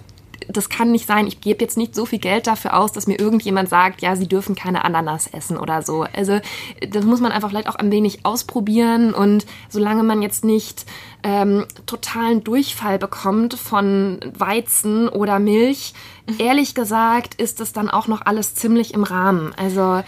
das 0.48 0.68
kann 0.68 0.92
nicht 0.92 1.06
sein. 1.06 1.26
Ich 1.26 1.40
gebe 1.40 1.62
jetzt 1.62 1.76
nicht 1.76 1.94
so 1.94 2.06
viel 2.06 2.18
Geld 2.18 2.46
dafür 2.46 2.76
aus, 2.76 2.92
dass 2.92 3.06
mir 3.06 3.18
irgendjemand 3.18 3.68
sagt, 3.68 4.02
ja, 4.02 4.16
sie 4.16 4.28
dürfen 4.28 4.54
keine 4.54 4.84
Ananas 4.84 5.26
essen 5.26 5.56
oder 5.56 5.82
so. 5.82 6.06
Also 6.12 6.40
das 6.88 7.04
muss 7.04 7.20
man 7.20 7.32
einfach 7.32 7.50
vielleicht 7.50 7.68
auch 7.68 7.76
ein 7.76 7.90
wenig 7.90 8.24
ausprobieren 8.24 9.14
und 9.14 9.46
solange 9.68 10.02
man 10.02 10.22
jetzt 10.22 10.44
nicht 10.44 10.84
ähm, 11.22 11.66
totalen 11.86 12.44
Durchfall 12.44 12.98
bekommt 12.98 13.54
von 13.54 14.20
Weizen 14.36 15.08
oder 15.08 15.38
Milch, 15.38 15.94
ehrlich 16.38 16.74
gesagt, 16.74 17.34
ist 17.40 17.60
das 17.60 17.72
dann 17.72 17.90
auch 17.90 18.08
noch 18.08 18.22
alles 18.22 18.54
ziemlich 18.54 18.94
im 18.94 19.04
Rahmen. 19.04 19.52
Also 19.56 20.02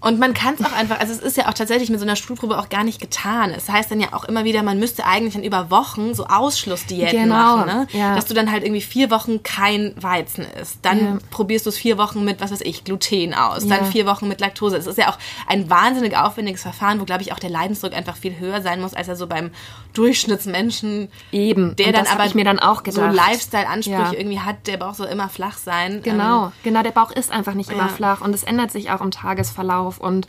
und 0.00 0.18
man 0.18 0.32
kann 0.32 0.54
es 0.54 0.64
auch 0.64 0.72
einfach, 0.72 1.00
also 1.00 1.12
es 1.12 1.18
ist 1.18 1.36
ja 1.36 1.48
auch 1.48 1.54
tatsächlich 1.54 1.90
mit 1.90 1.98
so 1.98 2.06
einer 2.06 2.16
Stuhlprobe 2.16 2.58
auch 2.58 2.68
gar 2.68 2.84
nicht 2.84 3.00
getan. 3.00 3.52
Es 3.56 3.68
heißt 3.68 3.90
dann 3.90 4.00
ja 4.00 4.08
auch 4.12 4.24
immer 4.24 4.44
wieder, 4.44 4.62
man 4.62 4.78
müsste 4.78 5.04
eigentlich 5.04 5.34
dann 5.34 5.42
über 5.42 5.70
Wochen 5.70 6.14
so 6.14 6.26
Ausschlussdiäten 6.26 7.24
genau, 7.24 7.56
machen, 7.56 7.66
ne? 7.66 7.86
Ja. 7.92 8.14
Dass 8.14 8.26
du 8.26 8.34
dann 8.34 8.50
halt 8.50 8.62
irgendwie 8.62 8.80
vier 8.80 9.10
Wochen 9.10 9.42
kein 9.42 9.94
Weizen 10.00 10.46
isst. 10.60 10.78
Dann 10.82 10.98
ja. 10.98 11.18
probierst 11.30 11.66
du 11.66 11.70
es 11.70 11.76
vier 11.76 11.98
Wochen 11.98 12.24
mit, 12.24 12.40
was 12.40 12.52
weiß 12.52 12.60
ich, 12.60 12.84
Gluten 12.84 13.34
aus. 13.34 13.64
Ja. 13.64 13.76
Dann 13.76 13.86
vier 13.86 14.06
Wochen 14.06 14.28
mit 14.28 14.40
Laktose. 14.40 14.76
Es 14.76 14.86
ist 14.86 14.98
ja 14.98 15.10
auch 15.10 15.18
ein 15.48 15.68
wahnsinnig 15.68 16.16
aufwendiges 16.16 16.62
Verfahren, 16.62 17.00
wo, 17.00 17.04
glaube 17.04 17.22
ich, 17.22 17.32
auch 17.32 17.38
der 17.40 17.50
Leidensdruck 17.50 17.92
einfach 17.92 18.16
viel 18.16 18.38
höher 18.38 18.62
sein 18.62 18.80
muss, 18.80 18.94
als 18.94 19.08
er 19.08 19.16
so 19.16 19.26
beim 19.26 19.50
Durchschnittsmenschen. 19.94 21.08
Eben. 21.32 21.74
Der 21.76 21.88
Und 21.88 21.96
dann 21.96 22.06
aber 22.06 22.24
ich 22.26 22.34
mir 22.34 22.44
dann 22.44 22.60
auch 22.60 22.84
gedacht. 22.84 23.12
so 23.12 23.16
Lifestyle-Ansprüche 23.16 24.14
irgendwie 24.16 24.40
hat, 24.40 24.66
der 24.68 24.76
Bauch 24.76 24.94
soll 24.94 25.08
immer 25.08 25.28
flach 25.28 25.58
sein. 25.58 26.02
Genau, 26.02 26.46
ähm, 26.46 26.52
genau, 26.62 26.82
der 26.82 26.92
Bauch 26.92 27.10
ist 27.10 27.32
einfach 27.32 27.54
nicht 27.54 27.70
immer 27.70 27.88
flach. 27.88 28.20
Und 28.20 28.32
es 28.32 28.44
ändert 28.44 28.70
sich 28.70 28.90
auch 28.90 29.00
im 29.00 29.10
Tagesverlauf 29.10 29.87
drauf. 29.88 29.98
Und 29.98 30.26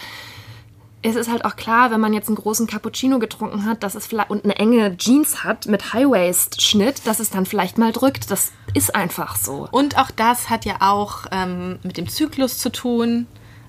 es 1.02 1.16
ist 1.16 1.32
halt 1.32 1.46
auch 1.46 1.56
klar, 1.56 1.92
wenn 1.92 2.02
man 2.02 2.14
jetzt 2.14 2.28
einen 2.28 2.36
großen 2.36 2.68
Cappuccino 2.68 3.20
getrunken 3.20 3.66
hat, 3.66 3.84
dass 3.84 3.96
es 3.96 4.06
vielleicht 4.06 4.30
und 4.30 4.44
eine 4.44 4.58
enge 4.58 4.98
Jeans 4.98 5.44
hat 5.44 5.66
mit 5.68 5.94
High-Waist-Schnitt, 5.94 7.08
dass 7.08 7.20
es 7.20 7.30
dann 7.30 7.46
vielleicht 7.46 7.78
mal 7.78 7.94
drückt. 7.94 8.30
Das 8.32 8.52
ist 8.74 8.96
einfach 8.96 9.38
so. 9.38 9.68
Und 9.72 9.98
auch 9.98 10.12
das 10.12 10.50
hat 10.50 10.66
ja 10.66 10.76
auch 10.82 11.26
ähm, 11.32 11.80
mit 11.84 11.98
dem 11.98 12.10
Zyklus 12.10 12.58
zu 12.58 12.70
tun. 12.70 13.28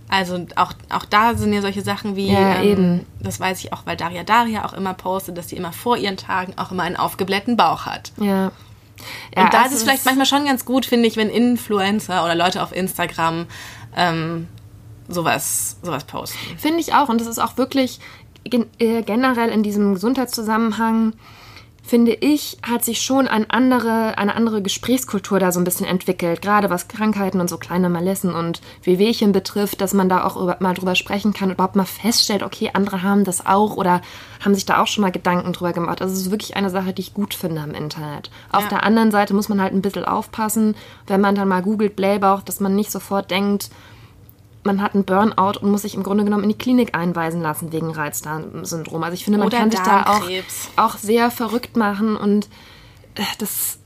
Also 0.08 0.44
auch, 0.56 0.72
auch 0.88 1.04
da 1.04 1.36
sind 1.36 1.52
ja 1.52 1.60
solche 1.60 1.82
Sachen 1.82 2.16
wie, 2.16 2.32
ja, 2.32 2.60
ähm, 2.62 3.06
das 3.20 3.38
weiß 3.38 3.60
ich 3.60 3.72
auch, 3.72 3.86
weil 3.86 3.96
Daria 3.96 4.24
Daria 4.24 4.64
auch 4.64 4.72
immer 4.72 4.92
postet, 4.92 5.38
dass 5.38 5.50
sie 5.50 5.56
immer 5.56 5.72
vor 5.72 5.96
ihren 5.96 6.16
Tagen 6.16 6.54
auch 6.56 6.72
immer 6.72 6.82
einen 6.82 6.96
aufgeblähten 6.96 7.56
Bauch 7.56 7.86
hat. 7.86 8.10
Ja. 8.16 8.50
ja 9.36 9.44
und 9.44 9.54
da 9.54 9.62
also 9.62 9.66
ist 9.68 9.74
es 9.74 9.82
vielleicht 9.84 10.06
manchmal 10.06 10.26
schon 10.26 10.46
ganz 10.46 10.64
gut, 10.64 10.84
finde 10.84 11.06
ich, 11.06 11.16
wenn 11.16 11.30
Influencer 11.30 12.24
oder 12.24 12.34
Leute 12.34 12.60
auf 12.60 12.74
Instagram 12.74 13.46
ähm, 13.96 14.48
sowas, 15.10 15.76
sowas 15.82 16.04
posten. 16.04 16.38
Finde 16.56 16.80
ich 16.80 16.94
auch. 16.94 17.08
Und 17.08 17.20
das 17.20 17.28
ist 17.28 17.38
auch 17.38 17.56
wirklich 17.56 18.00
äh, 18.78 19.02
generell 19.02 19.50
in 19.50 19.62
diesem 19.62 19.94
Gesundheitszusammenhang, 19.94 21.14
finde 21.82 22.12
ich, 22.12 22.58
hat 22.62 22.84
sich 22.84 23.00
schon 23.00 23.26
eine 23.26 23.50
andere, 23.50 24.16
eine 24.16 24.36
andere 24.36 24.62
Gesprächskultur 24.62 25.40
da 25.40 25.50
so 25.50 25.58
ein 25.58 25.64
bisschen 25.64 25.86
entwickelt. 25.86 26.40
Gerade 26.40 26.70
was 26.70 26.88
Krankheiten 26.88 27.40
und 27.40 27.50
so 27.50 27.58
kleine 27.58 27.88
Malessen 27.88 28.32
und 28.32 28.60
Wehwehchen 28.84 29.32
betrifft, 29.32 29.80
dass 29.80 29.92
man 29.92 30.08
da 30.08 30.24
auch 30.24 30.36
über, 30.36 30.56
mal 30.60 30.74
drüber 30.74 30.94
sprechen 30.94 31.32
kann 31.32 31.48
und 31.48 31.54
überhaupt 31.54 31.76
mal 31.76 31.84
feststellt, 31.84 32.42
okay, 32.42 32.70
andere 32.74 33.02
haben 33.02 33.24
das 33.24 33.44
auch 33.44 33.76
oder 33.76 34.02
haben 34.44 34.54
sich 34.54 34.66
da 34.66 34.80
auch 34.80 34.86
schon 34.86 35.02
mal 35.02 35.10
Gedanken 35.10 35.52
drüber 35.52 35.72
gemacht. 35.72 36.00
Also 36.00 36.14
es 36.14 36.20
ist 36.20 36.30
wirklich 36.30 36.56
eine 36.56 36.70
Sache, 36.70 36.92
die 36.92 37.02
ich 37.02 37.14
gut 37.14 37.34
finde 37.34 37.62
im 37.62 37.74
Internet. 37.74 38.30
Auf 38.52 38.64
ja. 38.64 38.68
der 38.68 38.82
anderen 38.84 39.10
Seite 39.10 39.34
muss 39.34 39.48
man 39.48 39.60
halt 39.60 39.72
ein 39.72 39.82
bisschen 39.82 40.04
aufpassen, 40.04 40.76
wenn 41.08 41.20
man 41.20 41.34
dann 41.34 41.48
mal 41.48 41.62
googelt 41.62 41.96
Blähbauch, 41.96 42.42
dass 42.42 42.60
man 42.60 42.76
nicht 42.76 42.92
sofort 42.92 43.30
denkt, 43.30 43.70
man 44.62 44.82
hat 44.82 44.94
einen 44.94 45.04
Burnout 45.04 45.58
und 45.60 45.70
muss 45.70 45.82
sich 45.82 45.94
im 45.94 46.02
Grunde 46.02 46.24
genommen 46.24 46.42
in 46.44 46.50
die 46.50 46.58
Klinik 46.58 46.94
einweisen 46.94 47.40
lassen 47.40 47.72
wegen 47.72 47.90
Reizdarmsyndrom. 47.90 49.02
Also 49.02 49.14
ich 49.14 49.24
finde, 49.24 49.38
man 49.38 49.48
Oder 49.48 49.58
kann 49.58 49.70
sich 49.70 49.80
da 49.80 50.04
auch, 50.04 50.28
auch 50.76 50.96
sehr 50.98 51.30
verrückt 51.30 51.76
machen 51.76 52.16
und 52.16 52.48
äh, 53.14 53.22
das 53.38 53.78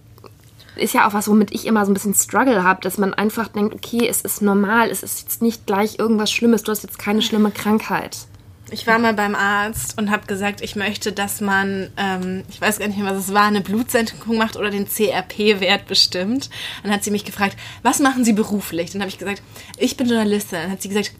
ist 0.77 0.95
ja 0.95 1.07
auch 1.07 1.15
was, 1.15 1.29
womit 1.29 1.53
ich 1.53 1.67
immer 1.67 1.85
so 1.85 1.93
ein 1.93 1.95
bisschen 1.95 2.15
Struggle 2.15 2.65
habe, 2.65 2.81
dass 2.81 2.99
man 2.99 3.15
einfach 3.15 3.49
denkt, 3.49 3.75
okay, 3.75 4.09
es 4.09 4.23
ist 4.23 4.43
normal, 4.43 4.91
es 4.91 5.03
ist 5.03 5.23
jetzt 5.23 5.43
nicht 5.43 5.67
gleich 5.67 5.99
irgendwas 5.99 6.33
Schlimmes, 6.33 6.65
du 6.65 6.73
hast 6.73 6.83
jetzt 6.83 6.99
keine 6.99 7.23
schlimme 7.23 7.51
Krankheit. 7.51 8.27
Ich 8.70 8.87
war 8.87 8.98
mal 8.98 9.12
beim 9.12 9.35
Arzt 9.35 9.98
und 9.98 10.11
habe 10.11 10.27
gesagt, 10.27 10.62
ich 10.62 10.74
möchte, 10.74 11.12
dass 11.12 11.40
man, 11.40 11.90
ähm, 11.98 12.44
ich 12.48 12.61
weiß 12.61 12.79
gar 12.79 12.88
nicht 12.88 12.98
mehr, 12.98 13.11
was 13.11 13.29
es 13.29 13.35
war, 13.35 13.44
eine 13.44 13.61
Blutsendigung 13.61 14.38
macht 14.38 14.57
oder 14.57 14.70
den 14.70 14.88
CRP-Wert 14.88 15.87
bestimmt. 15.87 16.48
Dann 16.83 16.90
hat 16.90 17.05
sie 17.05 17.11
mich 17.11 17.24
gefragt, 17.24 17.57
was 17.83 18.00
machen 18.00 18.24
Sie 18.24 18.33
beruflich? 18.33 18.90
Dann 18.90 19.03
habe 19.03 19.11
ich 19.11 19.18
gesagt, 19.18 19.42
ich 19.77 19.96
bin 19.96 20.09
Journalistin. 20.09 20.61
Dann 20.62 20.70
hat 20.70 20.83
sie 20.83 20.88
gesagt, 20.88 21.12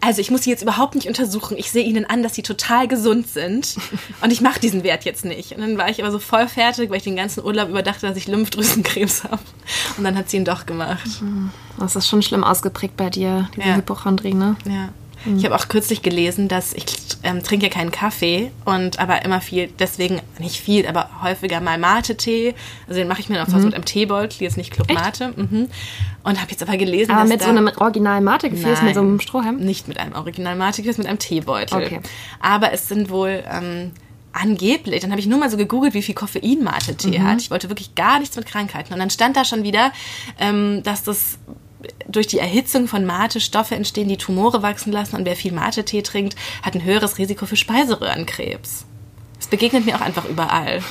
also 0.00 0.20
ich 0.20 0.30
muss 0.30 0.42
Sie 0.42 0.50
jetzt 0.50 0.62
überhaupt 0.62 0.94
nicht 0.94 1.08
untersuchen. 1.08 1.56
Ich 1.56 1.70
sehe 1.70 1.84
Ihnen 1.84 2.04
an, 2.04 2.22
dass 2.22 2.34
Sie 2.34 2.42
total 2.42 2.86
gesund 2.86 3.28
sind 3.28 3.76
und 4.20 4.30
ich 4.30 4.42
mache 4.42 4.60
diesen 4.60 4.82
Wert 4.82 5.04
jetzt 5.04 5.24
nicht. 5.24 5.52
Und 5.52 5.62
dann 5.62 5.78
war 5.78 5.88
ich 5.88 6.02
aber 6.02 6.12
so 6.12 6.18
voll 6.18 6.48
fertig, 6.48 6.90
weil 6.90 6.98
ich 6.98 7.04
den 7.04 7.16
ganzen 7.16 7.42
Urlaub 7.42 7.70
überdachte, 7.70 8.06
dass 8.06 8.16
ich 8.16 8.28
Lymphdrüsenkrebs 8.28 9.24
habe. 9.30 9.42
Und 9.96 10.04
dann 10.04 10.16
hat 10.16 10.28
sie 10.28 10.36
ihn 10.36 10.44
doch 10.44 10.66
gemacht. 10.66 11.22
Das 11.78 11.96
ist 11.96 12.08
schon 12.08 12.22
schlimm 12.22 12.44
ausgeprägt 12.44 12.96
bei 12.96 13.08
dir, 13.08 13.48
diese 13.56 13.68
ja. 13.68 13.76
Hypochondrie, 13.76 14.34
ne? 14.34 14.56
Ja. 14.66 14.90
Mhm. 15.24 15.38
Ich 15.38 15.44
habe 15.44 15.54
auch 15.54 15.68
kürzlich 15.68 16.02
gelesen, 16.02 16.48
dass 16.48 16.72
ich 16.72 16.84
ähm, 17.22 17.42
trinke 17.42 17.68
keinen 17.68 17.90
Kaffee 17.90 18.50
und 18.64 18.98
aber 18.98 19.24
immer 19.24 19.40
viel, 19.40 19.68
deswegen 19.78 20.20
nicht 20.38 20.60
viel, 20.60 20.86
aber 20.86 21.10
häufiger 21.22 21.60
mal 21.60 21.78
Mate-Tee. 21.78 22.54
Also 22.86 22.98
den 22.98 23.08
mache 23.08 23.20
ich 23.20 23.28
mir 23.28 23.38
noch 23.38 23.48
mhm. 23.48 23.64
mit 23.64 23.74
einem 23.74 23.84
Teebeutel, 23.84 24.42
jetzt 24.42 24.56
nicht 24.56 24.72
Club? 24.72 24.92
Mate. 24.92 25.32
Mhm. 25.36 25.68
Und 26.22 26.40
habe 26.40 26.50
jetzt 26.50 26.62
aber 26.62 26.76
gelesen, 26.76 27.12
aber 27.12 27.22
dass 27.22 27.30
mit 27.30 27.42
so 27.42 27.48
einem 27.48 27.70
original 27.76 28.20
Mate-Gefäß, 28.20 28.82
mit 28.82 28.94
so 28.94 29.00
einem 29.00 29.20
Strohhalm? 29.20 29.56
Nicht 29.56 29.88
mit 29.88 29.98
einem 29.98 30.14
original 30.14 30.56
Mate-Gefäß, 30.56 30.98
mit 30.98 31.06
einem 31.06 31.18
Teebeutel. 31.18 31.82
Okay. 31.82 32.00
Aber 32.40 32.72
es 32.72 32.88
sind 32.88 33.10
wohl 33.10 33.42
ähm, 33.50 33.92
angeblich, 34.32 35.00
dann 35.00 35.10
habe 35.10 35.20
ich 35.20 35.26
nur 35.26 35.38
mal 35.38 35.50
so 35.50 35.56
gegoogelt, 35.56 35.94
wie 35.94 36.02
viel 36.02 36.14
Koffein 36.14 36.62
Mate-Tee 36.62 37.18
mhm. 37.18 37.26
hat. 37.26 37.40
Ich 37.40 37.50
wollte 37.50 37.68
wirklich 37.68 37.94
gar 37.94 38.18
nichts 38.18 38.36
mit 38.36 38.46
Krankheiten. 38.46 38.92
Und 38.92 38.98
dann 38.98 39.10
stand 39.10 39.36
da 39.36 39.44
schon 39.44 39.62
wieder, 39.62 39.92
ähm, 40.38 40.82
dass 40.84 41.02
das 41.02 41.38
durch 42.08 42.26
die 42.26 42.38
Erhitzung 42.38 42.88
von 42.88 43.04
Mate 43.04 43.40
Stoffe 43.40 43.74
entstehen, 43.74 44.08
die 44.08 44.16
Tumore 44.16 44.62
wachsen 44.62 44.92
lassen. 44.92 45.16
Und 45.16 45.24
wer 45.24 45.36
viel 45.36 45.52
Mate-Tee 45.52 46.02
trinkt, 46.02 46.36
hat 46.62 46.74
ein 46.74 46.84
höheres 46.84 47.18
Risiko 47.18 47.46
für 47.46 47.56
Speiseröhrenkrebs. 47.56 48.86
Das 49.38 49.46
begegnet 49.48 49.86
mir 49.86 49.96
auch 49.96 50.02
einfach 50.02 50.26
überall. 50.26 50.82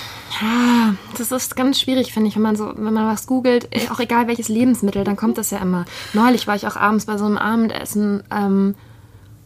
Ja, 0.42 0.96
das 1.18 1.32
ist 1.32 1.56
ganz 1.56 1.80
schwierig, 1.80 2.14
finde 2.14 2.30
ich, 2.30 2.36
wenn 2.36 2.42
man 2.42 2.56
so, 2.56 2.74
wenn 2.76 2.94
man 2.94 3.08
was 3.08 3.28
googelt, 3.28 3.70
auch 3.92 4.00
egal 4.00 4.28
welches 4.28 4.48
Lebensmittel, 4.48 5.04
dann 5.04 5.16
kommt 5.16 5.38
das 5.38 5.52
ja 5.52 5.60
immer. 5.60 5.86
Neulich 6.14 6.48
war 6.48 6.56
ich 6.56 6.66
auch 6.66 6.76
abends 6.76 7.06
bei 7.06 7.18
so 7.18 7.26
einem 7.26 7.38
Abendessen 7.38 8.24
ähm, 8.32 8.76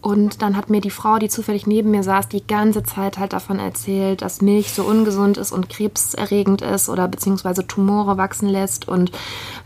und 0.03 0.41
dann 0.41 0.57
hat 0.57 0.69
mir 0.69 0.81
die 0.81 0.89
Frau, 0.89 1.17
die 1.17 1.29
zufällig 1.29 1.65
neben 1.65 1.89
mir 1.89 2.03
saß, 2.03 2.27
die 2.27 2.45
ganze 2.45 2.83
Zeit 2.83 3.17
halt 3.17 3.31
davon 3.31 3.57
erzählt, 3.57 4.21
dass 4.21 4.41
Milch 4.41 4.73
so 4.73 4.83
ungesund 4.83 5.37
ist 5.37 5.53
und 5.53 5.69
krebserregend 5.69 6.61
ist 6.61 6.89
oder 6.89 7.07
beziehungsweise 7.07 7.65
Tumore 7.65 8.17
wachsen 8.17 8.49
lässt 8.49 8.85
und 8.85 9.13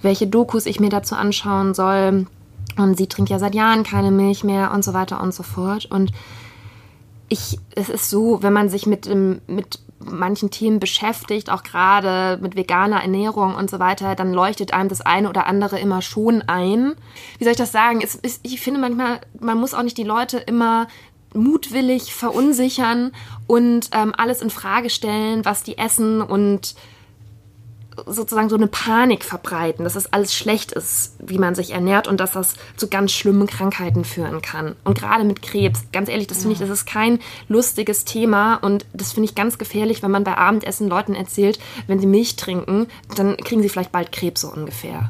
welche 0.04 0.28
Dokus 0.28 0.68
ich 0.68 0.80
mir 0.80 0.92
dazu 0.92 1.16
anschauen 1.16 1.74
soll. 1.74 2.28
Und 2.78 2.98
sie 3.00 3.08
trinkt 3.08 3.32
ja 3.32 3.40
seit 3.40 3.56
Jahren 3.56 3.82
keine 3.82 4.12
Milch 4.12 4.44
mehr 4.44 4.72
und 4.74 4.84
so 4.84 4.94
weiter 4.94 5.24
und 5.24 5.34
so 5.34 5.42
fort. 5.42 5.88
Und 5.88 6.12
ich, 7.30 7.58
es 7.74 7.90
ist 7.90 8.12
so, 8.12 8.44
wenn 8.44 8.54
man 8.54 8.70
sich 8.70 8.86
mit, 8.86 9.10
mit 9.48 9.80
manchen 10.00 10.52
Themen 10.52 10.80
beschäftigt, 10.80 11.50
auch 11.50 11.64
gerade 11.64 12.40
mit 12.42 12.56
veganer 12.56 13.02
Ernährung 13.02 13.56
und 13.56 13.70
so 13.70 13.80
weiter, 13.80 14.16
dann 14.16 14.34
leuchtet 14.34 14.74
einem 14.74 14.90
das 14.90 15.02
eine 15.02 15.30
oder 15.30 15.48
andere 15.48 15.80
immer 15.80 16.02
schon 16.02 16.42
ein. 16.44 16.96
Wie 17.38 17.44
soll 17.44 17.52
ich 17.52 17.58
das 17.58 17.72
sagen? 17.72 18.02
Es, 18.02 18.18
es, 18.22 18.40
ich 18.44 18.62
finde 18.62 18.80
manchmal, 18.80 19.22
man 19.40 19.60
muss 19.60 19.74
auch 19.74 19.84
nicht 19.84 19.98
die 19.98 20.04
Leute 20.04 20.38
immer 20.38 20.88
mutwillig 21.34 22.14
verunsichern 22.14 23.12
und 23.48 23.90
ähm, 23.92 24.14
alles 24.18 24.42
in 24.42 24.50
Frage 24.50 24.90
stellen, 24.90 25.46
was 25.46 25.64
die 25.64 25.78
essen 25.78 26.22
und 26.22 26.76
sozusagen 28.06 28.50
so 28.50 28.56
eine 28.56 28.68
Panik 28.68 29.24
verbreiten, 29.24 29.84
dass 29.84 29.96
es 29.96 30.12
alles 30.14 30.34
schlecht 30.34 30.72
ist, 30.72 31.16
wie 31.20 31.38
man 31.38 31.56
sich 31.56 31.72
ernährt 31.72 32.08
und 32.08 32.20
dass 32.20 32.32
das 32.32 32.56
zu 32.76 32.88
ganz 32.88 33.12
schlimmen 33.12 33.48
Krankheiten 33.48 34.06
führen 34.06 34.42
kann. 34.42 34.76
Und 34.84 35.00
gerade 35.00 35.24
mit 35.24 35.42
Krebs, 35.42 35.86
ganz 35.92 36.10
ehrlich, 36.10 36.28
das 36.28 36.40
finde 36.40 36.54
ich, 36.54 36.60
das 36.60 36.70
ist 36.70 36.86
kein 36.86 37.20
lustiges 37.48 38.06
Thema 38.06 38.56
und 38.56 38.86
das 38.94 39.14
finde 39.14 39.30
ich 39.30 39.36
ganz 39.36 39.58
gefährlich, 39.58 40.04
wenn 40.04 40.12
man 40.12 40.24
bei 40.24 40.38
Abendessen 40.38 40.88
Leuten 40.88 41.16
erzählt, 41.16 41.60
wenn 41.88 42.00
sie 42.00 42.08
Milch 42.08 42.36
trinken, 42.36 42.88
dann 43.16 43.38
kriegen 43.38 43.62
sie 43.62 43.70
vielleicht 43.70 43.92
bald 43.92 44.12
Krebs 44.12 44.42
so 44.42 44.52
ungefähr. 44.52 45.10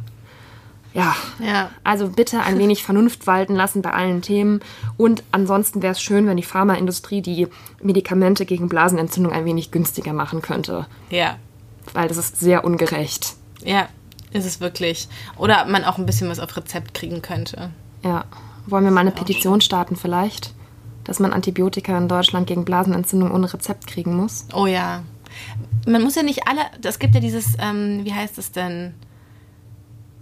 Ja. 0.93 1.15
ja. 1.39 1.69
Also 1.83 2.09
bitte 2.09 2.39
ein 2.41 2.57
wenig 2.57 2.83
Vernunft 2.83 3.27
walten 3.27 3.55
lassen 3.55 3.83
bei 3.83 3.91
allen 3.91 4.23
Themen. 4.23 4.61
Und 4.97 5.23
ansonsten 5.31 5.83
wäre 5.83 5.91
es 5.91 6.01
schön, 6.01 6.25
wenn 6.25 6.37
die 6.37 6.43
Pharmaindustrie 6.43 7.21
die 7.21 7.47
Medikamente 7.83 8.47
gegen 8.47 8.67
Blasenentzündung 8.67 9.31
ein 9.31 9.45
wenig 9.45 9.69
günstiger 9.69 10.13
machen 10.13 10.41
könnte. 10.41 10.87
Ja, 11.11 11.37
weil 11.93 12.07
das 12.07 12.17
ist 12.17 12.39
sehr 12.39 12.63
ungerecht. 12.63 13.35
Ja, 13.63 13.87
ist 14.31 14.45
es 14.45 14.59
wirklich. 14.59 15.07
Oder 15.37 15.65
man 15.65 15.83
auch 15.83 15.97
ein 15.97 16.05
bisschen 16.05 16.29
was 16.29 16.39
auf 16.39 16.55
Rezept 16.55 16.93
kriegen 16.93 17.21
könnte. 17.21 17.71
Ja. 18.03 18.25
Wollen 18.65 18.83
wir 18.83 18.91
mal 18.91 19.01
eine 19.01 19.11
Petition 19.11 19.61
starten 19.61 19.95
vielleicht? 19.95 20.53
Dass 21.05 21.19
man 21.19 21.31
Antibiotika 21.31 21.97
in 21.97 22.09
Deutschland 22.09 22.47
gegen 22.47 22.65
Blasenentzündung 22.65 23.31
ohne 23.31 23.51
Rezept 23.51 23.87
kriegen 23.87 24.15
muss? 24.15 24.45
Oh 24.53 24.65
ja. 24.65 25.03
Man 25.85 26.03
muss 26.03 26.15
ja 26.15 26.23
nicht 26.23 26.47
alle, 26.47 26.61
es 26.83 26.99
gibt 26.99 27.15
ja 27.15 27.21
dieses, 27.21 27.53
ähm, 27.59 28.01
wie 28.03 28.13
heißt 28.13 28.37
es 28.37 28.51
denn? 28.51 28.93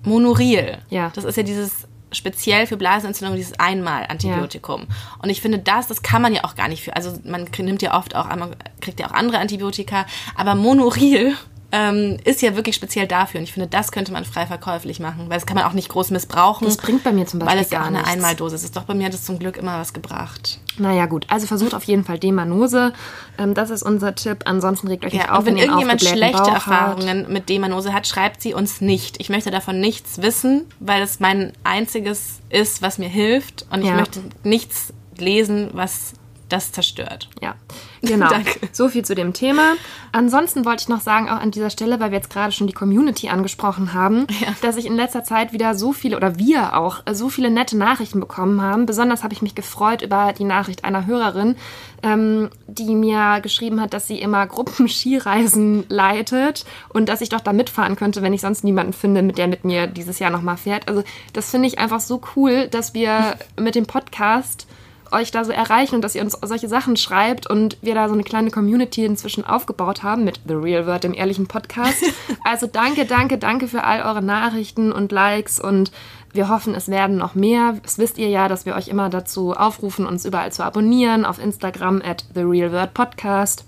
Monoril. 0.03 0.77
Ja. 0.89 1.11
Das 1.15 1.23
ist 1.23 1.37
ja 1.37 1.43
dieses 1.43 1.87
speziell 2.11 2.67
für 2.67 2.77
Blasenentzündung 2.77 3.35
dieses 3.35 3.59
Einmal-Antibiotikum. 3.59 4.81
Ja. 4.81 4.87
Und 5.21 5.29
ich 5.29 5.41
finde 5.41 5.59
das, 5.59 5.87
das 5.87 6.01
kann 6.01 6.21
man 6.21 6.33
ja 6.33 6.43
auch 6.43 6.55
gar 6.55 6.67
nicht 6.67 6.83
für, 6.83 6.95
also 6.95 7.17
man 7.23 7.47
nimmt 7.57 7.81
ja 7.81 7.97
oft 7.97 8.15
auch, 8.15 8.27
man 8.35 8.55
kriegt 8.79 8.99
ja 8.99 9.07
auch 9.07 9.13
andere 9.13 9.39
Antibiotika, 9.39 10.05
aber 10.35 10.55
Monoril 10.55 11.35
ähm, 11.75 12.17
ist 12.23 12.41
ja 12.41 12.55
wirklich 12.55 12.73
speziell 12.73 13.05
dafür. 13.05 13.39
Und 13.39 13.43
ich 13.43 13.51
finde, 13.51 13.67
das 13.67 13.91
könnte 13.91 14.13
man 14.13 14.23
frei 14.23 14.45
verkäuflich 14.47 15.01
machen, 15.01 15.25
weil 15.27 15.35
das 15.35 15.45
kann 15.45 15.55
man 15.55 15.65
auch 15.65 15.73
nicht 15.73 15.89
groß 15.89 16.09
missbrauchen. 16.11 16.65
Das 16.65 16.77
bringt 16.77 17.03
bei 17.03 17.11
mir 17.11 17.25
zum 17.25 17.41
Beispiel 17.41 17.57
Weil 17.57 17.65
es 17.65 17.69
ja 17.69 17.81
auch 17.81 17.87
eine 17.87 18.07
Einmaldosis 18.07 18.63
ist. 18.63 18.77
Doch 18.77 18.83
bei 18.83 18.93
mir 18.93 19.07
hat 19.07 19.13
es 19.13 19.25
zum 19.25 19.39
Glück 19.39 19.57
immer 19.57 19.77
was 19.77 19.91
gebracht. 19.91 20.59
Naja, 20.77 21.05
gut. 21.05 21.25
Also 21.27 21.47
versucht 21.47 21.73
auf 21.73 21.83
jeden 21.83 22.05
Fall 22.05 22.17
Demanose. 22.17 22.93
Ähm, 23.37 23.53
das 23.53 23.71
ist 23.71 23.83
unser 23.83 24.15
Tipp. 24.15 24.43
Ansonsten 24.45 24.87
regt 24.87 25.03
euch 25.05 25.13
ja, 25.13 25.23
nicht 25.23 25.31
auf, 25.31 25.39
und 25.39 25.45
wenn, 25.47 25.55
wenn 25.55 25.63
irgendjemand 25.63 26.01
schlechte 26.01 26.37
Bauch 26.37 26.53
Erfahrungen 26.53 27.23
hat. 27.23 27.29
mit 27.29 27.49
Demanose 27.49 27.91
hat, 27.91 28.07
schreibt 28.07 28.41
sie 28.41 28.53
uns 28.53 28.79
nicht. 28.79 29.19
Ich 29.19 29.27
möchte 29.27 29.51
davon 29.51 29.81
nichts 29.81 30.21
wissen, 30.21 30.63
weil 30.79 31.01
es 31.01 31.19
mein 31.19 31.51
einziges 31.65 32.39
ist, 32.49 32.81
was 32.81 32.99
mir 32.99 33.09
hilft. 33.09 33.65
Und 33.69 33.81
ich 33.81 33.87
ja. 33.87 33.95
möchte 33.95 34.21
nichts 34.43 34.93
lesen, 35.17 35.71
was 35.73 36.13
das 36.49 36.71
zerstört. 36.71 37.29
Ja, 37.41 37.55
genau. 38.01 38.27
Danke. 38.29 38.59
So 38.71 38.89
viel 38.89 39.03
zu 39.03 39.15
dem 39.15 39.33
Thema. 39.33 39.73
Ansonsten 40.11 40.65
wollte 40.65 40.83
ich 40.83 40.89
noch 40.89 41.01
sagen, 41.01 41.29
auch 41.29 41.39
an 41.39 41.51
dieser 41.51 41.69
Stelle, 41.69 41.99
weil 41.99 42.11
wir 42.11 42.17
jetzt 42.17 42.29
gerade 42.29 42.51
schon 42.51 42.67
die 42.67 42.73
Community 42.73 43.29
angesprochen 43.29 43.93
haben, 43.93 44.27
ja. 44.41 44.47
dass 44.61 44.77
ich 44.77 44.85
in 44.85 44.95
letzter 44.95 45.23
Zeit 45.23 45.53
wieder 45.53 45.75
so 45.75 45.93
viele 45.93 46.17
oder 46.17 46.37
wir 46.37 46.77
auch 46.77 47.03
so 47.11 47.29
viele 47.29 47.49
nette 47.49 47.77
Nachrichten 47.77 48.19
bekommen 48.19 48.61
haben. 48.61 48.85
Besonders 48.85 49.23
habe 49.23 49.33
ich 49.33 49.41
mich 49.41 49.55
gefreut 49.55 50.01
über 50.01 50.33
die 50.33 50.43
Nachricht 50.43 50.83
einer 50.83 51.05
Hörerin, 51.05 51.55
ähm, 52.03 52.49
die 52.67 52.95
mir 52.95 53.39
geschrieben 53.41 53.81
hat, 53.81 53.93
dass 53.93 54.07
sie 54.07 54.19
immer 54.19 54.45
Gruppen-Skireisen 54.45 55.85
leitet 55.89 56.65
und 56.89 57.09
dass 57.09 57.21
ich 57.21 57.29
doch 57.29 57.41
da 57.41 57.53
mitfahren 57.53 57.95
könnte, 57.95 58.21
wenn 58.21 58.33
ich 58.33 58.41
sonst 58.41 58.63
niemanden 58.63 58.93
finde, 58.93 59.21
mit 59.21 59.37
der 59.37 59.47
mit 59.47 59.65
mir 59.65 59.87
dieses 59.87 60.19
Jahr 60.19 60.29
nochmal 60.29 60.57
fährt. 60.57 60.87
Also 60.87 61.03
das 61.33 61.49
finde 61.49 61.67
ich 61.67 61.79
einfach 61.79 61.99
so 61.99 62.21
cool, 62.35 62.67
dass 62.67 62.93
wir 62.93 63.37
mit 63.59 63.75
dem 63.75 63.85
Podcast 63.85 64.67
euch 65.11 65.31
da 65.31 65.43
so 65.43 65.51
erreichen 65.51 65.95
und 65.95 66.01
dass 66.01 66.15
ihr 66.15 66.21
uns 66.21 66.37
solche 66.41 66.67
Sachen 66.67 66.97
schreibt 66.97 67.49
und 67.49 67.77
wir 67.81 67.95
da 67.95 68.07
so 68.07 68.13
eine 68.13 68.23
kleine 68.23 68.51
Community 68.51 69.05
inzwischen 69.05 69.45
aufgebaut 69.45 70.03
haben 70.03 70.23
mit 70.23 70.41
The 70.47 70.53
Real 70.53 70.85
Word, 70.87 71.03
dem 71.03 71.13
ehrlichen 71.13 71.47
Podcast. 71.47 72.03
Also 72.43 72.67
danke, 72.67 73.05
danke, 73.05 73.39
danke 73.39 73.67
für 73.67 73.83
all 73.83 74.03
eure 74.03 74.21
Nachrichten 74.21 74.91
und 74.91 75.11
Likes 75.11 75.59
und 75.59 75.91
wir 76.31 76.47
hoffen, 76.47 76.75
es 76.75 76.89
werden 76.89 77.17
noch 77.17 77.33
mehr. 77.33 77.77
Das 77.81 77.97
wisst 77.97 78.17
ihr 78.17 78.29
ja, 78.29 78.47
dass 78.47 78.65
wir 78.65 78.75
euch 78.75 78.87
immer 78.87 79.09
dazu 79.09 79.53
aufrufen, 79.53 80.05
uns 80.05 80.25
überall 80.25 80.51
zu 80.51 80.63
abonnieren, 80.63 81.25
auf 81.25 81.39
Instagram 81.39 82.01
at 82.05 82.25
The 82.35 82.41
Real 82.41 82.71
Word 82.71 82.93
Podcast 82.93 83.65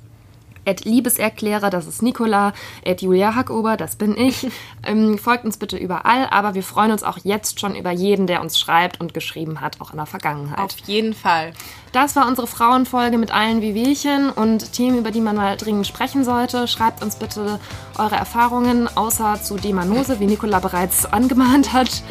at 0.68 0.86
Liebeserklärer, 0.86 1.70
das 1.70 1.88
ist 1.88 2.04
Nicola, 2.04 2.54
at 2.86 3.02
Julia 3.02 3.36
Hackober, 3.36 3.78
das 3.78 3.96
bin 3.96 4.18
ich. 4.18 4.48
Ähm, 4.86 5.18
folgt 5.18 5.44
uns 5.44 5.58
bitte 5.58 5.76
überall, 5.76 6.28
aber 6.30 6.54
wir 6.54 6.64
freuen 6.64 6.92
uns 6.92 7.04
auch 7.04 7.18
jetzt 7.24 7.60
schon 7.60 7.76
über 7.76 7.92
jeden, 7.92 8.26
der 8.26 8.42
uns 8.42 8.58
schreibt 8.58 9.02
und 9.02 9.14
geschrieben 9.14 9.60
hat, 9.60 9.82
auch 9.82 9.92
in 9.92 9.98
der 9.98 10.06
Vergangenheit. 10.06 10.60
Auf 10.60 10.78
jeden 10.86 11.14
Fall. 11.14 11.52
Das 11.92 12.16
war 12.16 12.28
unsere 12.28 12.48
Frauenfolge 12.48 13.18
mit 13.18 13.34
allen 13.34 13.62
Wehwehchen 13.62 14.30
und 14.30 14.72
Themen, 14.72 15.00
über 15.00 15.12
die 15.12 15.20
man 15.20 15.36
mal 15.36 15.58
dringend 15.58 15.88
sprechen 15.88 16.24
sollte. 16.24 16.68
Schreibt 16.68 17.04
uns 17.04 17.18
bitte 17.18 17.60
eure 17.98 18.16
Erfahrungen, 18.16 18.88
außer 18.96 19.42
zu 19.42 19.58
Demanose, 19.58 20.20
wie 20.20 20.26
Nicola 20.26 20.60
bereits 20.60 21.06
angemahnt 21.06 21.74
hat. 21.74 22.04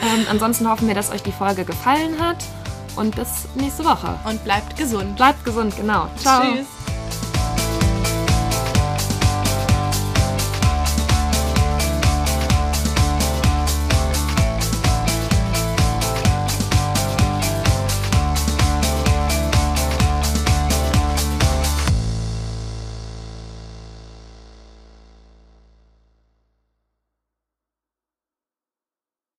Ähm, 0.00 0.26
ansonsten 0.30 0.70
hoffen 0.70 0.88
wir, 0.88 0.94
dass 0.94 1.10
euch 1.10 1.22
die 1.22 1.32
Folge 1.32 1.64
gefallen 1.64 2.18
hat. 2.18 2.44
Und 2.96 3.16
bis 3.16 3.48
nächste 3.54 3.84
Woche. 3.84 4.18
Und 4.24 4.42
bleibt 4.44 4.76
gesund. 4.76 5.16
Bleibt 5.16 5.44
gesund, 5.44 5.74
genau. 5.76 6.08
Ciao. 6.16 6.42
Tschüss. 6.42 6.91